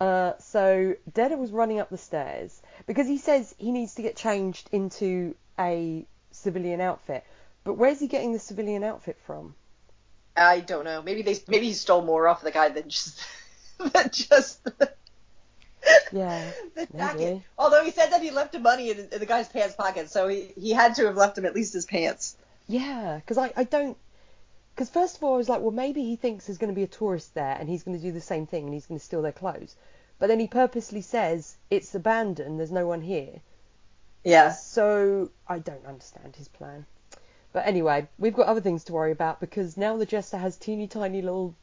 Uh, 0.00 0.32
so 0.38 0.94
was 1.10 1.52
running 1.52 1.78
up 1.78 1.88
the 1.90 1.98
stairs 1.98 2.60
because 2.86 3.06
he 3.06 3.18
says 3.18 3.54
he 3.58 3.70
needs 3.70 3.94
to 3.94 4.02
get 4.02 4.16
changed 4.16 4.68
into 4.72 5.34
a 5.58 6.04
civilian 6.30 6.80
outfit. 6.80 7.24
But 7.64 7.74
where's 7.74 8.00
he 8.00 8.08
getting 8.08 8.32
the 8.32 8.38
civilian 8.38 8.82
outfit 8.84 9.18
from? 9.26 9.54
I 10.36 10.60
don't 10.60 10.84
know. 10.84 11.00
Maybe 11.00 11.22
they 11.22 11.36
maybe 11.48 11.66
he 11.66 11.72
stole 11.74 12.02
more 12.02 12.26
off 12.28 12.42
the 12.42 12.50
guy 12.50 12.68
than 12.70 12.88
just 12.88 13.24
than 13.78 14.10
just 14.10 14.64
the, 14.64 14.92
Yeah, 16.12 16.50
the 16.74 16.88
maybe. 16.92 16.98
jacket. 16.98 17.42
Although 17.58 17.84
he 17.84 17.90
said 17.90 18.10
that 18.10 18.22
he 18.22 18.30
left 18.30 18.52
the 18.52 18.58
money 18.58 18.90
in, 18.90 18.98
in 19.12 19.20
the 19.20 19.26
guy's 19.26 19.48
pants 19.48 19.74
pocket, 19.76 20.10
so 20.10 20.28
he, 20.28 20.52
he 20.56 20.70
had 20.70 20.96
to 20.96 21.06
have 21.06 21.16
left 21.16 21.38
him 21.38 21.44
at 21.44 21.54
least 21.54 21.72
his 21.72 21.86
pants. 21.86 22.36
Yeah, 22.66 23.16
because 23.20 23.38
I, 23.38 23.52
I 23.56 23.64
don't. 23.64 23.96
Because 24.74 24.90
first 24.90 25.16
of 25.16 25.22
all, 25.22 25.34
I 25.34 25.36
was 25.36 25.48
like, 25.48 25.60
well, 25.60 25.70
maybe 25.70 26.02
he 26.02 26.16
thinks 26.16 26.46
there's 26.46 26.58
going 26.58 26.72
to 26.72 26.74
be 26.74 26.82
a 26.82 26.88
tourist 26.88 27.32
there 27.34 27.56
and 27.58 27.68
he's 27.68 27.84
going 27.84 27.96
to 27.96 28.02
do 28.02 28.10
the 28.10 28.20
same 28.20 28.46
thing 28.46 28.64
and 28.64 28.74
he's 28.74 28.86
going 28.86 28.98
to 28.98 29.04
steal 29.04 29.22
their 29.22 29.30
clothes. 29.30 29.76
But 30.18 30.26
then 30.26 30.40
he 30.40 30.48
purposely 30.48 31.00
says 31.00 31.56
it's 31.70 31.94
abandoned, 31.94 32.58
there's 32.58 32.72
no 32.72 32.86
one 32.86 33.00
here. 33.00 33.40
Yeah. 34.24 34.50
So 34.52 35.30
I 35.46 35.60
don't 35.60 35.86
understand 35.86 36.34
his 36.34 36.48
plan. 36.48 36.86
But 37.52 37.66
anyway, 37.66 38.08
we've 38.18 38.34
got 38.34 38.48
other 38.48 38.60
things 38.60 38.82
to 38.84 38.92
worry 38.92 39.12
about 39.12 39.38
because 39.38 39.76
now 39.76 39.96
the 39.96 40.06
Jester 40.06 40.38
has 40.38 40.56
teeny 40.56 40.88
tiny 40.88 41.22
little 41.22 41.54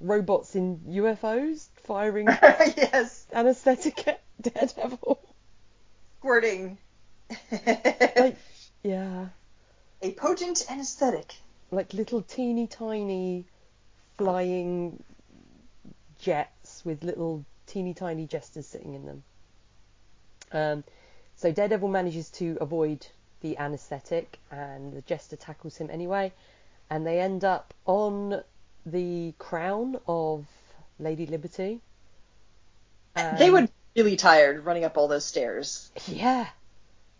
robots 0.00 0.56
in 0.56 0.78
UFOs 0.88 1.68
firing 1.84 2.26
yes. 2.42 3.26
anesthetic 3.32 4.08
at 4.08 4.22
Daredevil. 4.40 5.20
Squirting. 6.20 6.78
Like, 7.50 8.36
yeah. 8.82 9.26
a 10.00 10.12
potent 10.12 10.64
anesthetic. 10.70 11.34
Like 11.70 11.92
little 11.94 12.22
teeny 12.22 12.66
tiny 12.66 13.44
flying 14.16 15.02
jets 16.20 16.82
with 16.84 17.02
little 17.04 17.44
teeny 17.66 17.94
tiny 17.94 18.26
jesters 18.26 18.66
sitting 18.66 18.94
in 18.94 19.06
them. 19.06 19.22
Um, 20.50 20.84
so 21.36 21.52
Daredevil 21.52 21.88
manages 21.88 22.30
to 22.30 22.56
avoid 22.60 23.06
the 23.40 23.58
anesthetic, 23.58 24.38
and 24.50 24.92
the 24.92 25.02
jester 25.02 25.36
tackles 25.36 25.76
him 25.76 25.90
anyway, 25.90 26.32
and 26.90 27.06
they 27.06 27.20
end 27.20 27.44
up 27.44 27.72
on 27.86 28.42
the 28.84 29.32
crown 29.38 30.00
of 30.08 30.46
Lady 30.98 31.26
Liberty. 31.26 31.80
they 33.14 33.22
And- 33.22 33.52
would 33.52 33.66
be 33.94 34.02
really 34.02 34.16
tired 34.16 34.64
running 34.64 34.84
up 34.84 34.96
all 34.96 35.06
those 35.08 35.24
stairs. 35.24 35.90
yeah, 36.08 36.48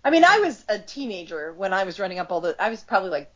I 0.05 0.11
mean, 0.11 0.25
I 0.25 0.39
was 0.41 0.65
a 0.69 0.79
teenager 0.79 1.53
when 1.53 1.73
I 1.73 1.85
was 1.85 2.01
running 2.01 2.19
up 2.19 2.33
all 2.33 2.41
the. 2.41 2.57
I 2.61 2.71
was 2.71 2.83
probably 2.83 3.11
like 3.11 3.31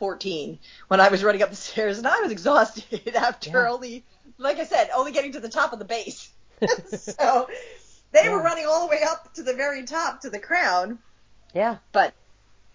14 0.00 0.58
when 0.88 0.98
I 0.98 1.10
was 1.10 1.22
running 1.22 1.42
up 1.42 1.50
the 1.50 1.56
stairs, 1.56 1.98
and 1.98 2.06
I 2.06 2.20
was 2.20 2.32
exhausted 2.32 3.12
after 3.14 3.50
Yeah. 3.50 3.70
only, 3.70 4.04
like 4.38 4.58
I 4.58 4.64
said, 4.64 4.90
only 4.96 5.12
getting 5.12 5.32
to 5.32 5.40
the 5.40 5.48
top 5.48 5.72
of 5.72 5.78
the 5.78 5.84
base. 5.84 6.30
so 6.88 7.48
they 8.10 8.28
were 8.28 8.42
running 8.42 8.66
all 8.66 8.86
the 8.86 8.90
way 8.90 9.02
up 9.06 9.32
to 9.34 9.42
the 9.44 9.54
very 9.54 9.84
top 9.84 10.22
to 10.22 10.30
the 10.30 10.40
crown, 10.40 10.98
yeah. 11.54 11.76
but 11.92 12.14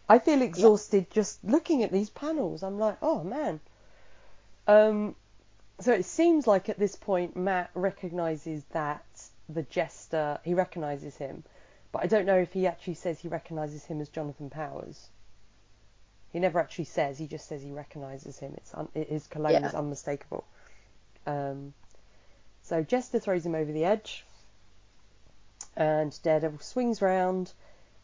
I 0.07 0.19
feel 0.19 0.41
exhausted 0.41 1.09
just 1.11 1.43
looking 1.43 1.83
at 1.83 1.91
these 1.91 2.09
panels. 2.09 2.63
I'm 2.63 2.79
like, 2.79 2.97
oh 3.01 3.23
man. 3.23 3.59
Um, 4.67 5.15
so 5.79 5.91
it 5.91 6.05
seems 6.05 6.47
like 6.47 6.69
at 6.69 6.79
this 6.79 6.95
point 6.95 7.35
Matt 7.35 7.69
recognizes 7.73 8.63
that 8.71 9.03
the 9.49 9.63
jester, 9.63 10.39
he 10.43 10.53
recognizes 10.53 11.17
him, 11.17 11.43
but 11.91 12.03
I 12.03 12.07
don't 12.07 12.25
know 12.25 12.37
if 12.37 12.53
he 12.53 12.65
actually 12.67 12.95
says 12.95 13.19
he 13.19 13.27
recognizes 13.27 13.83
him 13.85 13.99
as 13.99 14.09
Jonathan 14.09 14.49
Powers. 14.49 15.09
He 16.35 16.41
never 16.41 16.59
actually 16.59 16.83
says. 16.83 17.17
He 17.17 17.27
just 17.27 17.47
says 17.47 17.61
he 17.63 17.71
recognizes 17.71 18.37
him. 18.39 18.55
It's 18.57 18.73
un- 18.73 18.89
his 18.93 19.25
cologne 19.27 19.53
Yeah. 19.53 19.67
is 19.69 19.73
unmistakable. 19.73 20.43
Um, 21.25 21.73
so 22.61 22.83
Jester 22.83 23.19
throws 23.19 23.45
him 23.45 23.55
over 23.55 23.71
the 23.71 23.85
edge, 23.85 24.25
and 25.77 26.21
Daredevil 26.23 26.59
swings 26.59 27.01
round, 27.01 27.53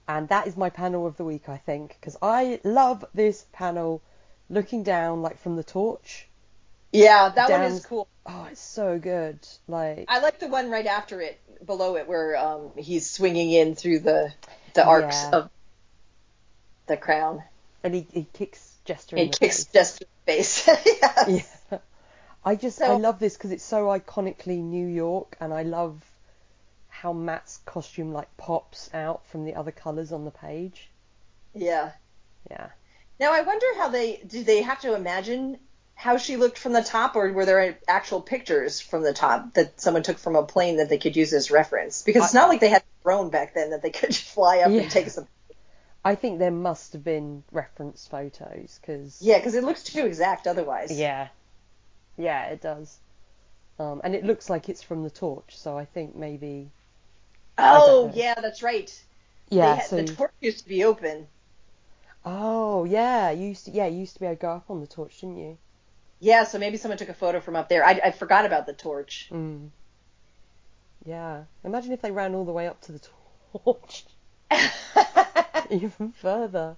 and 0.08 0.30
that 0.30 0.48
is 0.48 0.56
my 0.56 0.70
panel 0.70 1.06
of 1.06 1.18
the 1.18 1.26
week, 1.26 1.50
I 1.50 1.58
think, 1.58 1.98
because 2.00 2.16
I 2.22 2.62
love 2.64 3.04
this 3.14 3.46
panel, 3.52 4.02
looking 4.50 4.84
down 4.84 5.22
like 5.22 5.38
from 5.38 5.58
the 5.58 5.64
torch. 5.66 6.30
Yeah, 6.94 7.28
that 7.36 7.50
Down- 7.50 7.64
one 7.64 7.72
is 7.74 7.86
cool. 7.86 8.08
Oh, 8.26 8.48
it's 8.50 8.62
so 8.62 8.98
good. 8.98 9.46
Like, 9.68 10.06
I 10.08 10.20
like 10.20 10.40
the 10.40 10.48
one 10.48 10.70
right 10.72 10.88
after 10.88 11.20
it, 11.20 11.38
below 11.66 11.98
it, 11.98 12.08
where 12.08 12.38
um, 12.38 12.72
he's 12.78 13.10
swinging 13.10 13.52
in 13.52 13.76
through 13.76 14.00
the 14.00 14.34
the 14.74 14.86
arcs 14.86 15.22
Yeah. 15.22 15.32
of 15.32 15.50
the 16.88 16.96
crown. 16.96 17.44
And 17.84 17.94
he, 17.96 18.08
he 18.12 18.28
kicks 18.34 18.76
Jester 18.86 19.16
the 19.16 19.28
kicks 19.28 19.38
face. 19.40 19.66
just 19.66 20.02
in 20.02 20.08
the 20.26 20.32
face. 20.34 20.68
yes. 20.86 21.62
Yeah. 21.72 21.78
I 22.44 22.56
just 22.56 22.78
So- 22.80 22.86
I 22.94 22.98
love 22.98 23.20
this 23.20 23.36
because 23.38 23.52
it's 23.52 23.64
so 23.64 23.86
iconically 23.88 24.58
New 24.62 24.88
York, 24.88 25.38
and 25.40 25.54
I 25.54 25.64
love 25.64 26.04
how 26.90 27.14
Matt's 27.14 27.60
costume 27.66 28.12
like 28.14 28.36
pops 28.38 28.90
out 28.94 29.26
from 29.28 29.46
the 29.46 29.56
other 29.56 29.72
colours 29.72 30.12
on 30.12 30.26
the 30.26 30.32
page. 30.32 30.90
Yeah. 31.54 31.92
Yeah. 32.50 32.70
Now 33.20 33.34
I 33.34 33.42
wonder 33.42 33.66
how 33.78 33.90
they 33.90 34.22
did 34.26 34.46
they 34.46 34.62
have 34.64 34.82
to 34.82 34.96
imagine 34.96 35.58
how 35.94 36.18
she 36.18 36.36
looked 36.36 36.58
from 36.58 36.74
the 36.74 36.82
top, 36.82 37.16
or 37.16 37.32
were 37.32 37.46
there 37.46 37.78
actual 37.88 38.22
pictures 38.22 38.82
from 38.82 39.04
the 39.04 39.14
top 39.14 39.54
that 39.54 39.80
someone 39.80 40.02
took 40.02 40.18
from 40.18 40.36
a 40.36 40.42
plane 40.44 40.78
that 40.78 40.90
they 40.90 40.98
could 40.98 41.16
use 41.16 41.32
as 41.34 41.52
reference? 41.52 42.02
Because 42.02 42.24
it's 42.26 42.34
not 42.34 42.50
like 42.50 42.60
they 42.60 42.70
had 42.70 42.82
a 42.82 43.04
drone 43.04 43.30
back 43.30 43.54
then 43.54 43.70
that 43.70 43.84
they 43.84 43.92
could 43.92 44.10
just 44.10 44.24
fly 44.34 44.60
up 44.60 44.72
Yeah. 44.72 44.82
and 44.82 44.92
take 44.92 45.10
some. 45.10 45.28
I 46.04 46.16
think 46.16 46.40
there 46.40 46.52
must 46.52 46.94
have 46.94 47.04
been 47.04 47.44
reference 47.52 48.08
photos 48.08 48.80
because 48.82 49.22
Yeah, 49.22 49.38
because 49.38 49.54
it 49.56 49.64
looks 49.64 49.84
too 49.84 50.06
exact 50.06 50.48
otherwise. 50.48 50.92
yeah, 50.98 51.28
yeah, 52.18 52.46
it 52.48 52.62
does. 52.62 52.98
Um, 53.80 54.02
and 54.04 54.14
it 54.16 54.24
looks 54.26 54.50
like 54.50 54.70
it's 54.70 54.82
from 54.84 55.04
the 55.04 55.10
torch, 55.10 55.58
so 55.58 55.78
I 55.78 55.86
think 55.86 56.16
maybe 56.16 56.70
Oh 57.58 58.12
yeah, 58.16 58.34
that's 58.36 58.64
right. 58.64 58.92
yeah. 59.50 59.76
Had, 59.76 59.86
so 59.86 59.96
the 59.98 60.06
torch 60.16 60.32
used 60.40 60.60
to 60.64 60.70
be 60.70 60.84
open. 60.84 61.28
oh 62.26 62.84
yeah, 62.86 63.32
you 63.32 63.48
used 63.50 63.66
to 63.66 63.72
yeah 63.72 63.86
you 63.88 64.00
used 64.00 64.14
to 64.16 64.20
be 64.20 64.26
able 64.26 64.36
to 64.38 64.42
go 64.42 64.52
up 64.52 64.70
on 64.70 64.82
the 64.82 64.88
torch, 64.88 65.22
didn't 65.22 65.38
you? 65.38 65.58
Yeah, 66.20 66.44
so 66.44 66.60
maybe 66.60 66.78
someone 66.78 66.98
took 67.00 67.10
a 67.10 67.14
photo 67.16 67.40
from 67.40 67.56
up 67.56 67.68
there. 67.70 67.84
I, 67.86 68.00
I 68.06 68.12
forgot 68.12 68.46
about 68.46 68.66
the 68.68 68.74
torch. 68.74 69.30
Mm. 69.32 69.70
Yeah. 71.04 71.44
Imagine 71.64 71.94
if 71.94 72.02
they 72.02 72.12
ran 72.12 72.36
all 72.36 72.46
the 72.46 72.52
way 72.52 72.68
up 72.68 72.80
to 72.82 72.92
the 72.92 73.00
torch, 73.64 74.06
even 75.84 76.12
further. 76.12 76.76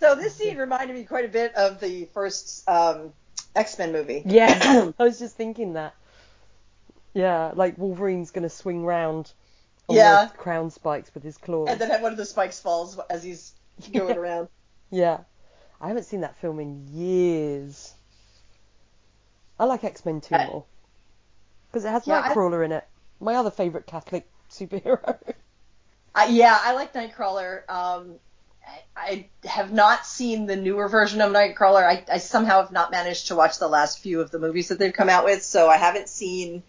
so 0.00 0.14
this 0.14 0.34
scene 0.34 0.56
reminded 0.56 0.96
me 0.96 1.04
quite 1.04 1.24
a 1.24 1.28
bit 1.28 1.54
of 1.54 1.80
the 1.80 2.06
first 2.06 2.68
um, 2.68 3.12
X 3.54 3.78
Men 3.78 3.92
movie. 3.92 4.22
Yeah, 4.26 4.90
I 4.98 5.04
was 5.04 5.18
just 5.18 5.36
thinking 5.36 5.74
that. 5.74 5.94
Yeah, 7.14 7.52
like 7.54 7.76
Wolverine's 7.78 8.30
gonna 8.30 8.48
swing 8.48 8.84
round 8.84 9.32
on 9.88 9.96
Yeah. 9.96 10.26
the 10.32 10.38
crown 10.38 10.70
spikes 10.70 11.12
with 11.14 11.22
his 11.22 11.36
claws. 11.36 11.68
And 11.68 11.78
then 11.80 11.90
have 11.90 12.00
one 12.02 12.12
of 12.12 12.18
the 12.18 12.24
spikes 12.24 12.58
falls 12.60 12.98
as 13.10 13.22
he's 13.22 13.52
going 13.92 14.16
around. 14.22 14.48
Yeah, 14.90 15.18
I 15.80 15.88
haven't 15.88 16.04
seen 16.04 16.22
that 16.22 16.36
film 16.36 16.58
in 16.60 16.86
years. 16.88 17.94
I 19.58 19.64
like 19.66 19.84
X 19.84 20.04
Men 20.04 20.20
2 20.20 20.34
Uh, 20.34 20.46
more 20.46 20.64
because 21.70 21.84
it 21.84 21.90
has 21.90 22.06
yeah, 22.06 22.22
Nightcrawler 22.34 22.64
in 22.64 22.72
it. 22.72 22.86
My 23.20 23.34
other 23.34 23.50
favourite 23.50 23.86
Catholic 23.86 24.28
superhero. 24.50 25.18
Uh, 26.14 26.26
yeah, 26.30 26.58
I 26.60 26.74
like 26.74 26.92
Nightcrawler. 26.92 27.68
Um, 27.70 28.14
I, 28.96 29.26
I 29.44 29.48
have 29.48 29.72
not 29.72 30.06
seen 30.06 30.46
the 30.46 30.56
newer 30.56 30.88
version 30.88 31.20
of 31.20 31.32
Nightcrawler. 31.32 31.84
I, 31.84 32.04
I 32.10 32.18
somehow 32.18 32.62
have 32.62 32.72
not 32.72 32.90
managed 32.90 33.28
to 33.28 33.36
watch 33.36 33.58
the 33.58 33.68
last 33.68 33.98
few 34.00 34.20
of 34.20 34.30
the 34.30 34.38
movies 34.38 34.68
that 34.68 34.78
they've 34.78 34.92
come 34.92 35.08
out 35.08 35.24
with, 35.24 35.42
so 35.42 35.68
I 35.68 35.76
haven't 35.76 36.08
seen 36.08 36.62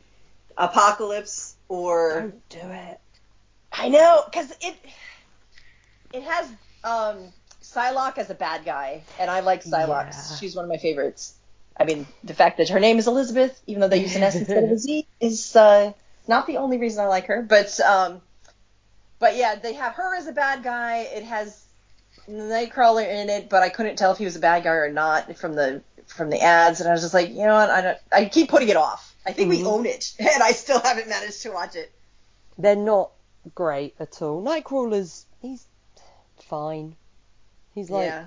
Apocalypse 0.58 1.56
or. 1.68 2.22
Don't 2.22 2.50
do 2.50 2.60
it. 2.60 3.00
I 3.72 3.90
know, 3.90 4.24
because 4.26 4.52
it 4.62 4.76
it 6.14 6.24
has 6.24 6.48
um, 6.84 7.18
Psylocke 7.62 8.20
as 8.20 8.30
a 8.30 8.36
bad 8.36 8.66
guy, 8.66 9.02
and 9.20 9.30
I 9.30 9.40
like 9.42 9.64
Psylocke. 9.64 10.12
Yeah. 10.12 10.36
She's 10.36 10.56
one 10.56 10.66
of 10.66 10.70
my 10.70 10.78
favorites. 10.78 11.34
I 11.78 11.86
mean, 11.86 12.06
the 12.24 12.36
fact 12.36 12.58
that 12.58 12.70
her 12.70 12.80
name 12.80 13.00
is 13.00 13.08
Elizabeth, 13.08 13.60
even 13.66 13.82
though 13.82 13.88
they 13.88 14.02
use 14.02 14.16
an 14.16 14.22
S 14.24 14.36
instead 14.36 14.64
of 14.64 14.70
a 14.70 14.78
Z, 14.78 15.08
is 15.20 15.56
uh, 15.56 15.94
not 16.28 16.46
the 16.46 16.58
only 16.58 16.78
reason 16.78 17.04
I 17.04 17.08
like 17.08 17.26
her. 17.26 17.42
But 17.42 17.80
um, 17.80 18.22
but 19.24 19.38
yeah, 19.38 19.56
they 19.56 19.72
have 19.72 19.94
her 19.94 20.16
as 20.18 20.28
a 20.28 20.34
bad 20.34 20.64
guy. 20.64 20.98
It 20.98 21.24
has 21.24 21.64
Nightcrawler 22.30 23.08
in 23.08 23.30
it, 23.30 23.48
but 23.48 23.64
I 23.64 23.70
couldn't 23.70 23.96
tell 23.96 24.12
if 24.12 24.18
he 24.18 24.26
was 24.26 24.36
a 24.36 24.40
bad 24.40 24.64
guy 24.66 24.72
or 24.74 24.92
not 24.92 25.38
from 25.38 25.56
the 25.56 25.82
from 26.08 26.30
the 26.30 26.42
ads, 26.42 26.82
and 26.82 26.90
I 26.90 26.92
was 26.92 27.02
just 27.02 27.14
like, 27.14 27.30
you 27.30 27.46
know 27.46 27.54
what, 27.54 27.70
I 27.70 27.82
don't. 27.82 27.98
I 28.12 28.26
keep 28.26 28.50
putting 28.50 28.68
it 28.68 28.76
off. 28.76 29.16
I 29.26 29.32
think 29.32 29.50
we 29.50 29.60
Mhm. 29.60 29.66
own 29.68 29.86
it, 29.86 30.14
and 30.20 30.44
I 30.44 30.52
still 30.52 30.82
haven't 30.82 31.08
managed 31.08 31.42
to 31.44 31.52
watch 31.52 31.78
it. 31.78 31.90
They're 32.58 32.76
not 32.76 33.12
great 33.56 33.96
at 33.98 34.22
all. 34.22 34.44
Nightcrawler's 34.44 35.26
he's 35.42 35.66
fine. 36.50 36.98
He's 37.74 37.90
like 37.90 38.08
yeah. 38.08 38.26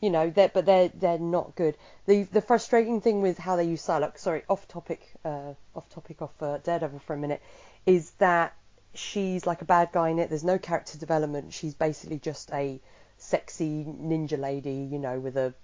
you 0.00 0.08
know, 0.08 0.30
they're, 0.30 0.48
but 0.48 0.64
they're 0.64 0.88
they're 0.88 1.18
not 1.18 1.54
good. 1.56 1.76
The 2.06 2.22
the 2.22 2.40
frustrating 2.40 3.02
thing 3.02 3.20
with 3.20 3.36
how 3.36 3.56
they 3.56 3.64
use 3.64 3.82
Psylocke, 3.82 4.18
sorry, 4.18 4.44
off 4.48 4.66
topic, 4.66 5.00
uh, 5.26 5.52
off 5.76 5.90
topic 5.90 6.22
off 6.22 6.42
uh, 6.42 6.56
Daredevil 6.56 7.00
for 7.00 7.12
a 7.12 7.18
minute, 7.18 7.42
is 7.84 8.12
that 8.12 8.54
she's 8.94 9.46
like 9.46 9.62
a 9.62 9.66
bad 9.66 9.90
guy 9.92 10.08
in 10.10 10.18
it. 10.18 10.28
There's 10.28 10.44
no 10.44 10.58
character 10.58 10.98
development. 10.98 11.52
She's 11.52 11.74
basically 11.74 12.18
just 12.18 12.50
a 12.52 12.80
sexy 13.18 13.84
ninja 13.84 14.38
lady, 14.38 14.88
you 14.90 14.98
know, 14.98 15.18
with 15.20 15.36
a 15.36 15.54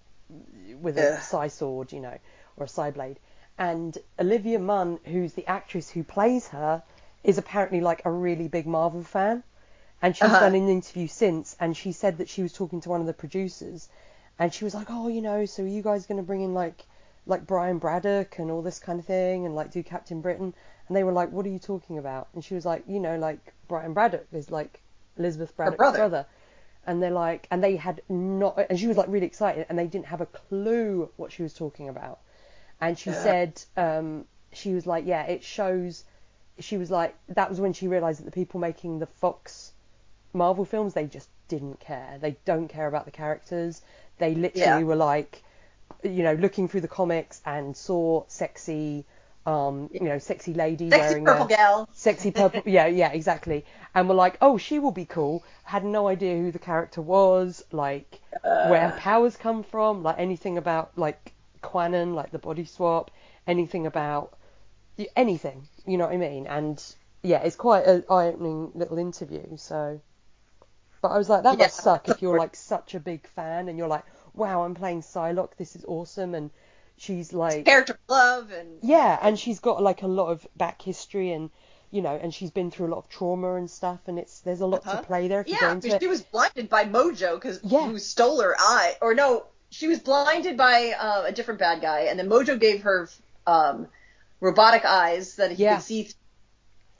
with 0.80 0.98
a 0.98 1.18
psi 1.18 1.48
sword, 1.48 1.92
you 1.92 2.00
know, 2.00 2.18
or 2.56 2.64
a 2.64 2.68
psi 2.68 2.90
blade. 2.90 3.18
And 3.58 3.96
Olivia 4.18 4.58
Munn, 4.58 4.98
who's 5.04 5.34
the 5.34 5.46
actress 5.46 5.90
who 5.90 6.04
plays 6.04 6.48
her, 6.48 6.82
is 7.24 7.38
apparently 7.38 7.80
like 7.80 8.02
a 8.04 8.10
really 8.10 8.48
big 8.48 8.66
Marvel 8.66 9.02
fan. 9.02 9.42
And 10.02 10.16
she's 10.16 10.36
Uh-huh. 10.36 10.36
done 10.36 10.54
an 10.54 10.68
interview 10.68 11.06
since, 11.08 11.56
and 11.60 11.76
she 11.76 11.92
said 11.92 12.18
that 12.18 12.28
she 12.28 12.42
was 12.42 12.52
talking 12.52 12.80
to 12.82 12.88
one 12.88 13.00
of 13.00 13.06
the 13.06 13.14
producers, 13.14 13.88
and 14.38 14.52
she 14.52 14.64
was 14.64 14.74
like, 14.74 14.88
"Oh, 14.90 15.08
you 15.08 15.22
know, 15.22 15.44
so 15.46 15.62
are 15.64 15.66
you 15.68 15.82
guys 15.82 16.06
going 16.06 16.18
to 16.18 16.24
bring 16.26 16.40
in 16.42 16.54
like 16.54 16.84
like 17.26 17.46
Brian 17.46 17.78
Braddock 17.78 18.38
and 18.38 18.50
all 18.50 18.62
this 18.62 18.78
kind 18.78 18.98
of 19.00 19.06
thing, 19.06 19.46
and 19.46 19.54
like 19.54 19.70
do 19.70 19.82
Captain 19.82 20.20
Britain?" 20.20 20.54
And 20.88 20.96
they 20.96 21.04
were 21.04 21.12
like, 21.12 21.30
"What 21.30 21.46
are 21.46 21.50
you 21.50 21.58
talking 21.58 21.98
about?" 21.98 22.28
And 22.34 22.42
she 22.44 22.54
was 22.54 22.64
like, 22.64 22.84
"You 22.88 22.98
know, 23.00 23.18
like 23.18 23.54
Brian 23.68 23.92
Braddock 23.92 24.26
is 24.32 24.50
like 24.50 24.80
Elizabeth 25.18 25.54
Braddock's 25.56 25.76
brother. 25.76 25.98
brother." 25.98 26.26
And 26.86 27.02
they're 27.02 27.10
like, 27.10 27.46
and 27.50 27.62
they 27.62 27.76
had 27.76 28.00
not, 28.08 28.58
and 28.70 28.78
she 28.80 28.86
was 28.86 28.96
like 28.96 29.08
really 29.08 29.26
excited, 29.26 29.66
and 29.68 29.78
they 29.78 29.86
didn't 29.86 30.06
have 30.06 30.22
a 30.22 30.26
clue 30.26 31.10
what 31.16 31.30
she 31.32 31.42
was 31.42 31.52
talking 31.52 31.88
about. 31.90 32.18
And 32.80 32.98
she 32.98 33.12
said, 33.12 33.60
um, 33.76 34.24
she 34.52 34.72
was 34.72 34.86
like, 34.86 35.04
yeah, 35.04 35.24
it 35.24 35.44
shows. 35.44 36.04
She 36.60 36.78
was 36.78 36.90
like, 36.90 37.14
that 37.28 37.50
was 37.50 37.60
when 37.60 37.74
she 37.74 37.88
realised 37.88 38.20
that 38.20 38.24
the 38.24 38.30
people 38.30 38.58
making 38.58 39.00
the 39.00 39.06
Fox 39.06 39.72
Marvel 40.32 40.64
films, 40.64 40.94
they 40.94 41.06
just 41.06 41.28
didn't 41.48 41.78
care. 41.80 42.16
They 42.20 42.36
don't 42.46 42.68
care 42.68 42.86
about 42.86 43.04
the 43.04 43.10
characters. 43.10 43.82
They 44.18 44.34
literally 44.34 44.80
Yeah. 44.80 44.82
were 44.86 44.96
like, 44.96 45.42
you 46.02 46.22
know, 46.22 46.34
looking 46.34 46.68
through 46.68 46.80
the 46.82 46.88
comics 46.88 47.42
and 47.44 47.76
saw 47.76 48.24
sexy, 48.28 49.04
um, 49.48 49.90
you 49.92 50.00
know, 50.08 50.18
sexy 50.18 50.54
lady 50.54 50.90
Sexy 50.90 50.98
wearing 50.98 51.24
purple 51.24 51.46
a 51.46 51.48
gal. 51.48 51.88
sexy 51.92 52.30
purple. 52.30 52.62
yeah, 52.66 52.86
yeah, 52.86 53.12
exactly. 53.12 53.64
And 53.94 54.08
we're 54.08 54.14
like, 54.14 54.36
oh, 54.40 54.58
she 54.58 54.78
will 54.78 54.92
be 54.92 55.04
cool. 55.06 55.44
Had 55.64 55.84
no 55.84 56.08
idea 56.08 56.36
who 56.36 56.52
the 56.52 56.58
character 56.58 57.00
was, 57.02 57.64
like 57.72 58.20
where 58.62 58.82
her 58.82 58.92
powers 58.92 59.36
come 59.36 59.62
from, 59.62 60.02
like 60.02 60.18
anything 60.18 60.58
about 60.58 60.96
like 60.98 61.32
Kwannon, 61.62 62.14
like 62.14 62.30
the 62.30 62.38
body 62.38 62.64
swap, 62.64 63.10
anything 63.46 63.86
about 63.86 64.34
anything. 65.16 65.68
You 65.86 65.98
know 65.98 66.06
what 66.06 66.14
I 66.14 66.18
mean? 66.18 66.46
And 66.46 66.82
yeah, 67.22 67.40
it's 67.42 67.56
quite 67.56 67.86
an 67.86 68.04
eye-opening 68.10 68.72
little 68.74 68.98
interview. 68.98 69.56
So, 69.56 70.00
but 71.02 71.08
I 71.08 71.18
was 71.18 71.28
like, 71.28 71.44
that 71.44 71.58
Yeah. 71.58 71.64
must 71.64 71.76
suck 71.80 72.08
if 72.08 72.22
you're 72.22 72.38
like 72.38 72.56
such 72.56 72.94
a 72.94 73.00
big 73.00 73.26
fan 73.28 73.68
and 73.68 73.78
you're 73.78 73.88
like, 73.88 74.04
wow, 74.34 74.64
I'm 74.64 74.74
playing 74.74 75.02
Psylocke. 75.02 75.56
This 75.56 75.76
is 75.76 75.84
awesome. 75.86 76.34
And 76.34 76.50
she's 76.98 77.32
like, 77.32 77.64
Character 77.64 77.94
of 77.94 77.98
love 78.08 78.50
and 78.50 78.78
yeah, 78.82 79.18
and 79.22 79.38
she's 79.38 79.60
got 79.60 79.82
like 79.82 80.02
a 80.02 80.06
lot 80.06 80.28
of 80.28 80.46
back 80.56 80.82
history 80.82 81.32
and 81.32 81.50
you 81.90 82.02
know, 82.02 82.14
and 82.20 82.34
she's 82.34 82.50
been 82.50 82.70
through 82.70 82.88
a 82.88 82.92
lot 82.94 82.98
of 82.98 83.08
trauma 83.08 83.54
and 83.54 83.70
stuff, 83.70 84.00
and 84.06 84.18
it's 84.18 84.40
there's 84.40 84.60
a 84.60 84.66
lot 84.66 84.82
Uh-huh. 84.84 85.00
to 85.00 85.06
play 85.06 85.26
there 85.28 85.40
if 85.40 85.48
you 85.48 85.56
go 85.58 85.68
yeah, 85.68 85.74
but 85.74 85.84
it. 85.86 86.02
she 86.02 86.08
was 86.08 86.20
blinded 86.22 86.68
by 86.68 86.84
Mojo 86.84 87.34
because 87.36 87.60
Yeah. 87.64 87.86
who 87.88 87.98
stole 87.98 88.40
her 88.42 88.54
eye, 88.58 88.96
or 89.00 89.14
no, 89.14 89.46
she 89.70 89.88
was 89.88 89.98
blinded 90.00 90.56
by 90.58 90.92
uh, 90.98 91.22
a 91.26 91.32
different 91.32 91.60
bad 91.60 91.80
guy, 91.80 92.00
and 92.02 92.18
then 92.18 92.28
Mojo 92.28 92.58
gave 92.60 92.82
her 92.82 93.08
um, 93.46 93.86
robotic 94.40 94.84
eyes 94.84 95.36
that 95.36 95.50
he 95.52 95.62
Yeah. 95.62 95.76
could 95.76 95.84
see. 95.84 96.02
Through. 96.04 96.12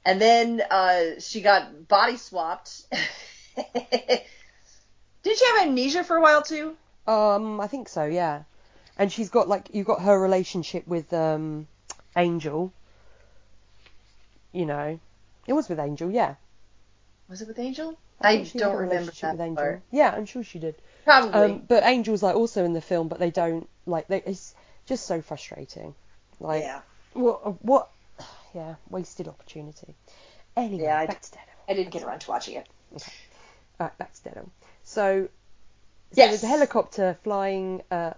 And 0.05 0.19
then 0.19 0.61
uh, 0.71 1.19
she 1.19 1.41
got 1.41 1.87
body 1.87 2.17
swapped. 2.17 2.81
Did 5.23 5.37
she 5.37 5.45
have 5.45 5.67
amnesia 5.67 6.03
for 6.03 6.15
a 6.17 6.21
while 6.21 6.41
too? 6.41 6.75
Um, 7.05 7.59
I 7.59 7.67
think 7.67 7.89
so, 7.89 8.05
yeah. 8.05 8.43
And 8.99 9.11
she's 9.11 9.29
got 9.29 9.47
like 9.47 9.69
you 9.73 9.83
got 9.83 10.01
her 10.01 10.19
relationship 10.19 10.85
with 10.87 11.11
um 11.13 11.67
Angel. 12.15 12.71
You 14.51 14.65
know, 14.65 14.99
it 15.47 15.53
was 15.53 15.69
with 15.69 15.79
Angel, 15.79 16.11
yeah. 16.11 16.35
Was 17.29 17.41
it 17.41 17.47
with 17.47 17.59
Angel? 17.59 17.97
I 18.21 18.29
I, 18.29 18.35
think 18.35 18.47
she 18.47 18.57
had 18.59 18.65
don't 18.65 18.75
remember 18.75 19.11
that 19.11 19.31
with 19.31 19.41
Angel. 19.41 19.55
part. 19.55 19.81
Yeah, 19.91 20.11
I'm 20.15 20.25
sure 20.25 20.43
she 20.43 20.59
did. 20.59 20.75
Probably. 21.05 21.31
Um, 21.31 21.63
but 21.67 21.83
Angel's 21.83 22.21
like 22.21 22.35
also 22.35 22.65
in 22.65 22.73
the 22.73 22.81
film, 22.81 23.07
but 23.07 23.19
they 23.19 23.31
don't 23.31 23.69
like. 23.85 24.07
They, 24.07 24.21
it's 24.25 24.53
just 24.85 25.05
so 25.05 25.21
frustrating. 25.21 25.95
Like, 26.39 26.63
yeah. 26.63 26.81
what? 27.13 27.63
What? 27.63 27.89
Yeah, 28.55 28.75
wasted 28.89 29.27
opportunity. 29.27 29.93
Anyway, 30.57 30.81
Yeah, 30.83 30.97
I- 30.97 31.05
back 31.05 31.21
to 31.21 31.31
Daredevil. 31.31 31.63
I 31.69 31.73
didn't 31.75 31.91
get 31.91 32.01
around 32.03 32.19
to 32.21 32.31
watching 32.31 32.55
it. 32.55 32.67
Okay. 32.95 33.11
Alright, 33.79 33.95
back 33.99 34.11
to 34.15 34.23
Daredevil. 34.23 34.51
So, 34.83 35.25
so 35.25 35.29
Yes. 36.13 36.29
there's 36.31 36.43
a 36.43 36.47
helicopter 36.47 37.15
flying. 37.23 37.83
Uh, 37.91 38.13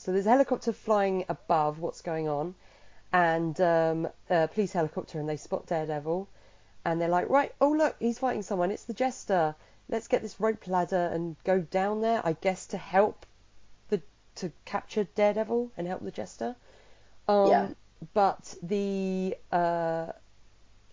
so 0.00 0.12
there's 0.12 0.24
a 0.24 0.30
helicopter 0.30 0.72
flying 0.72 1.26
above 1.28 1.78
what's 1.78 2.00
going 2.00 2.26
on, 2.26 2.54
and 3.12 3.60
um, 3.60 4.08
a 4.30 4.48
police 4.48 4.72
helicopter, 4.72 5.20
and 5.20 5.28
they 5.28 5.36
spot 5.36 5.66
Daredevil, 5.66 6.26
and 6.86 6.98
they're 6.98 7.08
like, 7.08 7.28
right, 7.28 7.54
oh 7.60 7.72
look, 7.72 7.96
he's 7.98 8.18
fighting 8.18 8.42
someone. 8.42 8.70
It's 8.70 8.84
the 8.84 8.94
Jester. 8.94 9.54
Let's 9.90 10.08
get 10.08 10.22
this 10.22 10.40
rope 10.40 10.66
ladder 10.66 11.10
and 11.12 11.36
go 11.44 11.60
down 11.60 12.00
there. 12.00 12.22
I 12.24 12.32
guess 12.32 12.66
to 12.68 12.78
help 12.78 13.26
the 13.90 14.00
to 14.36 14.50
capture 14.64 15.04
Daredevil 15.04 15.70
and 15.76 15.86
help 15.86 16.02
the 16.02 16.10
Jester. 16.10 16.56
Um, 17.28 17.48
Yeah. 17.48 17.68
But 18.14 18.54
the 18.62 19.36
uh, 19.52 20.12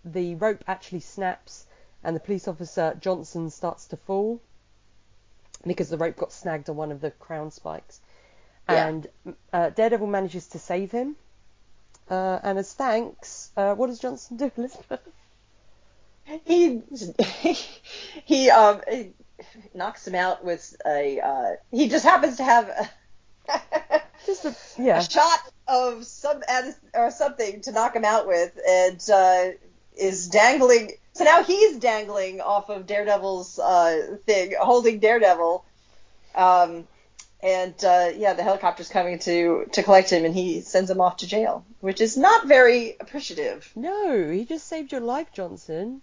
the 0.04 0.34
rope 0.34 0.64
actually 0.66 1.00
snaps, 1.00 1.64
and 2.04 2.14
the 2.14 2.20
police 2.20 2.46
officer 2.46 2.94
Johnson 3.00 3.48
starts 3.48 3.86
to 3.86 3.96
fall 3.96 4.42
because 5.66 5.88
the 5.88 5.96
rope 5.96 6.16
got 6.16 6.30
snagged 6.30 6.68
on 6.68 6.76
one 6.76 6.92
of 6.92 7.00
the 7.00 7.10
crown 7.10 7.50
spikes. 7.50 8.02
Yeah. 8.68 8.88
And 8.88 9.06
uh, 9.52 9.70
Daredevil 9.70 10.06
manages 10.06 10.48
to 10.48 10.58
save 10.58 10.90
him. 10.90 11.16
Uh, 12.10 12.38
and 12.42 12.58
as 12.58 12.72
thanks, 12.72 13.50
uh, 13.56 13.74
what 13.74 13.88
does 13.88 13.98
Johnson 13.98 14.36
do, 14.36 14.50
Elizabeth? 14.56 15.00
He 16.44 16.82
he 18.24 18.50
um 18.50 18.82
he 18.90 19.12
knocks 19.74 20.06
him 20.06 20.14
out 20.14 20.44
with 20.44 20.76
a 20.86 21.20
uh, 21.20 21.50
he 21.70 21.88
just 21.88 22.04
happens 22.04 22.36
to 22.36 22.44
have 22.44 22.68
a, 22.68 22.90
Just 24.26 24.44
a 24.44 24.54
yeah, 24.78 24.98
a 24.98 25.08
shot 25.08 25.40
of 25.66 26.04
some 26.04 26.42
or 26.92 27.10
something 27.10 27.62
to 27.62 27.72
knock 27.72 27.96
him 27.96 28.04
out 28.04 28.26
with, 28.26 28.58
and 28.68 29.00
uh, 29.10 29.44
is 29.96 30.28
dangling. 30.28 30.92
So 31.14 31.24
now 31.24 31.42
he's 31.42 31.78
dangling 31.78 32.40
off 32.40 32.68
of 32.68 32.86
Daredevil's 32.86 33.58
uh, 33.58 34.16
thing, 34.26 34.54
holding 34.60 34.98
Daredevil. 34.98 35.64
Um, 36.34 36.86
and 37.42 37.74
uh, 37.84 38.10
yeah, 38.16 38.32
the 38.34 38.42
helicopter's 38.42 38.88
coming 38.88 39.18
to 39.20 39.66
to 39.72 39.82
collect 39.82 40.10
him, 40.10 40.24
and 40.24 40.34
he 40.34 40.60
sends 40.60 40.90
him 40.90 41.00
off 41.00 41.18
to 41.18 41.26
jail, 41.26 41.64
which 41.80 42.00
is 42.00 42.16
not 42.16 42.46
very 42.46 42.96
appreciative. 43.00 43.70
no, 43.76 44.30
he 44.30 44.44
just 44.44 44.66
saved 44.66 44.92
your 44.92 45.00
life, 45.00 45.32
Johnson, 45.32 46.00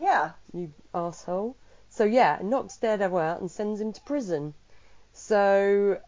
Yeah. 0.00 0.32
you 0.52 0.72
asshole. 0.94 1.56
So 1.90 2.04
yeah, 2.04 2.38
knocks 2.42 2.76
Daredevil 2.76 3.18
out 3.18 3.40
and 3.40 3.50
sends 3.50 3.80
him 3.80 3.92
to 3.92 4.00
prison. 4.02 4.52
So 5.12 5.98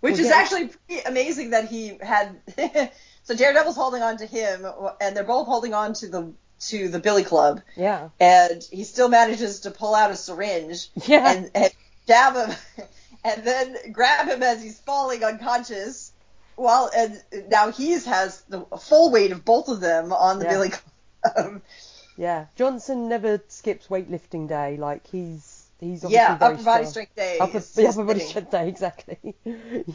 Which 0.00 0.12
Well, 0.16 0.20
is 0.26 0.30
actually 0.32 0.68
pretty 0.68 1.02
amazing 1.02 1.50
that 1.50 1.68
he 1.68 1.98
had. 2.00 2.40
so 3.22 3.34
Daredevil's 3.36 3.76
holding 3.76 4.02
on 4.02 4.16
to 4.16 4.26
him, 4.26 4.66
and 5.00 5.16
they're 5.16 5.24
both 5.24 5.46
holding 5.46 5.74
on 5.74 5.92
to 5.94 6.08
the 6.08 6.32
to 6.68 6.88
the 6.88 7.00
Billy 7.00 7.24
Club, 7.24 7.60
yeah, 7.76 8.08
and 8.20 8.62
he 8.70 8.84
still 8.84 9.08
manages 9.08 9.60
to 9.60 9.70
pull 9.72 9.94
out 9.96 10.12
a 10.12 10.16
syringe 10.16 10.90
yeah, 11.06 11.32
and, 11.32 11.50
and 11.56 11.72
jab 12.06 12.34
him, 12.36 12.56
and 13.24 13.44
then 13.44 13.76
grab 13.92 14.28
him 14.28 14.42
as 14.42 14.62
he's 14.62 14.78
falling 14.80 15.24
unconscious. 15.24 16.12
While 16.56 16.90
and 16.94 17.22
now 17.48 17.70
he's 17.72 18.04
has 18.04 18.42
the 18.42 18.60
full 18.80 19.10
weight 19.10 19.32
of 19.32 19.44
both 19.44 19.68
of 19.68 19.80
them 19.80 20.12
on 20.12 20.38
the 20.38 20.44
Yeah. 20.44 20.50
Billy 20.52 20.70
Club. 20.70 21.62
yeah. 22.16 22.46
Johnson 22.56 23.08
never 23.08 23.40
skips 23.48 23.86
weightlifting 23.88 24.48
day. 24.48 24.76
Like 24.76 25.06
he's 25.06 25.66
he's 25.80 26.04
obviously 26.04 26.14
yeah, 26.14 26.36
very 26.36 26.54
upper 26.54 26.62
body 26.64 26.86
strength 26.86 27.16
day. 27.16 27.38
Upper, 27.38 27.56
is 27.58 27.70
the 27.72 27.82
his 27.86 27.96
upper 27.96 28.06
body 28.06 28.20
strength 28.20 28.50
day, 28.50 28.68
exactly. 28.74 29.34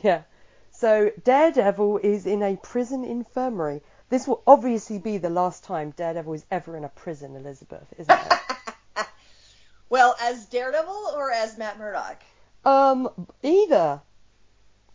yeah. 0.01 0.23
So 0.71 1.11
Daredevil 1.23 1.99
is 1.99 2.25
in 2.25 2.41
a 2.43 2.55
prison 2.57 3.03
infirmary. 3.03 3.81
This 4.09 4.27
will 4.27 4.41
obviously 4.47 4.99
be 4.99 5.17
the 5.17 5.29
last 5.29 5.63
time 5.63 5.91
Daredevil 5.97 6.33
is 6.33 6.45
ever 6.49 6.75
in 6.77 6.83
a 6.85 6.89
prison, 6.89 7.35
Elizabeth, 7.35 7.85
isn't 7.97 8.11
it? 8.11 8.33
Well, 9.89 10.17
as 10.21 10.45
Daredevil 10.47 11.13
or 11.15 11.31
as 11.31 11.57
Matt 11.57 11.79
Murdock? 11.79 12.21
Um, 12.65 13.09
either. 13.43 14.01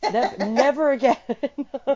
Never, 0.03 0.47
never 0.47 0.91
again. 0.93 1.17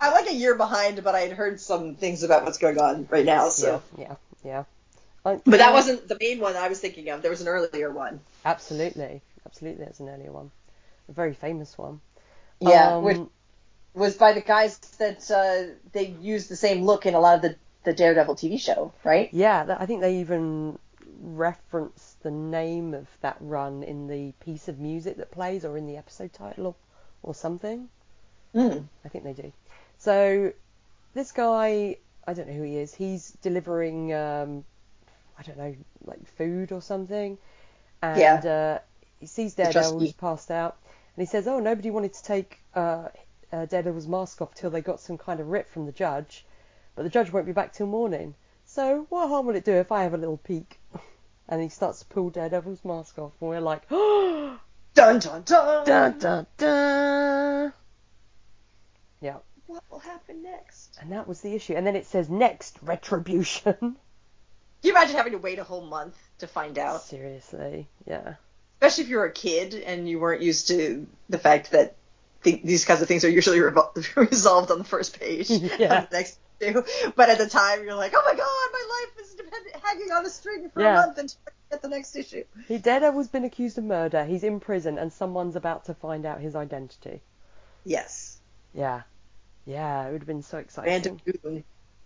I'm 0.00 0.12
like 0.12 0.28
a 0.28 0.34
year 0.34 0.54
behind, 0.54 1.02
but 1.02 1.14
I 1.14 1.20
had 1.20 1.32
heard 1.32 1.60
some 1.60 1.94
things 1.94 2.22
about 2.22 2.44
what's 2.44 2.58
going 2.58 2.78
on 2.78 3.08
right 3.10 3.24
now. 3.24 3.48
So, 3.48 3.82
yeah, 3.96 4.04
yeah, 4.04 4.14
yeah. 4.44 4.64
But 5.22 5.44
that 5.44 5.72
wasn't 5.72 6.06
the 6.06 6.16
main 6.20 6.38
one 6.38 6.54
I 6.54 6.68
was 6.68 6.78
thinking 6.78 7.08
of. 7.10 7.20
There 7.20 7.32
was 7.32 7.40
an 7.40 7.48
earlier 7.48 7.90
one. 7.90 8.20
Absolutely, 8.44 9.22
absolutely. 9.44 9.84
There's 9.84 9.98
an 9.98 10.08
earlier 10.08 10.30
one, 10.30 10.52
a 11.08 11.12
very 11.12 11.34
famous 11.34 11.76
one. 11.76 12.00
Yeah, 12.60 12.98
Um, 12.98 13.02
which 13.02 13.18
was 13.92 14.14
by 14.16 14.34
the 14.34 14.40
guys 14.40 14.78
that 14.98 15.28
uh, 15.30 15.74
they 15.92 16.14
used 16.20 16.48
the 16.48 16.56
same 16.56 16.84
look 16.84 17.06
in 17.06 17.14
a 17.14 17.20
lot 17.20 17.36
of 17.36 17.42
the 17.42 17.56
the 17.82 17.92
Daredevil 17.92 18.34
TV 18.34 18.60
show, 18.60 18.92
right? 19.04 19.28
Yeah, 19.32 19.76
I 19.78 19.86
think 19.86 20.00
they 20.00 20.16
even 20.16 20.78
reference 21.26 22.16
the 22.22 22.30
name 22.30 22.94
of 22.94 23.08
that 23.20 23.36
run 23.40 23.82
in 23.82 24.06
the 24.06 24.32
piece 24.40 24.68
of 24.68 24.78
music 24.78 25.16
that 25.16 25.30
plays 25.30 25.64
or 25.64 25.76
in 25.76 25.86
the 25.86 25.96
episode 25.96 26.32
title 26.32 26.66
or, 26.66 26.74
or 27.22 27.34
something. 27.34 27.88
Mm. 28.54 28.84
I 29.04 29.08
think 29.08 29.24
they 29.24 29.32
do. 29.32 29.52
So 29.98 30.52
this 31.14 31.32
guy, 31.32 31.96
I 32.26 32.32
don't 32.32 32.48
know 32.48 32.54
who 32.54 32.62
he 32.62 32.76
is. 32.76 32.94
He's 32.94 33.32
delivering, 33.42 34.14
um, 34.14 34.64
I 35.38 35.42
don't 35.42 35.58
know, 35.58 35.74
like 36.04 36.24
food 36.36 36.72
or 36.72 36.80
something. 36.80 37.38
And 38.02 38.46
uh, 38.46 38.78
he 39.18 39.26
sees 39.26 39.54
Daredevil 39.54 39.98
who's 39.98 40.12
passed 40.12 40.50
out, 40.50 40.76
and 41.16 41.22
he 41.22 41.26
says, 41.26 41.48
"Oh, 41.48 41.58
nobody 41.58 41.90
wanted 41.90 42.12
to 42.12 42.22
take 42.22 42.60
uh, 42.74 43.08
uh, 43.52 43.66
Daredevil's 43.66 44.06
mask 44.06 44.40
off 44.42 44.54
till 44.54 44.70
they 44.70 44.82
got 44.82 45.00
some 45.00 45.18
kind 45.18 45.40
of 45.40 45.48
writ 45.48 45.68
from 45.68 45.86
the 45.86 45.92
judge, 45.92 46.44
but 46.94 47.02
the 47.02 47.08
judge 47.08 47.32
won't 47.32 47.46
be 47.46 47.52
back 47.52 47.72
till 47.72 47.86
morning. 47.86 48.34
So 48.66 49.06
what 49.08 49.28
harm 49.28 49.46
will 49.46 49.56
it 49.56 49.64
do 49.64 49.72
if 49.72 49.90
I 49.90 50.02
have 50.02 50.14
a 50.14 50.18
little 50.18 50.36
peek?" 50.38 50.78
And 51.48 51.62
he 51.62 51.68
starts 51.68 52.00
to 52.00 52.06
pull 52.06 52.30
Daredevil's 52.30 52.84
mask 52.84 53.18
off, 53.18 53.32
and 53.40 53.50
we're 53.50 53.60
like, 53.60 53.82
"Oh, 53.90 54.58
Dun 54.94 55.18
dun 55.20 55.42
dun. 55.42 55.86
dun 55.86 56.18
dun 56.18 56.46
dun!" 56.56 57.72
Yeah. 59.20 59.36
What 59.66 59.82
will 59.90 59.98
happen 59.98 60.42
next? 60.42 60.96
And 61.00 61.12
that 61.12 61.26
was 61.26 61.40
the 61.40 61.54
issue. 61.54 61.74
And 61.74 61.86
then 61.86 61.96
it 61.96 62.06
says 62.06 62.28
next 62.28 62.76
retribution. 62.82 63.74
Can 63.80 63.96
you 64.82 64.90
imagine 64.92 65.16
having 65.16 65.32
to 65.32 65.38
wait 65.38 65.58
a 65.58 65.64
whole 65.64 65.84
month 65.84 66.16
to 66.38 66.46
find 66.46 66.78
out? 66.78 67.02
Seriously, 67.02 67.88
yeah. 68.06 68.34
Especially 68.80 69.04
if 69.04 69.10
you're 69.10 69.24
a 69.24 69.32
kid 69.32 69.74
and 69.74 70.08
you 70.08 70.20
weren't 70.20 70.42
used 70.42 70.68
to 70.68 71.06
the 71.28 71.38
fact 71.38 71.72
that 71.72 71.96
th- 72.44 72.62
these 72.62 72.84
kinds 72.84 73.02
of 73.02 73.08
things 73.08 73.24
are 73.24 73.28
usually 73.30 73.58
revol- 73.58 74.14
resolved 74.30 74.70
on 74.70 74.78
the 74.78 74.84
first 74.84 75.18
page 75.18 75.50
Yeah. 75.78 76.02
the 76.02 76.08
next 76.12 76.38
issue. 76.60 76.82
But 77.16 77.30
at 77.30 77.38
the 77.38 77.48
time, 77.48 77.82
you're 77.84 77.94
like, 77.94 78.12
oh 78.14 78.22
my 78.24 78.34
god, 78.34 78.68
my 78.72 78.86
life 79.00 79.15
hanging 79.96 80.12
on 80.12 80.26
a 80.26 80.30
string 80.30 80.70
for 80.70 80.82
Yeah. 80.82 81.02
a 81.02 81.06
month 81.06 81.18
until 81.18 81.38
I 81.46 81.50
get 81.70 81.82
the 81.82 81.88
next 81.88 82.16
issue. 82.16 82.44
He 82.68 82.78
Daredevil's 82.78 83.28
been 83.28 83.44
accused 83.44 83.78
of 83.78 83.84
murder. 83.84 84.24
He's 84.24 84.44
in 84.44 84.60
prison, 84.60 84.98
and 84.98 85.12
someone's 85.12 85.56
about 85.56 85.86
to 85.86 85.94
find 85.94 86.26
out 86.26 86.40
his 86.40 86.54
identity. 86.54 87.22
Yes. 87.84 88.38
Yeah, 88.74 89.02
yeah. 89.64 90.06
It 90.06 90.12
would 90.12 90.20
have 90.22 90.26
been 90.26 90.42
so 90.42 90.58
exciting. 90.58 90.92
Random 90.92 91.20
goon. 91.24 91.64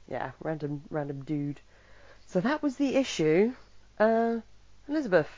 Yeah, 0.09 0.33
random, 0.41 0.83
random 0.91 1.25
dude. 1.25 1.61
So 2.27 2.41
that 2.41 2.63
was 2.63 2.77
the 2.77 2.97
issue. 2.97 3.53
Uh, 3.99 4.41
Elizabeth, 4.89 5.29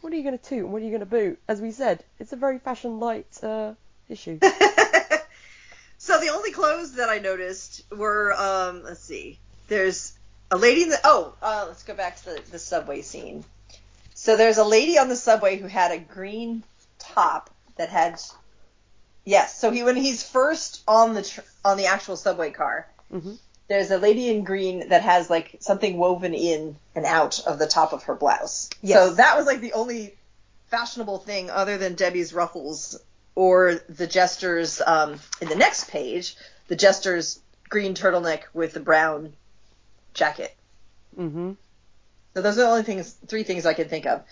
what 0.00 0.12
are 0.12 0.16
you 0.16 0.22
going 0.22 0.38
to 0.38 0.44
toot 0.44 0.64
and 0.64 0.72
what 0.72 0.82
are 0.82 0.84
you 0.84 0.90
going 0.90 1.00
to 1.00 1.06
boot? 1.06 1.38
As 1.48 1.60
we 1.60 1.70
said, 1.70 2.04
it's 2.18 2.32
a 2.32 2.36
very 2.36 2.58
fashion 2.58 3.00
light 3.00 3.42
uh, 3.42 3.74
issue. 4.08 4.38
so 5.98 6.20
the 6.20 6.28
only 6.28 6.52
clothes 6.52 6.94
that 6.94 7.08
I 7.08 7.18
noticed 7.18 7.82
were, 7.94 8.32
um, 8.34 8.82
let's 8.84 9.00
see, 9.00 9.38
there's 9.68 10.16
a 10.50 10.56
lady 10.56 10.82
in 10.82 10.90
the, 10.90 10.98
oh, 11.04 11.34
uh, 11.42 11.64
let's 11.68 11.82
go 11.82 11.94
back 11.94 12.16
to 12.18 12.24
the, 12.26 12.42
the 12.52 12.58
subway 12.58 13.02
scene. 13.02 13.44
So 14.14 14.36
there's 14.36 14.58
a 14.58 14.64
lady 14.64 14.98
on 14.98 15.08
the 15.08 15.16
subway 15.16 15.56
who 15.56 15.66
had 15.66 15.92
a 15.92 15.98
green 15.98 16.62
top 16.98 17.50
that 17.76 17.90
had, 17.90 18.20
yes, 19.24 19.58
so 19.58 19.70
he, 19.70 19.82
when 19.82 19.96
he's 19.96 20.22
first 20.22 20.82
on 20.88 21.14
the, 21.14 21.22
tr- 21.22 21.40
on 21.64 21.76
the 21.76 21.86
actual 21.86 22.16
subway 22.16 22.50
car, 22.50 22.88
hmm 23.10 23.34
there's 23.68 23.90
a 23.90 23.98
lady 23.98 24.28
in 24.28 24.44
green 24.44 24.90
that 24.90 25.02
has 25.02 25.28
like 25.28 25.56
something 25.60 25.96
woven 25.96 26.34
in 26.34 26.76
and 26.94 27.04
out 27.04 27.44
of 27.46 27.58
the 27.58 27.66
top 27.66 27.92
of 27.92 28.04
her 28.04 28.14
blouse. 28.14 28.70
Yes. 28.80 28.98
So 28.98 29.14
that 29.14 29.36
was 29.36 29.46
like 29.46 29.60
the 29.60 29.72
only 29.72 30.14
fashionable 30.68 31.18
thing 31.18 31.50
other 31.50 31.78
than 31.78 31.94
Debbie's 31.94 32.32
ruffles 32.32 32.96
or 33.34 33.74
the 33.88 34.06
jester's 34.06 34.80
um, 34.86 35.18
in 35.40 35.48
the 35.48 35.56
next 35.56 35.90
page, 35.90 36.36
the 36.68 36.76
jester's 36.76 37.40
green 37.68 37.94
turtleneck 37.94 38.42
with 38.54 38.72
the 38.72 38.80
brown 38.80 39.32
jacket. 40.16 40.54
hmm 41.14 41.52
So 42.34 42.42
those 42.42 42.58
are 42.58 42.62
the 42.62 42.68
only 42.68 42.82
things, 42.82 43.12
three 43.26 43.44
things 43.44 43.64
I 43.66 43.74
can 43.74 43.88
think 43.88 44.06
of. 44.06 44.24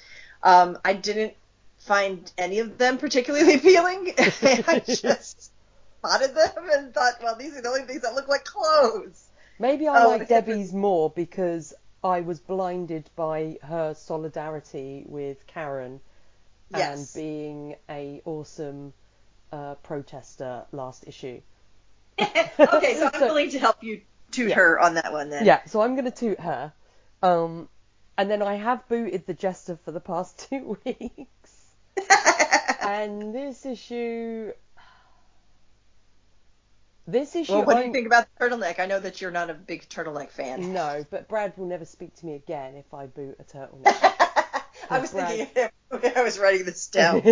Um, 0.42 0.78
I 0.84 0.94
didn't 0.94 1.34
find 1.78 2.30
any 2.36 2.58
of 2.58 2.76
them 2.78 2.98
particularly 2.98 3.54
appealing. 3.60 4.14
I 4.18 4.82
just 4.86 5.52
spotted 5.98 6.34
them 6.34 6.68
and 6.72 6.92
thought, 6.92 7.14
well, 7.22 7.36
these 7.36 7.56
are 7.56 7.62
the 7.62 7.68
only 7.68 7.82
things 7.82 8.02
that 8.02 8.14
look 8.14 8.28
like 8.28 8.44
clothes. 8.44 9.24
Maybe 9.58 9.86
I 9.86 10.04
Oh, 10.04 10.08
like 10.08 10.28
Debbie's 10.28 10.72
more 10.72 11.10
because 11.10 11.72
I 12.02 12.20
was 12.22 12.40
blinded 12.40 13.08
by 13.16 13.58
her 13.62 13.94
solidarity 13.94 15.04
with 15.06 15.46
Karen 15.46 16.00
Yes. 16.70 17.14
and 17.14 17.22
being 17.22 17.76
a 17.88 18.20
awesome 18.24 18.92
uh, 19.52 19.76
protester 19.76 20.64
last 20.72 21.04
issue. 21.06 21.40
okay, 22.20 22.50
so 22.96 23.10
I'm 23.12 23.20
So- 23.20 23.26
willing 23.26 23.50
to 23.50 23.58
help 23.58 23.82
you 23.82 24.00
toot 24.34 24.50
Yeah. 24.50 24.56
her 24.56 24.80
on 24.80 24.94
that 24.94 25.12
one 25.12 25.30
then. 25.30 25.44
Yeah, 25.44 25.64
so 25.66 25.80
I'm 25.82 25.94
going 25.94 26.04
to 26.04 26.10
toot 26.10 26.40
her. 26.40 26.72
Um, 27.22 27.68
and 28.18 28.30
then 28.30 28.42
I 28.42 28.54
have 28.56 28.86
booted 28.88 29.26
the 29.26 29.34
Jester 29.34 29.78
for 29.84 29.92
the 29.92 30.00
past 30.00 30.46
two 30.50 30.78
weeks. 30.84 31.30
and 32.82 33.34
this 33.34 33.64
issue. 33.66 34.52
This 37.06 37.36
issue. 37.36 37.52
well, 37.52 37.64
what 37.64 37.74
do 37.74 37.78
I'm- 37.80 37.88
you 37.88 37.92
think 37.92 38.06
about 38.06 38.26
the 38.38 38.44
turtleneck? 38.48 38.78
I 38.80 38.86
know 38.86 38.98
that 38.98 39.20
you're 39.20 39.30
not 39.30 39.50
a 39.50 39.54
big 39.54 39.88
turtleneck 39.88 40.30
fan. 40.30 40.72
No, 40.72 41.04
but 41.10 41.28
Brad 41.28 41.52
will 41.58 41.66
never 41.66 41.84
speak 41.84 42.14
to 42.16 42.26
me 42.26 42.34
again 42.34 42.76
if 42.76 42.94
I 42.94 43.06
boot 43.06 43.36
a 43.38 43.44
turtleneck. 43.44 43.84
I 44.90 44.98
was 44.98 45.12
Brad- 45.12 45.28
thinking 45.28 45.46
of 45.46 45.54
him 45.54 45.70
when 46.00 46.16
I 46.16 46.22
was 46.22 46.38
writing 46.38 46.64
this 46.64 46.86
down. 46.88 47.22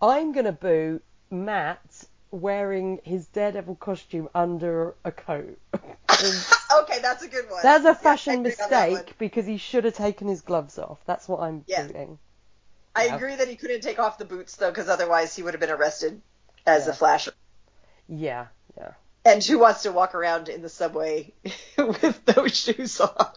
I'm 0.00 0.32
gonna 0.32 0.52
boot 0.52 1.04
Matt 1.30 2.04
wearing 2.40 3.00
his 3.04 3.26
Daredevil 3.28 3.76
costume 3.76 4.28
under 4.34 4.94
a 5.04 5.12
coat. 5.12 5.58
okay, 5.74 6.98
that's 7.00 7.22
a 7.22 7.28
good 7.28 7.50
one. 7.50 7.62
That's 7.62 7.84
a 7.84 7.88
Yeah, 7.88 7.92
I 7.92 8.02
fashion 8.02 8.34
agree 8.34 8.52
on 8.62 8.70
mistake 8.70 9.18
because 9.18 9.46
he 9.46 9.56
should 9.56 9.84
have 9.84 9.94
taken 9.94 10.28
his 10.28 10.40
gloves 10.42 10.78
off. 10.78 10.98
That's 11.06 11.28
what 11.28 11.40
I'm 11.40 11.64
Yeah. 11.66 11.82
booting. 11.82 12.18
I 12.94 13.04
Yeah. 13.04 13.16
agree 13.16 13.36
that 13.36 13.48
he 13.48 13.56
couldn't 13.56 13.82
take 13.82 13.98
off 13.98 14.18
the 14.18 14.24
boots 14.24 14.56
though, 14.56 14.70
because 14.70 14.88
otherwise 14.88 15.34
he 15.36 15.42
would 15.42 15.54
have 15.54 15.60
been 15.60 15.70
arrested 15.70 16.20
as 16.66 16.86
Yeah. 16.86 16.90
a 16.90 16.94
flasher. 16.94 17.32
Yeah, 18.08 18.46
yeah. 18.76 18.92
And 19.24 19.42
who 19.42 19.58
wants 19.58 19.82
to 19.82 19.92
walk 19.92 20.14
around 20.14 20.48
in 20.48 20.62
the 20.62 20.68
subway 20.68 21.32
with 21.78 22.24
those 22.26 22.56
shoes 22.56 23.00
on? 23.00 23.32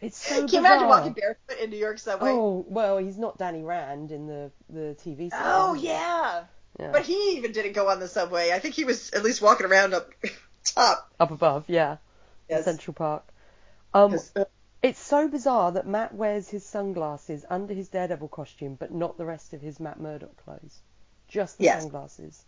It's 0.00 0.18
so 0.18 0.34
Can 0.34 0.42
you 0.42 0.46
bizarre. 0.46 0.60
imagine 0.60 0.88
walking 0.88 1.12
barefoot 1.12 1.58
in 1.62 1.70
New 1.70 1.76
York 1.76 1.98
subway? 1.98 2.30
Oh 2.32 2.64
well, 2.68 2.98
he's 2.98 3.18
not 3.18 3.38
Danny 3.38 3.62
Rand 3.62 4.10
in 4.10 4.26
the 4.26 4.50
the 4.68 4.94
TV 4.98 5.30
series. 5.30 5.32
Oh, 5.32 5.74
yeah. 5.74 6.44
Yeah. 6.78 6.90
But 6.92 7.02
he 7.06 7.36
even 7.36 7.52
didn't 7.52 7.72
go 7.72 7.88
on 7.88 8.00
the 8.00 8.08
subway. 8.08 8.50
I 8.52 8.58
think 8.58 8.74
he 8.74 8.84
was 8.84 9.10
at 9.10 9.22
least 9.22 9.40
walking 9.42 9.66
around 9.66 9.94
up 9.94 10.10
top. 10.64 11.10
up 11.20 11.30
above, 11.30 11.64
yeah, 11.68 11.96
Yes. 12.48 12.64
Central 12.64 12.94
Park. 12.94 13.24
Um, 13.92 14.18
it's 14.82 15.00
so 15.00 15.28
bizarre 15.28 15.72
that 15.72 15.86
Matt 15.86 16.14
wears 16.14 16.48
his 16.48 16.66
sunglasses 16.66 17.44
under 17.48 17.72
his 17.72 17.88
Daredevil 17.88 18.28
costume, 18.28 18.74
but 18.74 18.92
not 18.92 19.16
the 19.16 19.24
rest 19.24 19.54
of 19.54 19.60
his 19.62 19.78
Matt 19.80 19.98
Murdock 20.00 20.36
clothes. 20.44 20.80
Just 21.28 21.58
the 21.58 21.64
Yes. 21.64 21.82
sunglasses. 21.82 22.44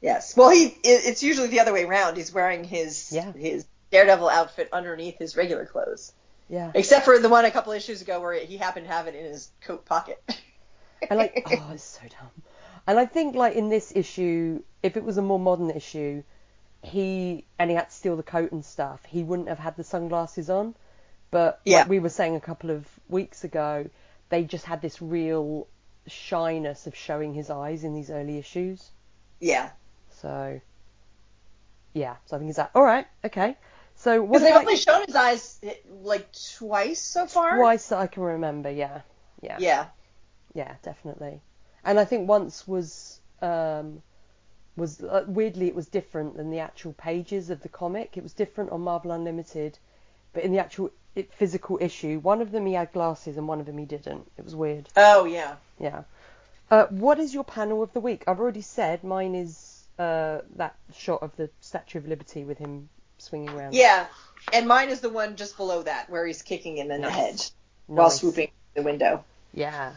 yes. 0.00 0.36
Well, 0.36 0.50
he 0.50 0.66
it, 0.66 0.76
it's 0.84 1.22
usually 1.22 1.48
the 1.48 1.60
other 1.60 1.72
way 1.72 1.84
around. 1.84 2.16
He's 2.16 2.32
wearing 2.32 2.64
his 2.64 3.10
Yeah. 3.12 3.32
his 3.32 3.66
Daredevil 3.90 4.28
outfit 4.28 4.68
underneath 4.72 5.18
his 5.18 5.36
regular 5.36 5.66
clothes. 5.66 6.12
Yeah. 6.48 6.70
Except 6.74 7.04
for 7.04 7.18
the 7.18 7.28
one 7.28 7.44
a 7.44 7.50
couple 7.50 7.72
issues 7.72 8.02
ago 8.02 8.20
where 8.20 8.34
he 8.34 8.56
happened 8.56 8.86
to 8.86 8.92
have 8.92 9.06
it 9.08 9.14
in 9.16 9.24
his 9.24 9.50
coat 9.62 9.84
pocket. 9.84 10.22
And 11.08 11.18
like, 11.18 11.42
oh, 11.50 11.70
it's 11.72 11.82
so 11.82 12.00
dumb. 12.02 12.30
And 12.86 12.98
I 12.98 13.06
think 13.06 13.34
like 13.36 13.54
in 13.56 13.68
this 13.68 13.92
issue, 13.94 14.62
if 14.82 14.96
it 14.96 15.04
was 15.04 15.16
a 15.18 15.22
more 15.22 15.38
modern 15.38 15.70
issue, 15.70 16.22
he 16.82 17.44
and 17.58 17.70
he 17.70 17.76
had 17.76 17.90
to 17.90 17.94
steal 17.94 18.16
the 18.16 18.22
coat 18.22 18.52
and 18.52 18.64
stuff, 18.64 19.04
he 19.06 19.22
wouldn't 19.22 19.48
have 19.48 19.58
had 19.58 19.76
the 19.76 19.84
sunglasses 19.84 20.50
on. 20.50 20.74
But 21.30 21.60
Yeah. 21.64 21.80
like 21.80 21.88
we 21.88 21.98
were 22.00 22.08
saying 22.08 22.36
a 22.36 22.40
couple 22.40 22.70
of 22.70 22.86
weeks 23.08 23.44
ago, 23.44 23.88
they 24.30 24.44
just 24.44 24.64
had 24.64 24.80
this 24.82 25.00
real 25.02 25.66
shyness 26.06 26.86
of 26.86 26.96
showing 26.96 27.34
his 27.34 27.50
eyes 27.50 27.84
in 27.84 27.94
these 27.94 28.10
early 28.10 28.38
issues. 28.38 28.90
yeah. 29.38 29.70
So 30.22 30.60
yeah, 31.92 32.16
so 32.26 32.36
I 32.36 32.38
think 32.38 32.48
he's 32.48 32.56
that. 32.56 32.70
All 32.74 32.82
right, 32.82 33.06
okay. 33.24 33.56
So 33.96 34.22
what 34.22 34.40
they've 34.40 34.50
about 34.50 34.62
only 34.62 34.76
shown 34.76 35.04
his 35.06 35.14
eyes 35.14 35.60
like 36.02 36.28
twice 36.56 37.00
so 37.00 37.26
far. 37.26 37.56
twice 37.56 37.88
that 37.88 37.98
I 37.98 38.06
can 38.06 38.22
remember? 38.22 38.70
Yeah, 38.70 39.00
yeah. 39.42 39.56
Yeah. 39.58 39.86
Yeah, 40.54 40.74
definitely. 40.82 41.40
And 41.84 41.98
I 41.98 42.04
think 42.04 42.28
once 42.28 42.66
was 42.68 43.20
um, 43.42 44.02
was 44.76 45.02
uh, 45.02 45.24
weirdly 45.26 45.68
it 45.68 45.74
was 45.74 45.86
different 45.86 46.36
than 46.36 46.50
the 46.50 46.60
actual 46.60 46.92
pages 46.92 47.50
of 47.50 47.62
the 47.62 47.68
comic. 47.68 48.16
It 48.16 48.22
was 48.22 48.32
different 48.32 48.70
on 48.70 48.82
Marvel 48.82 49.12
Unlimited, 49.12 49.78
but 50.32 50.42
in 50.42 50.52
the 50.52 50.58
actual 50.58 50.90
it, 51.14 51.32
physical 51.34 51.78
issue, 51.80 52.18
one 52.20 52.40
of 52.40 52.52
them 52.52 52.66
he 52.66 52.74
had 52.74 52.92
glasses 52.92 53.36
and 53.36 53.48
one 53.48 53.60
of 53.60 53.66
them 53.66 53.78
he 53.78 53.84
didn't. 53.84 54.30
It 54.36 54.44
was 54.44 54.54
weird. 54.54 54.88
Oh 54.96 55.24
yeah. 55.24 55.56
Yeah. 55.78 56.02
Uh, 56.70 56.86
what 56.86 57.18
is 57.18 57.34
your 57.34 57.44
panel 57.44 57.82
of 57.82 57.92
the 57.92 58.00
week? 58.00 58.24
I've 58.28 58.38
already 58.38 58.60
said 58.60 59.02
mine 59.02 59.34
is 59.34 59.82
uh, 59.98 60.40
that 60.56 60.76
shot 60.96 61.22
of 61.22 61.34
the 61.36 61.50
Statue 61.60 61.98
of 61.98 62.06
Liberty 62.06 62.44
with 62.44 62.58
him 62.58 62.88
swinging 63.18 63.50
around. 63.50 63.74
Yeah. 63.74 64.06
And 64.52 64.68
mine 64.68 64.88
is 64.88 65.00
the 65.00 65.10
one 65.10 65.36
just 65.36 65.56
below 65.56 65.82
that 65.82 66.08
where 66.08 66.26
he's 66.26 66.42
kicking 66.42 66.78
him 66.78 66.90
in 66.90 67.02
the 67.02 67.08
Nice. 67.08 67.16
head 67.16 67.50
while 67.86 68.10
swooping 68.10 68.50
the 68.74 68.82
window. 68.82 69.24
Yeah. 69.52 69.92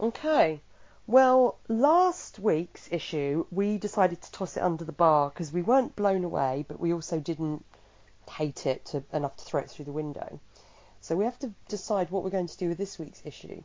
Okay. 0.00 0.60
Well, 1.06 1.58
last 1.68 2.38
week's 2.38 2.88
issue, 2.90 3.44
we 3.50 3.76
decided 3.76 4.22
to 4.22 4.32
toss 4.32 4.56
it 4.56 4.62
under 4.62 4.84
the 4.84 4.92
bar 4.92 5.28
because 5.28 5.52
we 5.52 5.60
weren't 5.60 5.94
blown 5.94 6.24
away, 6.24 6.64
but 6.66 6.80
we 6.80 6.94
also 6.94 7.20
didn't 7.20 7.62
hate 8.30 8.64
it 8.64 8.86
to, 8.86 9.04
enough 9.12 9.36
to 9.36 9.44
throw 9.44 9.60
it 9.60 9.70
through 9.70 9.84
the 9.84 9.92
window. 9.92 10.40
So 11.02 11.14
we 11.14 11.26
have 11.26 11.38
to 11.40 11.52
decide 11.68 12.10
what 12.10 12.24
we're 12.24 12.30
going 12.30 12.46
to 12.46 12.56
do 12.56 12.70
with 12.70 12.78
this 12.78 12.98
week's 12.98 13.20
issue. 13.26 13.62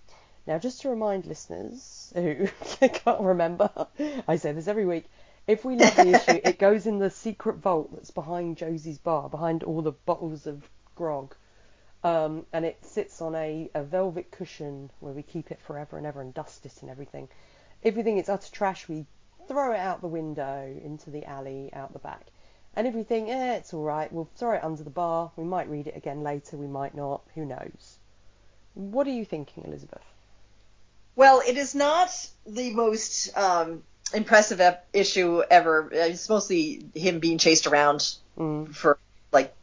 Now, 0.47 0.59
just 0.59 0.81
to 0.81 0.89
remind 0.89 1.25
listeners 1.27 2.11
who 2.13 2.49
can't 2.81 3.21
remember, 3.21 3.87
I 4.27 4.35
say 4.35 4.51
this 4.51 4.67
every 4.67 4.85
week. 4.85 5.05
If 5.47 5.63
we 5.63 5.77
love 5.77 5.95
the 5.95 6.09
issue, 6.15 6.41
it 6.43 6.59
goes 6.59 6.87
in 6.87 6.99
the 6.99 7.09
secret 7.09 7.55
vault 7.55 7.93
that's 7.93 8.11
behind 8.11 8.57
Josie's 8.57 8.97
bar, 8.97 9.29
behind 9.29 9.63
all 9.63 9.81
the 9.81 9.93
bottles 9.93 10.45
of 10.45 10.69
grog 10.93 11.35
um, 12.03 12.45
and 12.53 12.65
it 12.65 12.77
sits 12.85 13.21
on 13.21 13.35
a, 13.35 13.69
a 13.73 13.83
velvet 13.83 14.31
cushion 14.31 14.89
where 14.99 15.13
we 15.13 15.21
keep 15.23 15.51
it 15.51 15.59
forever 15.61 15.97
and 15.97 16.05
ever 16.07 16.21
and 16.21 16.33
dust 16.33 16.65
it 16.65 16.73
and 16.81 16.89
everything. 16.89 17.27
Everything 17.83 18.15
we 18.15 18.19
it's 18.19 18.29
utter 18.29 18.51
trash, 18.51 18.87
we 18.87 19.05
throw 19.47 19.73
it 19.73 19.79
out 19.79 20.01
the 20.01 20.07
window 20.07 20.79
into 20.83 21.09
the 21.09 21.25
alley 21.25 21.69
out 21.73 21.93
the 21.93 21.99
back. 21.99 22.25
And 22.75 22.87
if 22.87 22.93
we 22.93 23.03
think, 23.03 23.29
eh, 23.29 23.55
it's 23.55 23.73
all 23.73 23.83
right, 23.83 24.11
we'll 24.11 24.29
throw 24.37 24.53
it 24.53 24.63
under 24.63 24.83
the 24.83 24.89
bar. 24.89 25.31
We 25.35 25.43
might 25.43 25.69
read 25.69 25.87
it 25.87 25.97
again 25.97 26.21
later, 26.21 26.55
we 26.55 26.67
might 26.67 26.95
not. 26.95 27.21
Who 27.35 27.45
knows? 27.45 27.97
What 28.75 29.07
are 29.07 29.11
you 29.11 29.25
thinking, 29.25 29.63
Elizabeth? 29.65 30.03
Well, 31.15 31.41
it 31.45 31.57
is 31.57 31.75
not 31.75 32.09
the 32.45 32.71
most 32.73 33.35
um, 33.37 33.83
impressive 34.13 34.61
ep- 34.61 34.87
issue 34.93 35.41
ever. 35.49 35.89
It's 35.91 36.29
mostly 36.29 36.85
him 36.93 37.19
being 37.19 37.37
chased 37.37 37.67
around 37.67 38.15
Mm. 38.37 38.73
for 38.73 38.97
like 39.33 39.53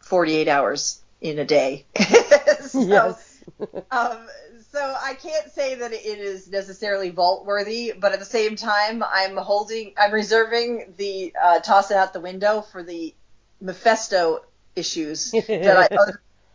48 0.00 0.46
hours 0.46 1.00
in 1.24 1.38
a 1.38 1.44
day. 1.44 1.86
so, 2.60 2.82
yes. 2.82 3.42
um, 3.90 4.26
so 4.70 4.96
I 5.02 5.14
can't 5.14 5.50
say 5.50 5.74
that 5.76 5.92
it 5.92 6.04
is 6.04 6.48
necessarily 6.48 7.10
vault 7.10 7.46
worthy, 7.46 7.92
but 7.98 8.12
at 8.12 8.18
the 8.18 8.24
same 8.24 8.56
time, 8.56 9.02
I'm 9.02 9.36
holding, 9.36 9.94
I'm 9.96 10.12
reserving 10.12 10.94
the 10.98 11.34
uh, 11.42 11.60
toss 11.60 11.90
it 11.90 11.96
out 11.96 12.12
the 12.12 12.20
window 12.20 12.60
for 12.60 12.82
the 12.82 13.14
Mephisto 13.60 14.44
issues 14.76 15.30
that 15.48 15.88
I 15.90 15.98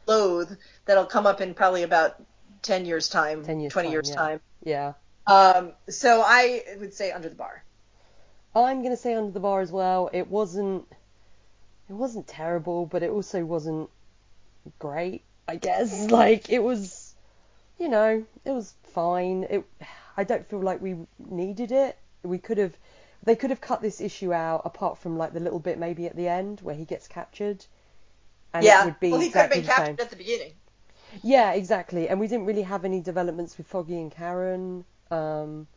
loathe 0.07 0.51
that'll 0.86 1.05
come 1.05 1.26
up 1.26 1.41
in 1.41 1.55
probably 1.55 1.84
about 1.84 2.22
10 2.61 2.86
years 2.86 3.09
time, 3.09 3.43
10 3.43 3.59
years 3.61 3.74
20 3.74 3.88
time, 3.88 3.91
years 3.91 4.09
yeah. 4.09 4.15
time. 4.15 4.39
yeah. 4.63 4.93
Um, 5.26 5.74
so 5.89 6.22
I 6.24 6.63
would 6.80 6.93
say 6.93 7.11
under 7.11 7.30
the 7.30 7.36
bar. 7.36 7.63
I'm 8.55 8.84
gonna 8.84 8.97
say 8.97 9.13
under 9.13 9.32
the 9.32 9.39
bar 9.39 9.61
as 9.61 9.72
well. 9.72 10.09
It 10.11 10.28
wasn't 10.28 10.86
it 11.88 11.93
wasn't 11.93 12.28
terrible, 12.28 12.86
but 12.88 13.03
it 13.03 13.11
also 13.11 13.45
wasn't 13.45 13.89
great, 14.80 15.24
I 15.47 15.55
guess. 15.55 16.10
Like 16.12 16.49
it 16.49 16.64
was 16.64 17.16
you 17.80 17.88
know, 17.89 18.26
it 18.45 18.51
was 18.51 18.74
fine. 18.93 19.47
It 19.49 19.64
I 20.18 20.24
don't 20.26 20.47
feel 20.47 20.62
like 20.62 20.82
we 20.82 20.97
needed 21.18 21.72
it. 21.72 21.97
We 22.24 22.38
could 22.38 22.57
have 22.57 22.76
they 23.24 23.36
could 23.36 23.49
have 23.49 23.62
cut 23.62 23.82
this 23.82 24.01
issue 24.01 24.34
out 24.34 24.62
apart 24.66 24.97
from 24.97 25.18
like 25.18 25.34
the 25.34 25.39
little 25.39 25.60
bit 25.60 25.78
maybe 25.78 26.05
at 26.05 26.16
the 26.16 26.28
end 26.28 26.60
where 26.62 26.76
he 26.76 26.86
gets 26.86 27.07
captured. 27.07 27.66
And 28.53 28.64
yeah. 28.66 28.82
it 28.82 28.86
would 28.86 28.99
be 28.99 29.12
well, 29.12 29.20
he 29.22 29.30
could 29.30 29.41
have 29.41 29.51
been 29.51 29.64
captured 29.64 29.99
at 29.99 30.10
the 30.10 30.16
beginning. 30.16 30.53
Yeah, 31.24 31.53
exactly. 31.53 32.07
And 32.10 32.20
we 32.20 32.28
didn't 32.28 32.45
really 32.45 32.62
have 32.64 32.86
any 32.86 33.01
developments 33.01 33.57
with 33.57 33.68
Foggy 33.68 33.99
and 33.99 34.12
Karen. 34.12 34.86
Um 35.10 35.68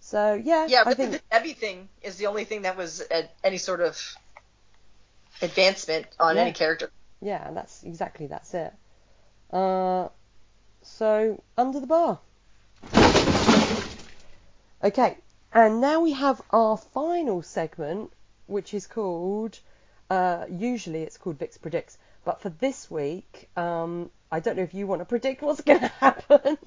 so 0.00 0.34
yeah, 0.34 0.66
Yeah, 0.66 0.82
I 0.84 0.94
think 0.94 1.12
the 1.12 1.20
Debbie 1.30 1.54
thing 1.54 1.88
is 2.02 2.16
the 2.16 2.26
only 2.26 2.44
thing 2.44 2.62
that 2.62 2.76
was 2.76 3.02
any 3.42 3.58
sort 3.58 3.80
of 3.80 3.98
advancement 5.40 6.06
on 6.18 6.36
Yeah. 6.36 6.42
any 6.42 6.52
character. 6.52 6.90
Yeah, 7.22 7.52
that's 7.52 7.84
exactly 7.84 8.26
that's 8.26 8.52
it. 8.52 8.74
Uh, 9.52 10.08
so 10.82 11.40
under 11.56 11.78
the 11.78 11.86
bar. 11.86 12.18
Okay, 14.82 15.16
and 15.54 15.80
now 15.80 16.00
we 16.00 16.12
have 16.12 16.42
our 16.50 16.76
final 16.76 17.40
segment, 17.42 18.12
which 18.46 18.74
is 18.74 18.88
called. 18.88 19.58
Uh, 20.10 20.46
usually 20.50 21.02
it's 21.02 21.16
called 21.16 21.38
Vix 21.38 21.56
predicts, 21.56 21.96
but 22.24 22.40
for 22.42 22.48
this 22.48 22.90
week, 22.90 23.48
um, 23.56 24.10
I 24.30 24.40
don't 24.40 24.56
know 24.56 24.64
if 24.64 24.74
you 24.74 24.88
want 24.88 25.00
to 25.00 25.04
predict 25.04 25.42
what's 25.42 25.60
going 25.60 25.80
to 25.88 25.88
happen, 25.88 26.58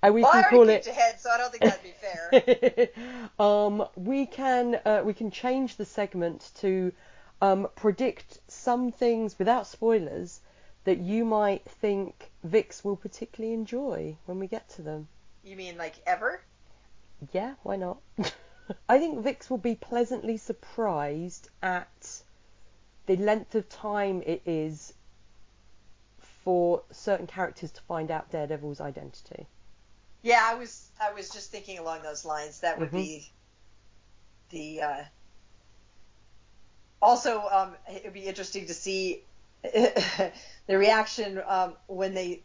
and 0.00 0.14
we 0.14 0.22
well, 0.22 0.30
I 0.32 0.42
can 0.42 0.54
already 0.54 0.56
call 0.56 0.68
it. 0.68 0.86
ahead, 0.86 1.20
so 1.20 1.30
I 1.30 1.38
don't 1.38 1.50
think 1.50 1.64
that'd 1.64 1.82
be 1.82 2.86
fair. 2.86 3.26
um, 3.40 3.84
we 3.96 4.26
can 4.26 4.80
uh, 4.84 5.02
we 5.04 5.12
can 5.12 5.32
change 5.32 5.76
the 5.76 5.84
segment 5.84 6.52
to 6.60 6.92
um, 7.40 7.68
predict 7.76 8.38
some 8.48 8.90
things 8.92 9.38
without 9.38 9.66
spoilers 9.66 10.40
that 10.84 10.98
you 10.98 11.24
might 11.24 11.64
think 11.64 12.30
Vix 12.44 12.84
will 12.84 12.96
particularly 12.96 13.54
enjoy 13.54 14.16
when 14.26 14.38
we 14.38 14.46
get 14.46 14.68
to 14.70 14.82
them. 14.82 15.08
you 15.44 15.56
mean 15.56 15.76
like 15.76 15.96
ever? 16.06 16.40
Yeah, 17.32 17.54
why 17.62 17.76
not? 17.76 17.98
I 18.88 18.98
think 18.98 19.20
Vix 19.20 19.50
will 19.50 19.58
be 19.58 19.74
pleasantly 19.74 20.36
surprised 20.36 21.48
at 21.62 22.22
the 23.06 23.16
length 23.16 23.54
of 23.54 23.68
time 23.68 24.22
it 24.26 24.42
is 24.46 24.92
for 26.20 26.82
certain 26.90 27.26
characters 27.26 27.70
to 27.72 27.80
find 27.82 28.10
out 28.10 28.30
Daredevil's 28.30 28.80
identity. 28.80 29.46
Yeah, 30.22 30.42
I 30.44 30.54
was 30.54 30.90
I 31.00 31.12
was 31.12 31.28
just 31.30 31.50
thinking 31.50 31.78
along 31.78 32.02
those 32.02 32.24
lines. 32.24 32.60
That 32.60 32.78
would 32.78 32.90
Mhm. 32.90 32.96
be 32.96 33.32
the. 34.50 34.80
Uh, 34.82 35.04
also, 37.00 37.42
um, 37.50 37.74
it 37.88 38.04
would 38.04 38.14
be 38.14 38.26
interesting 38.26 38.66
to 38.66 38.74
see 38.74 39.24
the 39.62 40.32
reaction 40.68 41.40
um, 41.46 41.74
when 41.86 42.14
they 42.14 42.42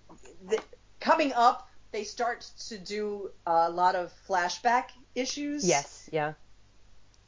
the, 0.48 0.60
coming 1.00 1.34
up. 1.34 1.70
They 1.92 2.04
start 2.04 2.50
to 2.70 2.80
do 2.80 3.30
a 3.46 3.70
lot 3.70 3.94
of 3.96 4.12
flashback 4.28 4.86
issues. 5.14 5.64
Yes, 5.68 6.10
yeah. 6.12 6.34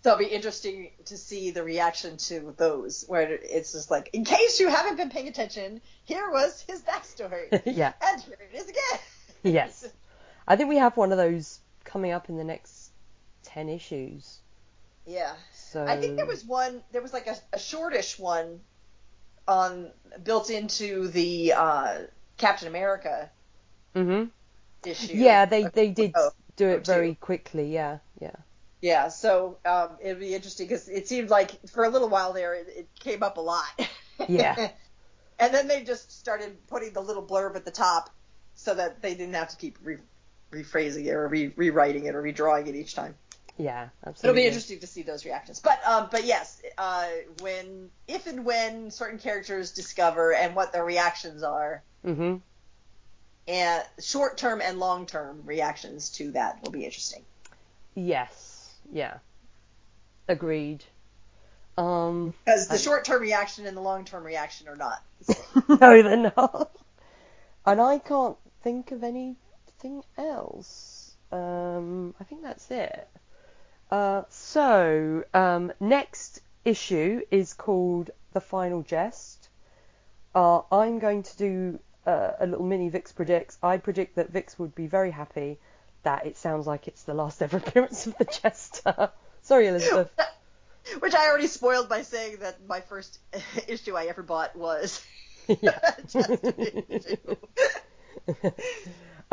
So 0.05 0.11
it'll 0.11 0.19
be 0.27 0.33
interesting 0.33 0.91
to 1.05 1.17
see 1.17 1.49
the 1.49 1.63
reaction 1.63 2.17
to 2.17 2.53
those, 2.57 3.05
where 3.07 3.39
it's 3.41 3.71
just 3.71 3.89
like, 3.89 4.11
in 4.13 4.23
case 4.23 4.59
you 4.59 4.69
haven't 4.69 4.97
been 4.97 5.09
paying 5.09 5.27
attention, 5.27 5.81
here 6.03 6.29
was 6.29 6.63
his 6.67 6.81
backstory, 6.81 7.49
yeah. 7.65 7.93
and 8.01 8.21
here 8.21 8.37
it 8.39 8.55
is 8.55 8.69
again. 8.69 8.99
Yes. 9.43 9.87
I 10.47 10.55
think 10.55 10.69
we 10.69 10.77
have 10.77 10.97
one 10.97 11.11
of 11.11 11.17
those 11.19 11.59
coming 11.83 12.11
up 12.11 12.29
in 12.29 12.37
the 12.37 12.43
next 12.43 12.91
10 13.43 13.69
issues. 13.69 14.39
Yeah. 15.07 15.33
So 15.75 15.85
I 15.85 15.97
think 15.97 16.15
there 16.15 16.25
was 16.25 16.45
one. 16.45 16.81
There 16.91 17.01
was 17.01 17.11
like 17.13 17.27
a, 17.27 17.35
a 17.53 17.59
shortish 17.59 18.17
one 18.17 18.61
on 19.47 19.91
built 20.23 20.49
into 20.49 21.07
the 21.09 21.53
uh, 21.53 21.97
Captain 22.37 22.67
America 22.67 23.29
Mhm. 23.93 24.31
issue. 24.85 25.13
Yeah, 25.13 25.45
they 25.45 25.63
they 25.63 25.89
did 25.89 26.13
Oh, 26.15 26.31
do 26.55 26.69
it 26.69 26.85
very 26.85 27.11
too. 27.11 27.17
quickly. 27.19 27.73
Yeah, 27.73 27.99
yeah. 28.21 28.35
Yeah, 28.81 29.09
so 29.09 29.57
um, 29.65 29.97
it'd 29.99 30.19
be 30.19 30.33
interesting 30.35 30.67
because 30.67 30.87
it 30.87 31.07
seemed 31.07 31.29
like 31.29 31.51
for 31.69 31.83
a 31.85 31.89
little 31.89 32.09
while 32.09 32.33
there 32.33 32.53
it, 32.53 32.67
it 32.69 32.87
came 32.99 33.23
up 33.23 33.37
a 33.37 33.41
lot. 33.41 33.65
Yeah. 34.27 34.55
and 35.39 35.53
then 35.53 35.67
they 35.67 35.83
just 35.83 36.11
started 36.19 36.55
putting 36.67 36.93
the 36.93 37.01
little 37.01 37.23
blurb 37.23 37.55
at 37.55 37.65
the 37.65 37.71
top 37.71 38.09
so 38.53 38.73
that 38.75 39.01
they 39.01 39.15
didn't 39.15 39.33
have 39.35 39.49
to 39.49 39.57
keep 39.57 39.77
re- 39.83 39.97
rephrasing 40.51 41.05
it 41.05 41.11
or 41.11 41.27
re- 41.27 41.53
rewriting 41.55 42.05
it 42.05 42.15
or 42.15 42.21
redrawing 42.21 42.67
it 42.67 42.75
each 42.75 42.95
time. 42.95 43.15
Yeah, 43.57 43.87
It'll 44.05 44.33
be 44.33 44.45
interesting 44.45 44.79
to 44.79 44.87
see 44.87 45.03
those 45.03 45.23
reactions. 45.23 45.61
But 45.61 45.79
um, 45.85 46.09
but 46.11 46.25
yes, 46.25 46.61
uh, 46.77 47.07
when 47.39 47.89
if 48.05 48.27
and 48.27 48.43
when 48.43 48.91
certain 48.91 49.17
characters 49.17 49.71
discover 49.71 50.33
and 50.33 50.55
what 50.55 50.73
their 50.73 50.83
reactions 50.83 51.41
are, 51.41 51.81
Mhm. 52.03 52.41
and 53.47 53.83
short 53.99 54.37
term 54.37 54.59
and 54.61 54.77
long 54.77 55.05
term 55.05 55.41
reactions 55.45 56.09
to 56.11 56.31
that 56.31 56.61
will 56.63 56.71
be 56.71 56.83
interesting. 56.83 57.23
Yes. 57.93 58.69
Yeah. 58.91 59.19
Agreed. 60.27 60.83
Um 61.77 62.33
Because 62.43 62.67
the 62.67 62.77
short 62.77 63.05
term 63.05 63.21
reaction 63.21 63.65
and 63.65 63.77
the 63.77 63.81
long 63.81 64.03
term 64.03 64.25
reaction 64.25 64.67
are 64.67 64.75
not. 64.75 65.01
no, 65.69 65.77
they're 66.03 66.31
not. 66.35 66.71
And 67.65 67.79
I 67.81 67.99
can't 67.99 68.37
think 68.63 68.91
of 68.91 69.03
anything 69.03 70.03
else. 70.17 71.15
Um, 71.31 72.13
I 72.19 72.23
think 72.25 72.43
that's 72.43 72.69
it. 72.69 73.07
Uh, 73.91 74.23
so, 74.29 75.23
um, 75.33 75.71
next 75.79 76.41
issue 76.63 77.21
is 77.31 77.53
called 77.53 78.09
The 78.33 78.41
Final 78.41 78.81
Jest. 78.81 79.49
Uh, 80.33 80.61
I'm 80.71 80.99
going 80.99 81.23
to 81.23 81.37
do 81.37 81.79
uh, 82.05 82.31
a 82.39 82.45
little 82.47 82.65
mini 82.65 82.89
Vix 82.89 83.11
predicts. 83.11 83.57
I 83.63 83.77
predict 83.77 84.15
that 84.15 84.31
Vix 84.31 84.59
would 84.59 84.75
be 84.75 84.87
very 84.87 85.11
happy 85.11 85.59
that 86.03 86.25
it 86.25 86.37
sounds 86.37 86.67
like 86.67 86.87
it's 86.87 87.03
the 87.03 87.13
last 87.13 87.41
ever 87.41 87.57
appearance 87.65 88.07
of 88.07 88.17
the 88.17 88.25
Jester. 88.25 89.11
Sorry, 89.43 89.67
Elizabeth. 89.67 90.11
Which 90.99 91.15
I 91.15 91.27
already 91.27 91.47
spoiled 91.47 91.89
by 91.89 92.03
saying 92.03 92.37
that 92.41 92.57
my 92.67 92.81
first 92.81 93.19
issue 93.67 93.95
I 93.95 94.05
ever 94.05 94.21
bought 94.21 94.55
was 94.55 95.03
Yeah. 95.47 95.79
issue. 96.89 97.17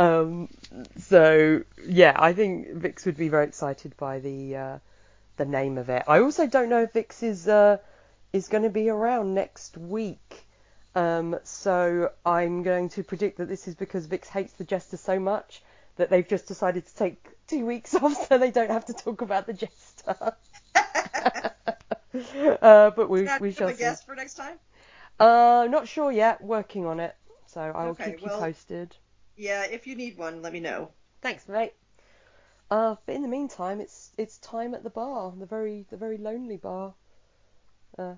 Um, 0.02 0.48
so 0.98 1.62
yeah, 1.86 2.14
I 2.18 2.32
think 2.32 2.72
Vix 2.74 3.04
would 3.06 3.16
be 3.16 3.28
very 3.28 3.46
excited 3.46 3.96
by 3.96 4.20
the 4.20 4.56
uh, 4.56 4.78
the 5.36 5.44
name 5.44 5.78
of 5.78 5.88
it. 5.88 6.02
I 6.08 6.20
also 6.20 6.46
don't 6.46 6.68
know 6.68 6.82
if 6.82 6.92
Vix 6.92 7.22
is 7.22 7.48
uh, 7.48 7.78
is 8.32 8.48
going 8.48 8.62
to 8.64 8.70
be 8.70 8.88
around 8.88 9.34
next 9.34 9.76
week. 9.76 10.46
Um, 10.94 11.38
so 11.44 12.10
I'm 12.26 12.62
going 12.62 12.90
to 12.90 13.02
predict 13.02 13.38
that 13.38 13.48
this 13.48 13.66
is 13.66 13.74
because 13.74 14.06
Vix 14.06 14.28
hates 14.28 14.52
the 14.54 14.64
Jester 14.64 14.96
so 14.98 15.18
much 15.18 15.62
that 15.96 16.10
they've 16.10 16.26
just 16.28 16.46
decided 16.48 16.86
to 16.86 16.94
take 16.94 17.28
two 17.46 17.64
weeks 17.66 17.94
off 18.02 18.28
so 18.28 18.38
they 18.38 18.50
don't 18.50 18.70
have 18.70 18.84
to 18.86 18.92
talk 18.92 19.20
about 19.22 19.46
the 19.46 19.54
Jester. 19.54 20.34
uh, 22.62 22.90
but 22.90 23.08
we 23.08 23.28
we 23.40 23.52
shall 23.52 23.68
a 23.68 23.72
see. 23.72 23.78
guess 23.78 24.02
for 24.02 24.14
next 24.14 24.34
time? 24.34 24.58
Uh, 25.18 25.66
not 25.70 25.88
sure 25.88 26.10
yet. 26.12 26.42
Working 26.42 26.86
on 26.86 27.00
it. 27.00 27.14
So 27.46 27.60
I 27.60 27.84
will 27.84 27.90
Okay, 27.92 28.12
keep 28.12 28.20
you 28.22 28.26
well- 28.28 28.40
posted. 28.40 28.96
Yeah, 29.36 29.64
if 29.64 29.86
you 29.86 29.94
need 29.94 30.16
one, 30.18 30.42
let 30.42 30.52
me 30.52 30.60
know. 30.60 30.90
Thanks, 31.20 31.48
mate. 31.48 31.72
Uh, 32.70 32.96
but 33.06 33.14
in 33.14 33.22
the 33.22 33.28
meantime, 33.28 33.80
it's 33.80 34.10
it's 34.16 34.38
time 34.38 34.74
at 34.74 34.82
the 34.82 34.90
bar, 34.90 35.32
the 35.38 35.46
very 35.46 35.84
the 35.90 35.96
very 35.96 36.16
lonely 36.18 36.56
bar. 36.56 36.94
Uh, 37.98 38.14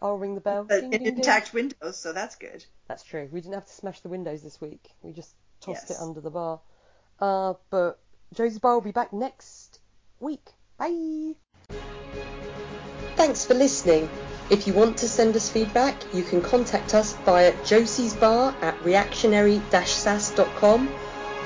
I'll 0.00 0.18
ring 0.18 0.34
the 0.34 0.40
bell. 0.40 0.64
But 0.64 0.80
Ding, 0.80 0.90
ding, 0.90 1.04
ding. 1.04 1.16
intact 1.18 1.52
windows, 1.52 1.96
so 1.96 2.12
that's 2.12 2.34
good. 2.36 2.64
That's 2.88 3.04
true. 3.04 3.28
We 3.30 3.40
didn't 3.40 3.54
have 3.54 3.66
to 3.66 3.72
smash 3.72 4.00
the 4.00 4.08
windows 4.08 4.42
this 4.42 4.60
week. 4.60 4.90
We 5.02 5.12
just 5.12 5.34
tossed 5.60 5.88
Yes. 5.90 5.98
it 5.98 6.02
under 6.02 6.20
the 6.20 6.30
bar. 6.30 6.60
Uh, 7.20 7.54
but 7.70 8.00
Josie's 8.34 8.58
bar 8.58 8.74
will 8.74 8.80
be 8.80 8.90
back 8.90 9.12
next 9.12 9.78
week. 10.18 10.50
Bye. 10.76 11.34
Thanks 13.14 13.44
for 13.44 13.54
listening. 13.54 14.08
If 14.52 14.66
you 14.66 14.74
want 14.74 14.98
to 14.98 15.08
send 15.08 15.34
us 15.34 15.48
feedback, 15.48 15.96
you 16.12 16.22
can 16.22 16.42
contact 16.42 16.94
us 16.94 17.14
via 17.24 17.54
Josie's 17.64 18.12
Bar 18.12 18.54
at 18.60 18.84
reactionary-sas.com, 18.84 20.88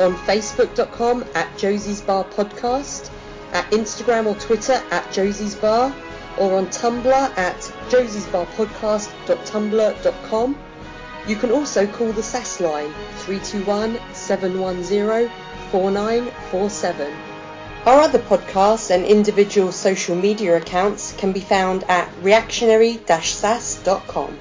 on 0.01 0.17
facebook.com 0.17 1.25
at 1.37 1.57
Josie's 1.57 2.01
Bar 2.01 2.25
Podcast, 2.25 3.13
at 3.53 3.71
Instagram 3.71 4.27
or 4.27 4.35
Twitter 4.35 4.83
at 4.91 5.13
Josie's 5.13 5.55
Bar, 5.55 5.95
or 6.37 6.57
on 6.57 6.67
Tumblr 6.67 7.39
at 7.39 7.61
josiesbarpodcast.tumblr.com. 7.91 10.59
You 11.29 11.37
can 11.37 11.53
also 11.53 11.87
call 11.87 12.11
the 12.11 12.25
SAS 12.25 12.59
line 12.59 12.93
321 13.19 14.01
710 14.15 15.31
4947. 15.71 17.36
Our 17.87 18.01
other 18.01 18.19
podcasts 18.19 18.91
and 18.91 19.05
individual 19.05 19.71
social 19.71 20.17
media 20.17 20.57
accounts 20.57 21.13
can 21.13 21.31
be 21.31 21.39
found 21.39 21.85
at 21.89 22.11
reactionary-sas.com. 22.21 24.39